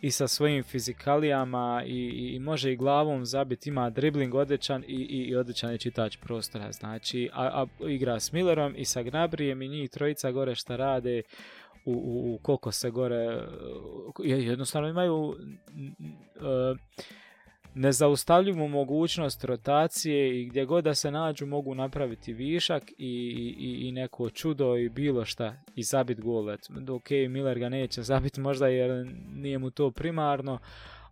i 0.00 0.10
sa 0.10 0.28
svojim 0.28 0.62
fizikalijama 0.62 1.82
i, 1.86 1.90
i, 1.90 2.34
i 2.34 2.38
može 2.38 2.72
i 2.72 2.76
glavom 2.76 3.24
zabiti, 3.24 3.68
ima 3.68 3.90
dribling 3.90 4.34
odličan 4.34 4.84
i, 4.88 4.94
i, 4.94 5.29
i 5.30 5.36
odličan 5.36 5.72
je 5.72 5.78
čitač 5.78 6.16
prostora, 6.16 6.72
znači, 6.72 7.30
a, 7.32 7.44
a 7.44 7.88
igra 7.88 8.20
s 8.20 8.32
Millerom 8.32 8.74
i 8.76 8.84
sa 8.84 9.02
Gnabrijem 9.02 9.62
i 9.62 9.68
njih 9.68 9.90
trojica 9.90 10.30
gore 10.30 10.54
šta 10.54 10.76
rade 10.76 11.22
u, 11.84 11.92
u, 11.92 12.34
u 12.34 12.38
koliko 12.42 12.72
se 12.72 12.90
gore, 12.90 13.42
jednostavno 14.24 14.88
imaju 14.88 15.16
uh, 15.16 15.36
nezaustavljivu 17.74 18.68
mogućnost 18.68 19.44
rotacije 19.44 20.40
i 20.40 20.46
gdje 20.46 20.64
god 20.64 20.84
da 20.84 20.94
se 20.94 21.10
nađu 21.10 21.46
mogu 21.46 21.74
napraviti 21.74 22.32
višak 22.32 22.90
i, 22.90 22.94
i, 23.58 23.88
i 23.88 23.92
neko 23.92 24.30
čudo 24.30 24.76
i 24.76 24.88
bilo 24.88 25.24
šta 25.24 25.56
i 25.76 25.82
zabit 25.82 26.20
gol. 26.20 26.48
Ok, 26.90 27.10
Miller 27.10 27.58
ga 27.58 27.68
neće 27.68 28.02
zabiti 28.02 28.40
možda 28.40 28.68
jer 28.68 29.06
nije 29.32 29.58
mu 29.58 29.70
to 29.70 29.90
primarno, 29.90 30.58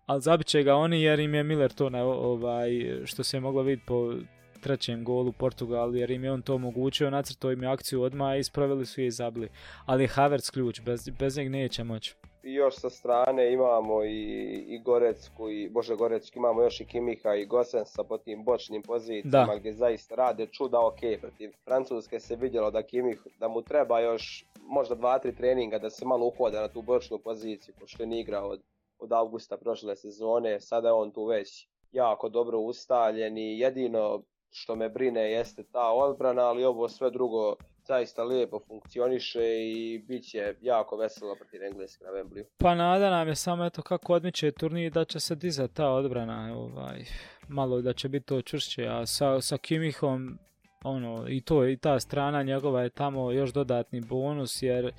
ali 0.09 0.20
zabit 0.20 0.46
će 0.46 0.62
ga 0.62 0.74
oni 0.74 1.02
jer 1.02 1.20
im 1.20 1.34
je 1.34 1.42
Miller 1.42 1.72
to 1.72 1.90
na, 1.90 2.04
ovaj, 2.04 2.70
što 3.04 3.24
se 3.24 3.36
je 3.36 3.40
moglo 3.40 3.62
vidjeti 3.62 3.86
po 3.86 4.12
trećem 4.61 5.04
golu 5.04 5.32
Portugal 5.32 5.96
jer 5.96 6.11
im 6.11 6.24
je 6.24 6.32
on 6.32 6.42
to 6.42 6.54
omogućio, 6.54 7.11
nacrtao 7.11 7.52
im 7.52 7.62
je 7.62 7.68
akciju 7.68 8.02
odmah 8.02 8.36
i 8.36 8.40
ispravili 8.40 8.86
su 8.86 9.00
je 9.00 9.06
i 9.06 9.11
zabili. 9.11 9.48
Ali 9.86 10.04
je 10.04 10.09
Havertz 10.09 10.50
ključ, 10.50 10.80
bez, 10.80 11.11
bez 11.18 11.36
njeg 11.36 11.50
neće 11.50 11.84
moći. 11.84 12.14
I 12.42 12.54
još 12.54 12.76
sa 12.76 12.90
strane 12.90 13.52
imamo 13.52 14.04
i, 14.04 14.20
i 14.68 14.78
Gorecku, 14.78 15.50
i, 15.50 15.68
Bože 15.68 15.96
Gorecku, 15.96 16.38
imamo 16.38 16.62
još 16.62 16.80
i 16.80 16.84
Kimiha 16.84 17.34
i 17.34 17.46
Gosensa 17.46 18.04
po 18.04 18.18
tim 18.18 18.44
bočnim 18.44 18.82
pozicijama 18.82 19.52
Da. 19.52 19.59
gdje 19.59 19.72
zaista 19.72 20.14
rade 20.14 20.46
čuda, 20.46 20.80
ok, 20.80 21.20
protiv 21.20 21.50
Francuske 21.64 22.20
se 22.20 22.36
vidjelo 22.36 22.70
da 22.70 22.82
Kimih, 22.82 23.26
da 23.40 23.48
mu 23.48 23.62
treba 23.62 24.00
još 24.00 24.44
možda 24.62 24.94
dva, 24.94 25.18
tri 25.18 25.34
treninga 25.34 25.78
da 25.78 25.90
se 25.90 26.04
malo 26.04 26.26
uhoda 26.26 26.61
na 26.61 26.68
tu 26.68 26.82
bočnu 26.82 27.18
poziciju, 27.18 27.74
pošto 27.80 28.06
nije 28.06 28.20
igrao 28.20 28.48
od, 28.48 28.61
od 28.99 29.12
augusta 29.12 29.57
prošle 29.57 29.96
sezone, 29.96 30.61
sada 30.61 30.88
je 30.88 30.92
on 30.92 31.11
tu 31.11 31.24
već 31.24 31.68
jako 31.92 32.28
dobro 32.28 32.59
ustaljen 32.59 33.38
i 33.38 33.59
jedino 33.59 34.22
što 34.51 34.76
me 34.76 34.88
brine 34.88 35.30
jeste 35.30 35.64
ta 35.72 35.92
odbrana, 35.92 36.42
ali 36.42 36.64
ovo 36.64 36.88
sve 36.88 37.11
drugo 37.11 37.57
zaista 37.88 38.24
lijepo 38.24 38.61
funkcioniše 38.66 39.40
i 39.61 40.05
bit 40.09 40.24
će 40.30 40.55
jako 40.61 40.96
veselo 40.96 41.34
protiv 41.34 41.62
Engleske 41.62 42.05
na 42.05 42.11
Wembleyu. 42.11 42.44
Pa 42.59 42.74
nada 42.74 43.11
nam 43.11 43.28
je 43.28 43.34
samo 43.34 43.64
eto 43.64 43.82
kako 43.82 44.12
odmiče 44.12 44.53
turnir 44.53 44.92
da 44.92 45.05
će 45.05 45.20
se 45.20 45.34
dizati 45.34 45.74
ta 45.74 45.90
odbrana, 45.90 46.55
ovaj, 46.57 47.05
malo 47.49 47.80
da 47.80 47.92
će 47.92 48.09
biti 48.09 48.26
to 48.26 48.42
čvršće, 48.42 48.86
a 48.86 49.07
sa, 49.07 49.40
sa 49.40 49.59
Kimihom 49.59 50.38
ono, 50.84 51.28
i 51.28 51.40
to 51.40 51.66
i 51.66 51.76
ta 51.76 52.01
strana 52.01 52.42
njegova 52.42 52.82
je 52.82 52.90
tamo 52.90 53.32
još 53.32 53.53
dodatni 53.53 54.01
bonus 54.01 54.62
jer 54.62 54.92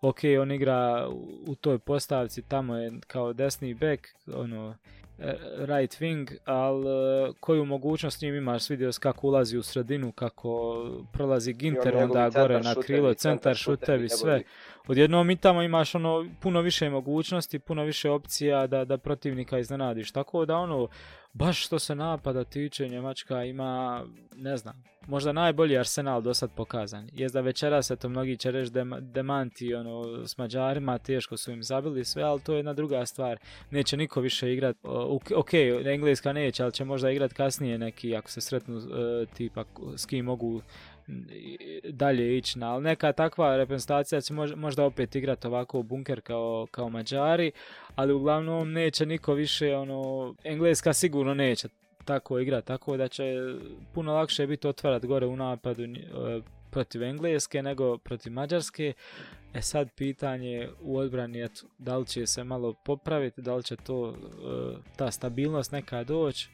ok, 0.00 0.18
on 0.40 0.52
igra 0.52 1.08
u, 1.46 1.54
toj 1.54 1.78
postavci, 1.78 2.42
tamo 2.42 2.76
je 2.76 2.92
kao 3.06 3.32
desni 3.32 3.74
back, 3.74 4.06
ono, 4.34 4.76
e, 5.18 5.34
right 5.58 6.00
wing, 6.00 6.36
ali 6.44 6.86
e, 6.88 7.32
koju 7.40 7.64
mogućnost 7.64 8.18
s 8.18 8.22
njim 8.22 8.34
imaš, 8.34 8.70
vidio 8.70 8.92
si 8.92 9.00
kako 9.00 9.26
ulazi 9.26 9.58
u 9.58 9.62
sredinu, 9.62 10.12
kako 10.12 10.84
prolazi 11.12 11.52
Ginter, 11.52 11.94
I 11.94 11.96
oni 11.96 12.04
onda 12.04 12.30
gore 12.30 12.60
na 12.60 12.74
krilo, 12.74 13.14
centar 13.14 13.56
šutevi, 13.56 14.08
sve. 14.08 14.42
Odjednom 14.88 15.30
i 15.30 15.36
tamo 15.36 15.62
imaš 15.62 15.94
ono 15.94 16.26
puno 16.40 16.60
više 16.60 16.90
mogućnosti, 16.90 17.58
puno 17.58 17.84
više 17.84 18.10
opcija 18.10 18.66
da, 18.66 18.84
da 18.84 18.98
protivnika 18.98 19.58
iznenadiš. 19.58 20.12
Tako 20.12 20.44
da 20.44 20.56
ono, 20.56 20.88
baš 21.32 21.66
što 21.66 21.78
se 21.78 21.94
napada 21.94 22.44
tiče, 22.44 22.88
Njemačka 22.88 23.44
ima, 23.44 24.04
ne 24.36 24.56
znam, 24.56 24.84
možda 25.06 25.32
najbolji 25.32 25.78
arsenal 25.78 26.22
do 26.22 26.34
sad 26.34 26.50
pokazan. 26.56 27.08
Jest 27.12 27.34
da 27.34 27.40
večera 27.40 27.82
se 27.82 27.96
to 27.96 28.08
mnogi 28.08 28.36
će 28.36 28.50
reći 28.50 28.72
dem- 28.72 29.12
demanti 29.12 29.74
ono, 29.74 30.26
s 30.26 30.38
Mađarima, 30.38 30.98
teško 30.98 31.36
su 31.36 31.52
im 31.52 31.62
zabili 31.62 32.04
sve, 32.04 32.22
ali 32.22 32.40
to 32.40 32.52
je 32.52 32.58
jedna 32.58 32.72
druga 32.72 33.06
stvar. 33.06 33.38
Neće 33.70 33.96
niko 33.96 34.20
više 34.20 34.52
igrat, 34.52 34.76
o, 34.82 35.18
ok, 35.36 35.54
Engleska 35.86 36.32
neće, 36.32 36.62
ali 36.62 36.72
će 36.72 36.84
možda 36.84 37.10
igrat 37.10 37.32
kasnije 37.32 37.78
neki, 37.78 38.16
ako 38.16 38.30
se 38.30 38.40
sretnu 38.40 38.78
e, 38.78 39.26
tipa 39.26 39.64
s 39.96 40.06
kim 40.06 40.24
mogu 40.24 40.62
dalje 41.90 42.38
ići 42.38 42.58
na, 42.58 42.72
ali 42.72 42.84
neka 42.84 43.12
takva 43.12 43.56
reprezentacija 43.56 44.20
će 44.20 44.34
mož- 44.34 44.56
možda 44.56 44.84
opet 44.84 45.14
igrati 45.14 45.46
ovako 45.46 45.78
u 45.78 45.82
bunker 45.82 46.20
kao, 46.20 46.66
kao 46.70 46.88
Mađari, 46.88 47.52
ali 47.94 48.12
uglavnom 48.12 48.72
neće 48.72 49.06
niko 49.06 49.34
više, 49.34 49.76
ono, 49.76 50.34
Engleska 50.44 50.92
sigurno 50.92 51.34
neće 51.34 51.68
tako 52.04 52.38
igrati, 52.38 52.66
tako 52.66 52.96
da 52.96 53.08
će 53.08 53.34
puno 53.94 54.14
lakše 54.14 54.46
biti 54.46 54.68
otvarat 54.68 55.06
gore 55.06 55.26
u 55.26 55.36
napadu, 55.36 55.82
e, 55.82 55.96
protiv 56.70 57.02
Engleske 57.02 57.62
nego 57.62 57.98
protiv 57.98 58.32
Mađarske. 58.32 58.92
E 59.54 59.62
sad 59.62 59.88
pitanje 59.96 60.68
u 60.80 60.96
odbrani 60.96 61.38
je 61.38 61.48
da 61.78 61.96
li 61.96 62.06
će 62.06 62.26
se 62.26 62.44
malo 62.44 62.72
popraviti, 62.84 63.42
da 63.42 63.54
li 63.54 63.62
će 63.62 63.76
to, 63.76 64.08
e, 64.08 64.14
ta 64.96 65.10
stabilnost 65.10 65.72
neka 65.72 66.04
doći 66.04 66.48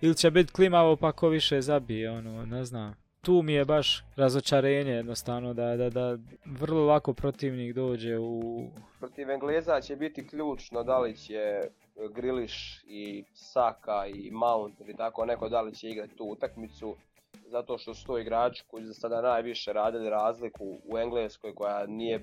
ili 0.00 0.14
će 0.14 0.30
biti 0.30 0.52
klimavo 0.52 0.96
pa 0.96 1.12
ko 1.12 1.28
više 1.28 1.60
zabije, 1.60 2.10
ono, 2.10 2.46
ne 2.46 2.64
znam. 2.64 3.07
Tu 3.28 3.42
mi 3.42 3.52
je 3.52 3.64
baš 3.64 4.04
razočarenje 4.16 4.92
jednostavno 4.92 5.54
da, 5.54 5.76
da, 5.76 5.90
da 5.90 6.18
vrlo 6.46 6.86
lako 6.86 7.12
protivnik 7.12 7.74
dođe 7.74 8.18
u... 8.18 8.62
Protiv 8.98 9.30
Engleza 9.30 9.80
će 9.80 9.96
biti 9.96 10.28
ključno 10.28 10.82
da 10.82 10.98
li 10.98 11.16
će 11.16 11.60
Griliš 12.14 12.84
i 12.86 13.24
Saka 13.34 14.06
i 14.06 14.30
Mount 14.30 14.80
ili 14.80 14.96
tako 14.96 15.24
neko 15.24 15.48
da 15.48 15.60
li 15.60 15.74
će 15.74 15.88
igrati 15.88 16.16
tu 16.16 16.24
utakmicu 16.24 16.96
zato 17.46 17.78
što 17.78 17.94
su 17.94 18.06
to 18.06 18.18
igrači 18.18 18.64
koji 18.66 18.84
za 18.84 18.94
sada 18.94 19.22
najviše 19.22 19.72
radili 19.72 20.10
razliku 20.10 20.78
u 20.84 20.98
Engleskoj 20.98 21.54
koja 21.54 21.86
nije 21.86 22.20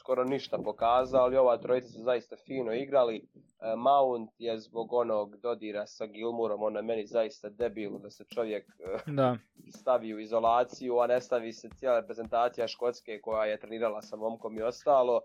skoro 0.00 0.24
ništa 0.24 0.58
pokazao, 0.58 1.22
ali 1.22 1.36
ova 1.36 1.56
trojica 1.58 1.88
su 1.88 2.02
zaista 2.02 2.36
fino 2.36 2.72
igrali. 2.72 3.16
E, 3.16 3.76
Mount 3.76 4.30
je 4.38 4.58
zbog 4.58 4.92
onog 4.92 5.36
dodira 5.36 5.86
sa 5.86 6.06
Gilmurom, 6.06 6.62
ono 6.62 6.78
je 6.78 6.82
meni 6.82 7.06
zaista 7.06 7.48
debil 7.48 7.98
da 7.98 8.10
se 8.10 8.24
čovjek 8.24 8.64
e, 8.78 9.10
da. 9.12 9.36
stavi 9.74 10.14
u 10.14 10.20
izolaciju, 10.20 10.98
a 10.98 11.06
ne 11.06 11.20
stavi 11.20 11.52
se 11.52 11.68
cijela 11.76 12.00
reprezentacija 12.00 12.68
Škotske 12.68 13.20
koja 13.20 13.44
je 13.44 13.60
trenirala 13.60 14.02
sa 14.02 14.16
momkom 14.16 14.58
i 14.58 14.62
ostalo, 14.62 15.20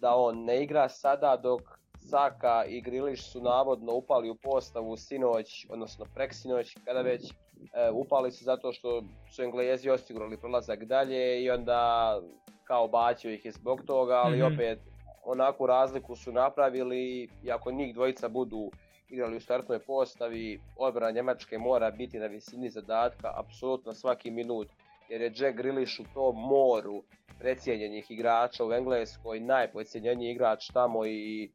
da 0.00 0.14
on 0.14 0.44
ne 0.44 0.62
igra 0.62 0.88
sada 0.88 1.36
dok 1.36 1.62
Saka 1.98 2.64
i 2.68 2.80
Griliš 2.80 3.30
su 3.32 3.40
navodno 3.40 3.92
upali 3.92 4.30
u 4.30 4.34
postavu 4.34 4.96
sinoć, 4.96 5.66
odnosno 5.70 6.06
preksinoć, 6.14 6.76
kada 6.84 7.00
već 7.00 7.30
e, 7.30 7.90
upali 7.92 8.32
su 8.32 8.44
zato 8.44 8.72
što 8.72 9.02
su 9.30 9.42
Englezi 9.42 9.90
osigurali 9.90 10.40
prolazak 10.40 10.84
dalje 10.84 11.42
i 11.42 11.50
onda 11.50 12.20
kao 12.66 12.88
bacio 12.88 13.30
ih 13.30 13.44
je 13.44 13.52
zbog 13.52 13.82
toga, 13.86 14.14
ali 14.14 14.38
mm 14.38 14.54
opet 14.54 14.78
onakvu 15.24 15.66
razliku 15.66 16.16
su 16.16 16.32
napravili 16.32 17.28
i 17.44 17.50
ako 17.50 17.72
njih 17.72 17.94
dvojica 17.94 18.28
budu 18.28 18.70
igrali 19.08 19.36
u 19.36 19.40
startnoj 19.40 19.78
postavi, 19.78 20.60
odbrana 20.76 21.10
Njemačke 21.10 21.58
mora 21.58 21.90
biti 21.90 22.18
na 22.18 22.26
visini 22.26 22.70
zadatka 22.70 23.32
apsolutno 23.36 23.94
svaki 23.94 24.30
minut, 24.30 24.68
jer 25.08 25.20
je 25.20 25.32
Jack 25.36 25.56
Grealish 25.56 26.00
u 26.00 26.04
tom 26.14 26.36
moru 26.36 27.02
precijenjenih 27.38 28.10
igrača 28.10 28.64
u 28.64 28.72
Engleskoj, 28.72 29.40
najpocijenjeniji 29.40 30.30
igrač 30.30 30.70
tamo 30.72 31.06
i 31.06 31.50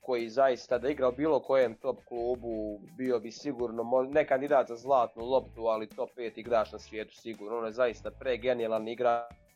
koji 0.00 0.28
zaista 0.28 0.78
da 0.78 0.88
igra 0.88 1.08
u 1.08 1.12
bilo 1.12 1.40
kojem 1.40 1.74
top 1.74 1.98
klubu 2.04 2.80
bio 2.96 3.18
bi 3.18 3.30
sigurno 3.30 4.08
ne 4.10 4.26
kandidat 4.26 4.68
za 4.68 4.76
zlatnu 4.76 5.24
loptu, 5.24 5.66
ali 5.66 5.88
top 5.88 6.10
5 6.16 6.32
igrač 6.36 6.72
na 6.72 6.78
svijetu 6.78 7.16
sigurno. 7.16 7.58
On 7.58 7.66
je 7.66 7.72
zaista 7.72 8.10
pregenijalan 8.10 8.88
igrač 8.88 9.47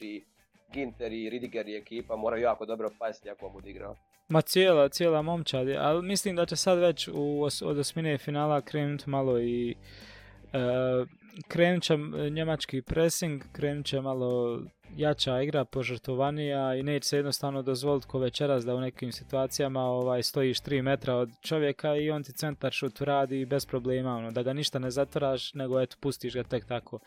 i 0.00 0.24
Ginter 0.72 1.12
i 1.12 1.30
Ridiger 1.30 1.68
i 1.68 1.76
ekipa 1.76 2.16
moraju 2.16 2.42
jako 2.42 2.66
dobro 2.66 2.90
pasti 2.98 3.30
ako 3.30 3.48
mu 3.48 3.60
igrao. 3.68 3.96
Ma 4.28 4.40
cijela, 4.40 4.88
cijela 4.88 5.22
momčad 5.22 5.68
ali 5.78 6.02
mislim 6.02 6.36
da 6.36 6.46
će 6.46 6.56
sad 6.56 6.78
već 6.78 7.08
u, 7.08 7.48
od 7.62 7.78
osmine 7.78 8.18
finala 8.18 8.60
krenuti 8.60 9.10
malo 9.10 9.40
i 9.40 9.74
krenut 11.48 11.82
će 11.82 11.96
njemački 12.30 12.82
pressing, 12.82 13.42
krenut 13.52 13.86
će 13.86 14.00
malo 14.00 14.60
jača 14.96 15.42
igra, 15.42 15.64
požrtovanija 15.64 16.74
i 16.74 16.82
neće 16.82 17.08
se 17.08 17.16
jednostavno 17.16 17.62
dozvoliti 17.62 18.06
ko 18.06 18.18
večeras 18.18 18.64
da 18.64 18.74
u 18.74 18.80
nekim 18.80 19.12
situacijama 19.12 19.80
ovaj, 19.80 20.22
stojiš 20.22 20.60
3 20.62 20.82
metra 20.82 21.14
od 21.14 21.30
čovjeka 21.42 21.96
i 21.96 22.10
on 22.10 22.22
ti 22.22 22.32
centar 22.32 22.72
šut 22.72 23.00
radi 23.00 23.44
bez 23.44 23.66
problema, 23.66 24.16
ono, 24.16 24.30
da 24.30 24.42
ga 24.42 24.52
ništa 24.52 24.78
ne 24.78 24.90
zatvaraš, 24.90 25.54
nego 25.54 25.80
eto, 25.80 25.96
pustiš 26.00 26.34
ga 26.34 26.42
tek 26.42 26.64
tako. 26.64 26.98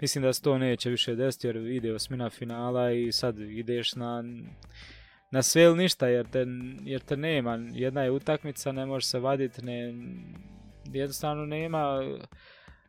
Mislim 0.00 0.24
da 0.24 0.32
se 0.32 0.42
to 0.42 0.58
neće 0.58 0.90
više 0.90 1.14
desiti 1.14 1.46
jer 1.46 1.56
ide 1.56 1.94
osmina 1.94 2.30
finala 2.30 2.90
i 2.90 3.12
sad 3.12 3.38
ideš 3.38 3.94
na 3.94 4.24
na 5.30 5.42
sve 5.42 5.62
ili 5.62 5.76
ništa 5.76 6.08
jer 6.08 6.26
te, 6.30 6.46
jer 6.84 7.00
te 7.00 7.16
nema. 7.16 7.58
Jedna 7.72 8.02
je 8.02 8.10
utakmica, 8.10 8.72
ne 8.72 8.86
može 8.86 9.06
se 9.06 9.18
vaditi, 9.18 9.64
ne, 9.64 9.94
jednostavno 10.92 11.46
nema 11.46 12.00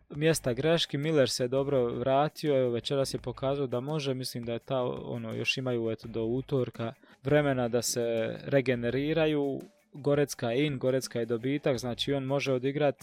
mjesta 0.10 0.54
greški, 0.54 0.98
Miller 0.98 1.30
se 1.30 1.48
dobro 1.48 1.86
vratio, 1.86 2.60
evo 2.60 2.72
večeras 2.72 3.14
je 3.14 3.20
pokazao 3.20 3.68
da 3.68 3.80
može, 3.80 4.14
mislim 4.14 4.46
da 4.46 4.54
je 4.54 4.60
ta, 4.60 4.82
ono, 4.84 5.34
još 5.34 5.58
imaju 5.58 5.92
eto 5.92 6.08
do 6.08 6.24
utorka 6.24 6.94
vremena 7.24 7.68
da 7.68 7.82
se 7.82 8.36
regeneriraju, 8.44 9.62
Gorecka 9.94 10.54
in, 10.54 10.78
Gorecka 10.78 11.20
je 11.20 11.26
dobitak, 11.26 11.78
znači 11.78 12.14
on 12.14 12.24
može 12.24 12.54
odigrat, 12.54 12.96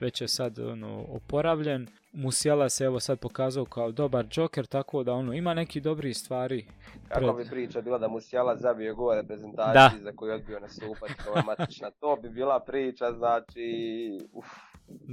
već 0.00 0.20
je 0.20 0.28
sad 0.28 0.58
ono, 0.58 1.04
oporavljen. 1.08 1.88
Musijala 2.12 2.68
se 2.68 2.84
evo 2.84 3.00
sad 3.00 3.18
pokazao 3.18 3.64
kao 3.64 3.92
dobar 3.92 4.26
džoker, 4.26 4.66
tako 4.66 5.02
da 5.02 5.12
ono 5.12 5.32
ima 5.32 5.54
neki 5.54 5.80
dobri 5.80 6.14
stvari. 6.14 6.66
Kako 7.08 7.32
bi 7.32 7.44
priča 7.50 7.80
bila 7.80 7.98
da 7.98 8.08
Musijala 8.08 8.56
zabije 8.56 8.92
gol 8.92 9.14
reprezentaciji 9.14 10.00
za 10.00 10.12
koju 10.16 10.28
je 10.28 10.34
odbio 10.34 10.60
nastupati, 10.60 11.14
to 11.24 11.42
matična. 11.46 11.90
To 11.90 12.16
bi 12.22 12.28
bila 12.28 12.60
priča, 12.60 13.12
znači, 13.12 14.18
uf, 14.32 14.46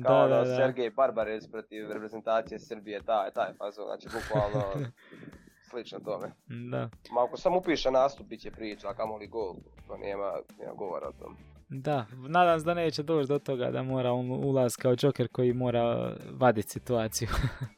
kao 0.03 0.27
da, 0.27 0.35
da, 0.35 0.43
da. 0.43 0.55
Sergej 0.55 0.89
Barbarez 0.89 1.47
protiv 1.47 1.91
reprezentacije 1.91 2.59
Srbije, 2.59 3.01
taj, 3.03 3.31
taj 3.31 3.53
fazon, 3.53 3.85
znači 3.85 4.07
bukvalno 4.13 4.63
slično 5.69 5.99
tome. 5.99 6.31
Da. 6.71 6.89
Ma 7.11 7.23
ako 7.23 7.37
sam 7.37 7.55
upiše 7.55 7.91
nastup, 7.91 8.27
bit 8.27 8.41
će 8.41 8.51
priča, 8.51 8.89
a 8.89 8.93
kamoli 8.93 9.27
gol, 9.27 9.55
to 9.87 9.97
nema, 9.97 10.33
nema 10.59 10.73
govora 10.73 11.07
o 11.07 11.11
tom. 11.11 11.37
Da, 11.73 12.05
nadam 12.29 12.59
se 12.59 12.65
da 12.65 12.73
neće 12.73 13.03
doći 13.03 13.27
do 13.27 13.39
toga 13.39 13.71
da 13.71 13.83
mora 13.83 14.11
on 14.11 14.31
ulaz 14.31 14.75
kao 14.75 14.95
Joker 15.01 15.27
koji 15.27 15.53
mora 15.53 16.15
vaditi 16.31 16.69
situaciju. 16.69 17.29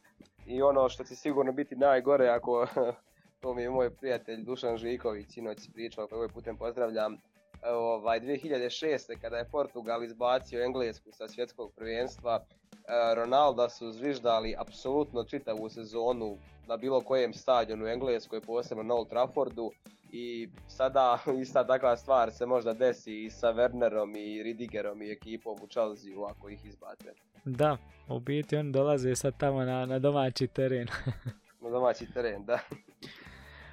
I 0.54 0.62
ono 0.62 0.90
što 0.90 1.04
će 1.04 1.16
sigurno 1.16 1.52
biti 1.52 1.76
najgore 1.76 2.28
ako, 2.28 2.68
to 3.42 3.54
mi 3.54 3.62
je 3.62 3.70
moj 3.70 3.90
prijatelj 3.90 4.44
Dušan 4.44 4.78
Žiković, 4.78 5.30
sinoć 5.30 5.58
pričao, 5.74 6.08
koji 6.08 6.18
ovaj 6.18 6.28
putem 6.28 6.58
pozdravljam, 6.58 7.18
ovaj, 7.66 8.20
2006. 8.20 9.22
kada 9.22 9.38
je 9.38 9.50
Portugal 9.52 10.04
izbacio 10.04 10.64
Englesku 10.64 11.12
sa 11.12 11.28
svjetskog 11.28 11.72
prvenstva, 11.76 12.40
e, 12.40 13.16
Ronalda 13.16 13.70
su 13.70 13.92
zviždali 13.92 14.56
apsolutno 14.58 15.24
čitavu 15.24 15.70
sezonu 15.70 16.38
na 16.68 16.78
bilo 16.78 17.02
kojem 17.02 17.34
stadionu 17.34 17.86
u 17.86 17.88
Engleskoj, 17.88 18.42
posebno 18.42 18.84
na 18.84 18.96
Old 18.96 19.10
Traffordu 19.10 19.72
i 20.16 20.50
sada 20.68 21.20
ista 21.42 21.68
takva 21.68 21.98
stvar 21.98 22.32
se 22.32 22.46
možda 22.46 22.74
desi 22.74 23.24
i 23.24 23.30
sa 23.30 23.54
Wernerom 23.54 24.18
i 24.18 24.44
Ridigerom 24.44 25.02
i 25.02 25.12
ekipom 25.12 25.58
u 25.62 25.68
Chelsea 25.68 26.12
ako 26.30 26.50
ih 26.50 26.66
izbate. 26.66 27.14
Da, 27.46 27.78
u 28.08 28.20
biti 28.20 28.58
oni 28.58 28.72
dolaze 28.72 29.16
sad 29.16 29.38
tamo 29.38 29.64
na, 29.64 29.86
na 29.86 30.00
domaći 30.00 30.48
teren. 30.48 30.88
na 31.62 31.70
domaći 31.70 32.14
teren, 32.14 32.46
da. 32.46 32.60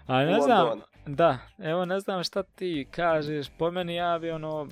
A 0.07 0.25
ne 0.25 0.41
znam, 0.41 0.81
da, 1.07 1.39
evo 1.59 1.85
ne 1.85 2.01
znam 2.01 2.25
šta 2.25 2.43
ti 2.43 2.87
kažeš, 2.91 3.47
po 3.59 3.71
meni 3.71 3.95
ja 3.95 4.19
bi 4.19 4.31
ono, 4.31 4.69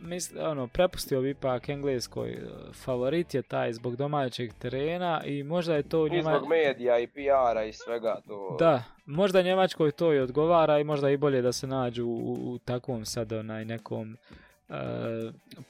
misli, 0.00 0.40
ono, 0.40 0.66
prepustio 0.66 1.20
bi 1.20 1.30
ipak 1.30 1.68
engleskoj 1.68 2.38
favorit 2.84 3.34
je 3.34 3.42
taj 3.42 3.72
zbog 3.72 3.96
domaćeg 3.96 4.52
terena 4.58 5.22
i 5.24 5.42
možda 5.42 5.74
je 5.74 5.82
to 5.82 6.08
njema... 6.08 6.36
zbog 6.36 6.48
medija 6.48 6.98
i 6.98 7.06
PR-a 7.06 7.64
i 7.64 7.72
svega 7.72 8.20
to. 8.28 8.56
Da, 8.58 8.82
možda 9.06 9.42
Njemačkoj 9.42 9.90
to 9.90 10.12
i 10.14 10.18
odgovara 10.18 10.78
i 10.78 10.84
možda 10.84 11.10
i 11.10 11.16
bolje 11.16 11.42
da 11.42 11.52
se 11.52 11.66
nađu 11.66 12.06
u, 12.06 12.52
u 12.52 12.58
takvom 12.58 13.04
sad 13.04 13.32
onaj 13.32 13.64
nekom 13.64 14.16
E, 14.16 14.49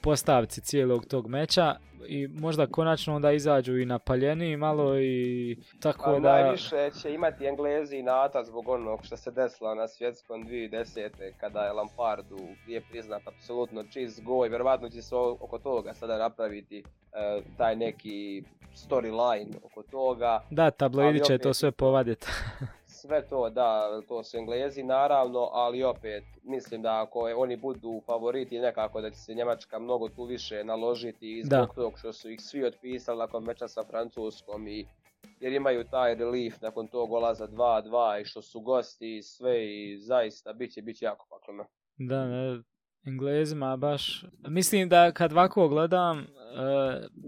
postavci 0.01 0.61
cijelog 0.61 1.05
tog 1.05 1.27
meča 1.27 1.75
i 2.07 2.27
možda 2.27 2.67
konačno 2.67 3.15
onda 3.15 3.31
izađu 3.31 3.77
i 3.77 3.85
napaljeni 3.85 4.57
malo 4.57 4.99
i 4.99 5.57
tako 5.79 6.11
A 6.11 6.19
da... 6.19 6.41
Najviše 6.41 6.91
će 7.01 7.13
imati 7.13 7.45
Englezi 7.45 7.97
i 7.97 8.03
nata 8.03 8.43
zbog 8.43 8.69
onog 8.69 8.99
što 9.03 9.17
se 9.17 9.31
desilo 9.31 9.75
na 9.75 9.87
svjetskom 9.87 10.47
2010. 10.47 11.09
kada 11.39 11.65
je 11.65 11.71
Lampardu 11.71 12.39
je 12.67 12.81
priznat 12.91 13.21
apsolutno 13.27 13.83
čist 13.83 14.23
gol 14.23 14.45
i 14.45 14.49
vjerovatno 14.49 14.89
će 14.89 15.01
se 15.01 15.15
oko 15.15 15.57
toga 15.57 15.93
sada 15.93 16.17
napraviti 16.17 16.83
uh, 16.83 17.43
taj 17.57 17.75
neki 17.75 18.43
storyline 18.75 19.55
oko 19.63 19.83
toga. 19.83 20.43
Da, 20.49 20.71
tabloidi 20.71 21.23
će 21.23 21.37
to 21.37 21.53
sve 21.53 21.71
povaditi. 21.71 22.27
sve 23.01 23.27
to, 23.27 23.49
da, 23.49 24.01
to 24.07 24.23
su 24.23 24.37
Englezi 24.37 24.83
naravno, 24.83 25.49
ali 25.51 25.83
opet 25.83 26.23
mislim 26.43 26.81
da 26.81 27.01
ako 27.01 27.19
oni 27.19 27.57
budu 27.57 28.01
favoriti 28.05 28.59
nekako 28.59 29.01
da 29.01 29.09
će 29.09 29.17
se 29.17 29.33
Njemačka 29.33 29.79
mnogo 29.79 30.09
tu 30.09 30.23
više 30.23 30.63
naložiti 30.63 31.39
i 31.39 31.43
zbog 31.43 31.75
tog 31.75 31.99
što 31.99 32.13
su 32.13 32.29
ih 32.29 32.41
svi 32.41 32.65
otpisali 32.65 33.19
nakon 33.19 33.43
meča 33.43 33.67
sa 33.67 33.83
Francuskom 33.83 34.67
i 34.67 34.85
jer 35.39 35.53
imaju 35.53 35.83
taj 35.83 36.15
relief 36.15 36.61
nakon 36.61 36.87
tog 36.87 37.09
gola 37.09 37.33
za 37.33 37.47
2-2 37.47 38.21
i 38.21 38.25
što 38.25 38.41
su 38.41 38.59
gosti 38.59 39.17
i 39.17 39.23
sve 39.23 39.65
i 39.65 39.97
zaista 39.97 40.53
bit 40.53 40.73
će, 40.73 40.81
bit 40.81 40.97
će 40.97 41.05
jako 41.05 41.27
pakleno. 41.29 41.65
Da, 41.97 42.25
ne, 42.25 42.61
Englezima 43.05 43.77
baš, 43.77 44.25
mislim 44.47 44.89
da 44.89 45.11
kad 45.11 45.31
ovako 45.31 45.67
gledam, 45.67 46.19
e, 46.19 46.25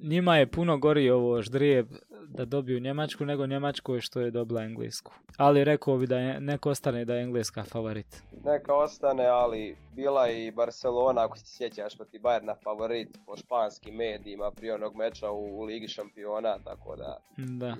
njima 0.01 0.37
je 0.37 0.51
puno 0.51 0.77
gori 0.77 1.09
ovo 1.09 1.41
ždrijeb 1.41 1.87
da 2.27 2.45
dobiju 2.45 2.79
Njemačku 2.79 3.25
nego 3.25 3.45
Njemačku 3.45 4.01
što 4.01 4.19
je 4.19 4.31
dobila 4.31 4.63
Englesku. 4.63 5.13
Ali 5.37 5.63
rekao 5.63 5.97
bi 5.97 6.07
da 6.07 6.17
je, 6.17 6.39
neko 6.39 6.69
ostane 6.69 7.05
da 7.05 7.15
je 7.15 7.23
Engleska 7.23 7.63
favorit. 7.63 8.23
Neka 8.45 8.75
ostane, 8.75 9.25
ali 9.25 9.75
bila 9.95 10.29
i 10.29 10.51
Barcelona, 10.51 11.25
ako 11.25 11.37
se 11.37 11.45
sjećaš, 11.45 11.95
protiv 11.95 12.21
Bayerna 12.21 12.55
favorit 12.63 13.17
po 13.25 13.37
španskim 13.37 13.95
medijima 13.95 14.51
prije 14.51 14.73
onog 14.73 14.95
meča 14.95 15.31
u, 15.31 15.63
Ligi 15.63 15.87
šampiona, 15.87 16.57
tako 16.63 16.95
da 16.95 17.17
da. 17.37 17.75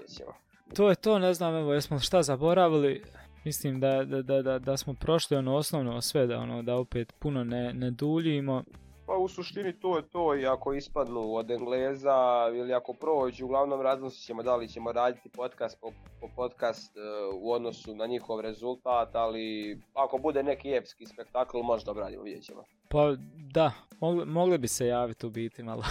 to 0.76 0.89
je 0.89 0.96
to, 0.96 1.20
ne 1.20 1.34
znam, 1.34 1.56
evo, 1.56 1.74
jesmo 1.74 2.00
šta 2.00 2.22
zaboravili, 2.22 3.04
mislim 3.46 3.80
da, 3.80 4.04
da, 4.06 4.41
da, 4.41 4.60
da, 4.60 4.78
smo 4.78 4.94
prošli 4.94 5.38
ono 5.38 5.56
osnovno 5.56 6.02
sve, 6.02 6.28
da, 6.28 6.39
ono, 6.39 6.64
da 6.64 6.76
opet 6.76 7.14
puno 7.20 7.44
ne, 7.44 7.74
ne 7.74 7.91
duljimo. 7.91 8.64
Pa 9.06 9.14
u 9.14 9.28
suštini 9.28 9.80
to 9.80 9.97
je 9.97 10.10
to 10.10 10.36
i 10.36 10.45
ako 10.45 10.74
ispadnu 10.74 11.36
od 11.36 11.51
Engleza 11.51 12.49
ili 12.56 12.74
ako 12.74 12.93
prođu, 12.93 13.45
uglavnom 13.45 13.82
raznosit 13.82 14.26
ćemo 14.26 14.43
da 14.43 14.56
li 14.56 14.68
ćemo 14.68 14.91
raditi 14.91 15.30
podcast 15.30 15.82
po, 15.82 15.91
po 16.22 16.28
podcast 16.36 16.97
e, 16.97 16.99
u 17.34 17.51
odnosu 17.51 17.95
na 17.95 18.06
njihov 18.06 18.41
rezultat, 18.41 19.16
ali 19.16 19.78
ako 19.93 20.18
bude 20.18 20.43
neki 20.43 20.74
epski 20.74 21.06
spektakl 21.06 21.58
možda 21.58 21.91
obradimo, 21.91 22.24
vidjet 22.24 22.43
ćemo. 22.43 22.64
Pa 22.89 23.16
da, 23.54 23.72
mogli, 23.99 24.26
mogli 24.26 24.58
bi 24.58 24.68
se 24.68 24.88
javiti 24.88 25.26
u 25.26 25.30
biti 25.30 25.64
malo. 25.64 25.84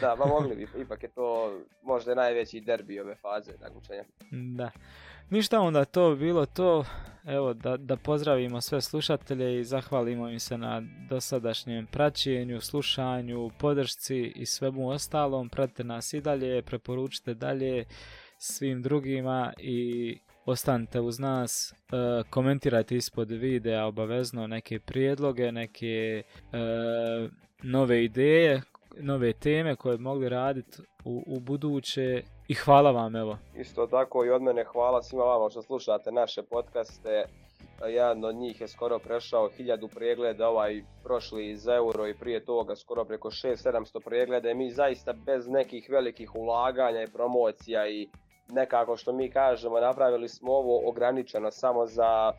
da, 0.00 0.16
pa 0.18 0.26
mogli 0.26 0.56
bi, 0.56 0.68
ipak 0.84 1.02
je 1.02 1.08
to 1.08 1.52
možda 1.82 2.14
najveći 2.14 2.60
derbi 2.60 3.00
ove 3.00 3.14
faze 3.14 3.52
takmičenja. 3.52 4.04
Da. 4.56 4.70
Ništa 5.30 5.60
onda 5.60 5.84
to 5.84 6.16
bilo 6.16 6.46
to. 6.46 6.84
Evo 7.26 7.54
da, 7.54 7.76
da 7.76 7.96
pozdravimo 7.96 8.60
sve 8.60 8.80
slušatelje 8.80 9.60
i 9.60 9.64
zahvalimo 9.64 10.28
im 10.28 10.40
se 10.40 10.58
na 10.58 10.82
dosadašnjem 11.08 11.86
praćenju, 11.86 12.60
slušanju, 12.60 13.50
podršci 13.58 14.32
i 14.36 14.46
svemu 14.46 14.88
ostalom. 14.88 15.48
Pratite 15.48 15.84
nas 15.84 16.12
i 16.12 16.20
dalje, 16.20 16.62
preporučite 16.62 17.34
dalje 17.34 17.84
svim 18.38 18.82
drugima 18.82 19.52
i 19.58 20.18
ostanite 20.46 21.00
uz 21.00 21.18
nas, 21.18 21.72
e, 21.72 22.22
komentirajte 22.30 22.96
ispod 22.96 23.30
videa 23.30 23.86
obavezno 23.86 24.46
neke 24.46 24.80
prijedloge, 24.80 25.52
neke 25.52 26.22
e, 26.52 26.58
nove 27.62 28.04
ideje, 28.04 28.62
nove 29.00 29.32
teme 29.32 29.76
koje 29.76 29.96
bi 29.96 30.02
mogli 30.02 30.28
raditi 30.28 30.82
u, 31.04 31.24
u 31.26 31.40
buduće 31.40 32.22
i 32.48 32.54
hvala 32.54 32.90
vam 32.90 33.16
evo. 33.16 33.38
Isto 33.54 33.86
tako 33.86 34.24
i 34.24 34.30
od 34.30 34.42
mene 34.42 34.64
hvala 34.64 35.02
svima 35.02 35.24
vama 35.24 35.50
što 35.50 35.62
slušate 35.62 36.12
naše 36.12 36.42
podcaste. 36.42 37.24
Jedan 37.88 38.24
od 38.24 38.34
njih 38.34 38.60
je 38.60 38.68
skoro 38.68 38.98
prešao 38.98 39.48
hiljadu 39.48 39.88
pregleda, 39.88 40.48
ovaj 40.48 40.82
prošli 41.04 41.50
iz 41.50 41.68
euro 41.68 42.06
i 42.06 42.14
prije 42.14 42.44
toga 42.44 42.76
skoro 42.76 43.04
preko 43.04 43.30
6-700 43.30 44.00
pregleda. 44.04 44.54
Mi 44.54 44.70
zaista 44.70 45.12
bez 45.12 45.48
nekih 45.48 45.90
velikih 45.90 46.34
ulaganja 46.34 47.02
i 47.02 47.12
promocija 47.12 47.88
i 47.88 48.08
nekako 48.48 48.96
što 48.96 49.12
mi 49.12 49.30
kažemo 49.30 49.80
napravili 49.80 50.28
smo 50.28 50.52
ovo 50.52 50.88
ograničeno 50.88 51.50
samo 51.50 51.86
za 51.86 52.32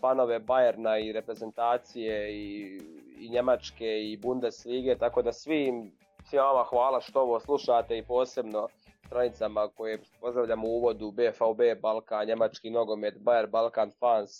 fanove 0.00 0.40
Bayerna 0.40 1.08
i 1.08 1.12
reprezentacije 1.12 2.32
i, 2.32 2.78
i 3.18 3.28
Njemačke 3.30 4.02
i 4.02 4.16
Bundeslige, 4.16 4.96
tako 4.98 5.22
da 5.22 5.32
svim, 5.32 5.92
svima 6.24 6.44
vama 6.44 6.64
hvala 6.64 7.00
što 7.00 7.20
ovo 7.20 7.40
slušate 7.40 7.98
i 7.98 8.02
posebno 8.02 8.68
stranicama 9.06 9.68
koje 9.68 9.98
pozdravljamo 10.20 10.68
u 10.68 10.76
uvodu 10.76 11.10
BVB, 11.10 11.80
Balkan, 11.82 12.26
Njemački 12.26 12.70
nogomet, 12.70 13.14
Bayer, 13.18 13.50
Balkan 13.50 13.90
fans, 14.00 14.30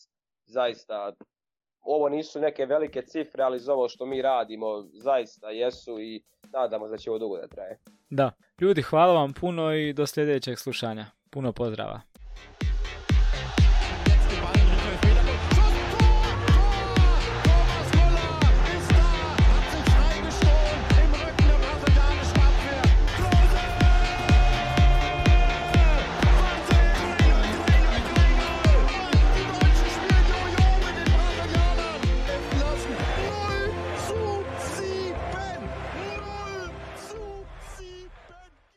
zaista 0.46 1.12
ovo 1.80 2.08
nisu 2.08 2.40
neke 2.40 2.66
velike 2.66 3.02
cifre, 3.02 3.42
ali 3.42 3.58
za 3.58 3.72
ovo 3.72 3.88
što 3.88 4.06
mi 4.06 4.22
radimo 4.22 4.66
zaista 4.92 5.50
jesu 5.50 6.00
i 6.00 6.22
nadamo 6.52 6.88
da 6.88 6.96
će 6.96 7.10
ovo 7.10 7.18
dugo 7.18 7.36
da 7.36 7.48
traje. 7.48 7.78
Da, 8.10 8.30
ljudi 8.60 8.82
hvala 8.82 9.12
vam 9.12 9.32
puno 9.32 9.74
i 9.74 9.92
do 9.92 10.06
sljedećeg 10.06 10.58
slušanja. 10.58 11.06
Puno 11.30 11.52
pozdrava. 11.52 12.00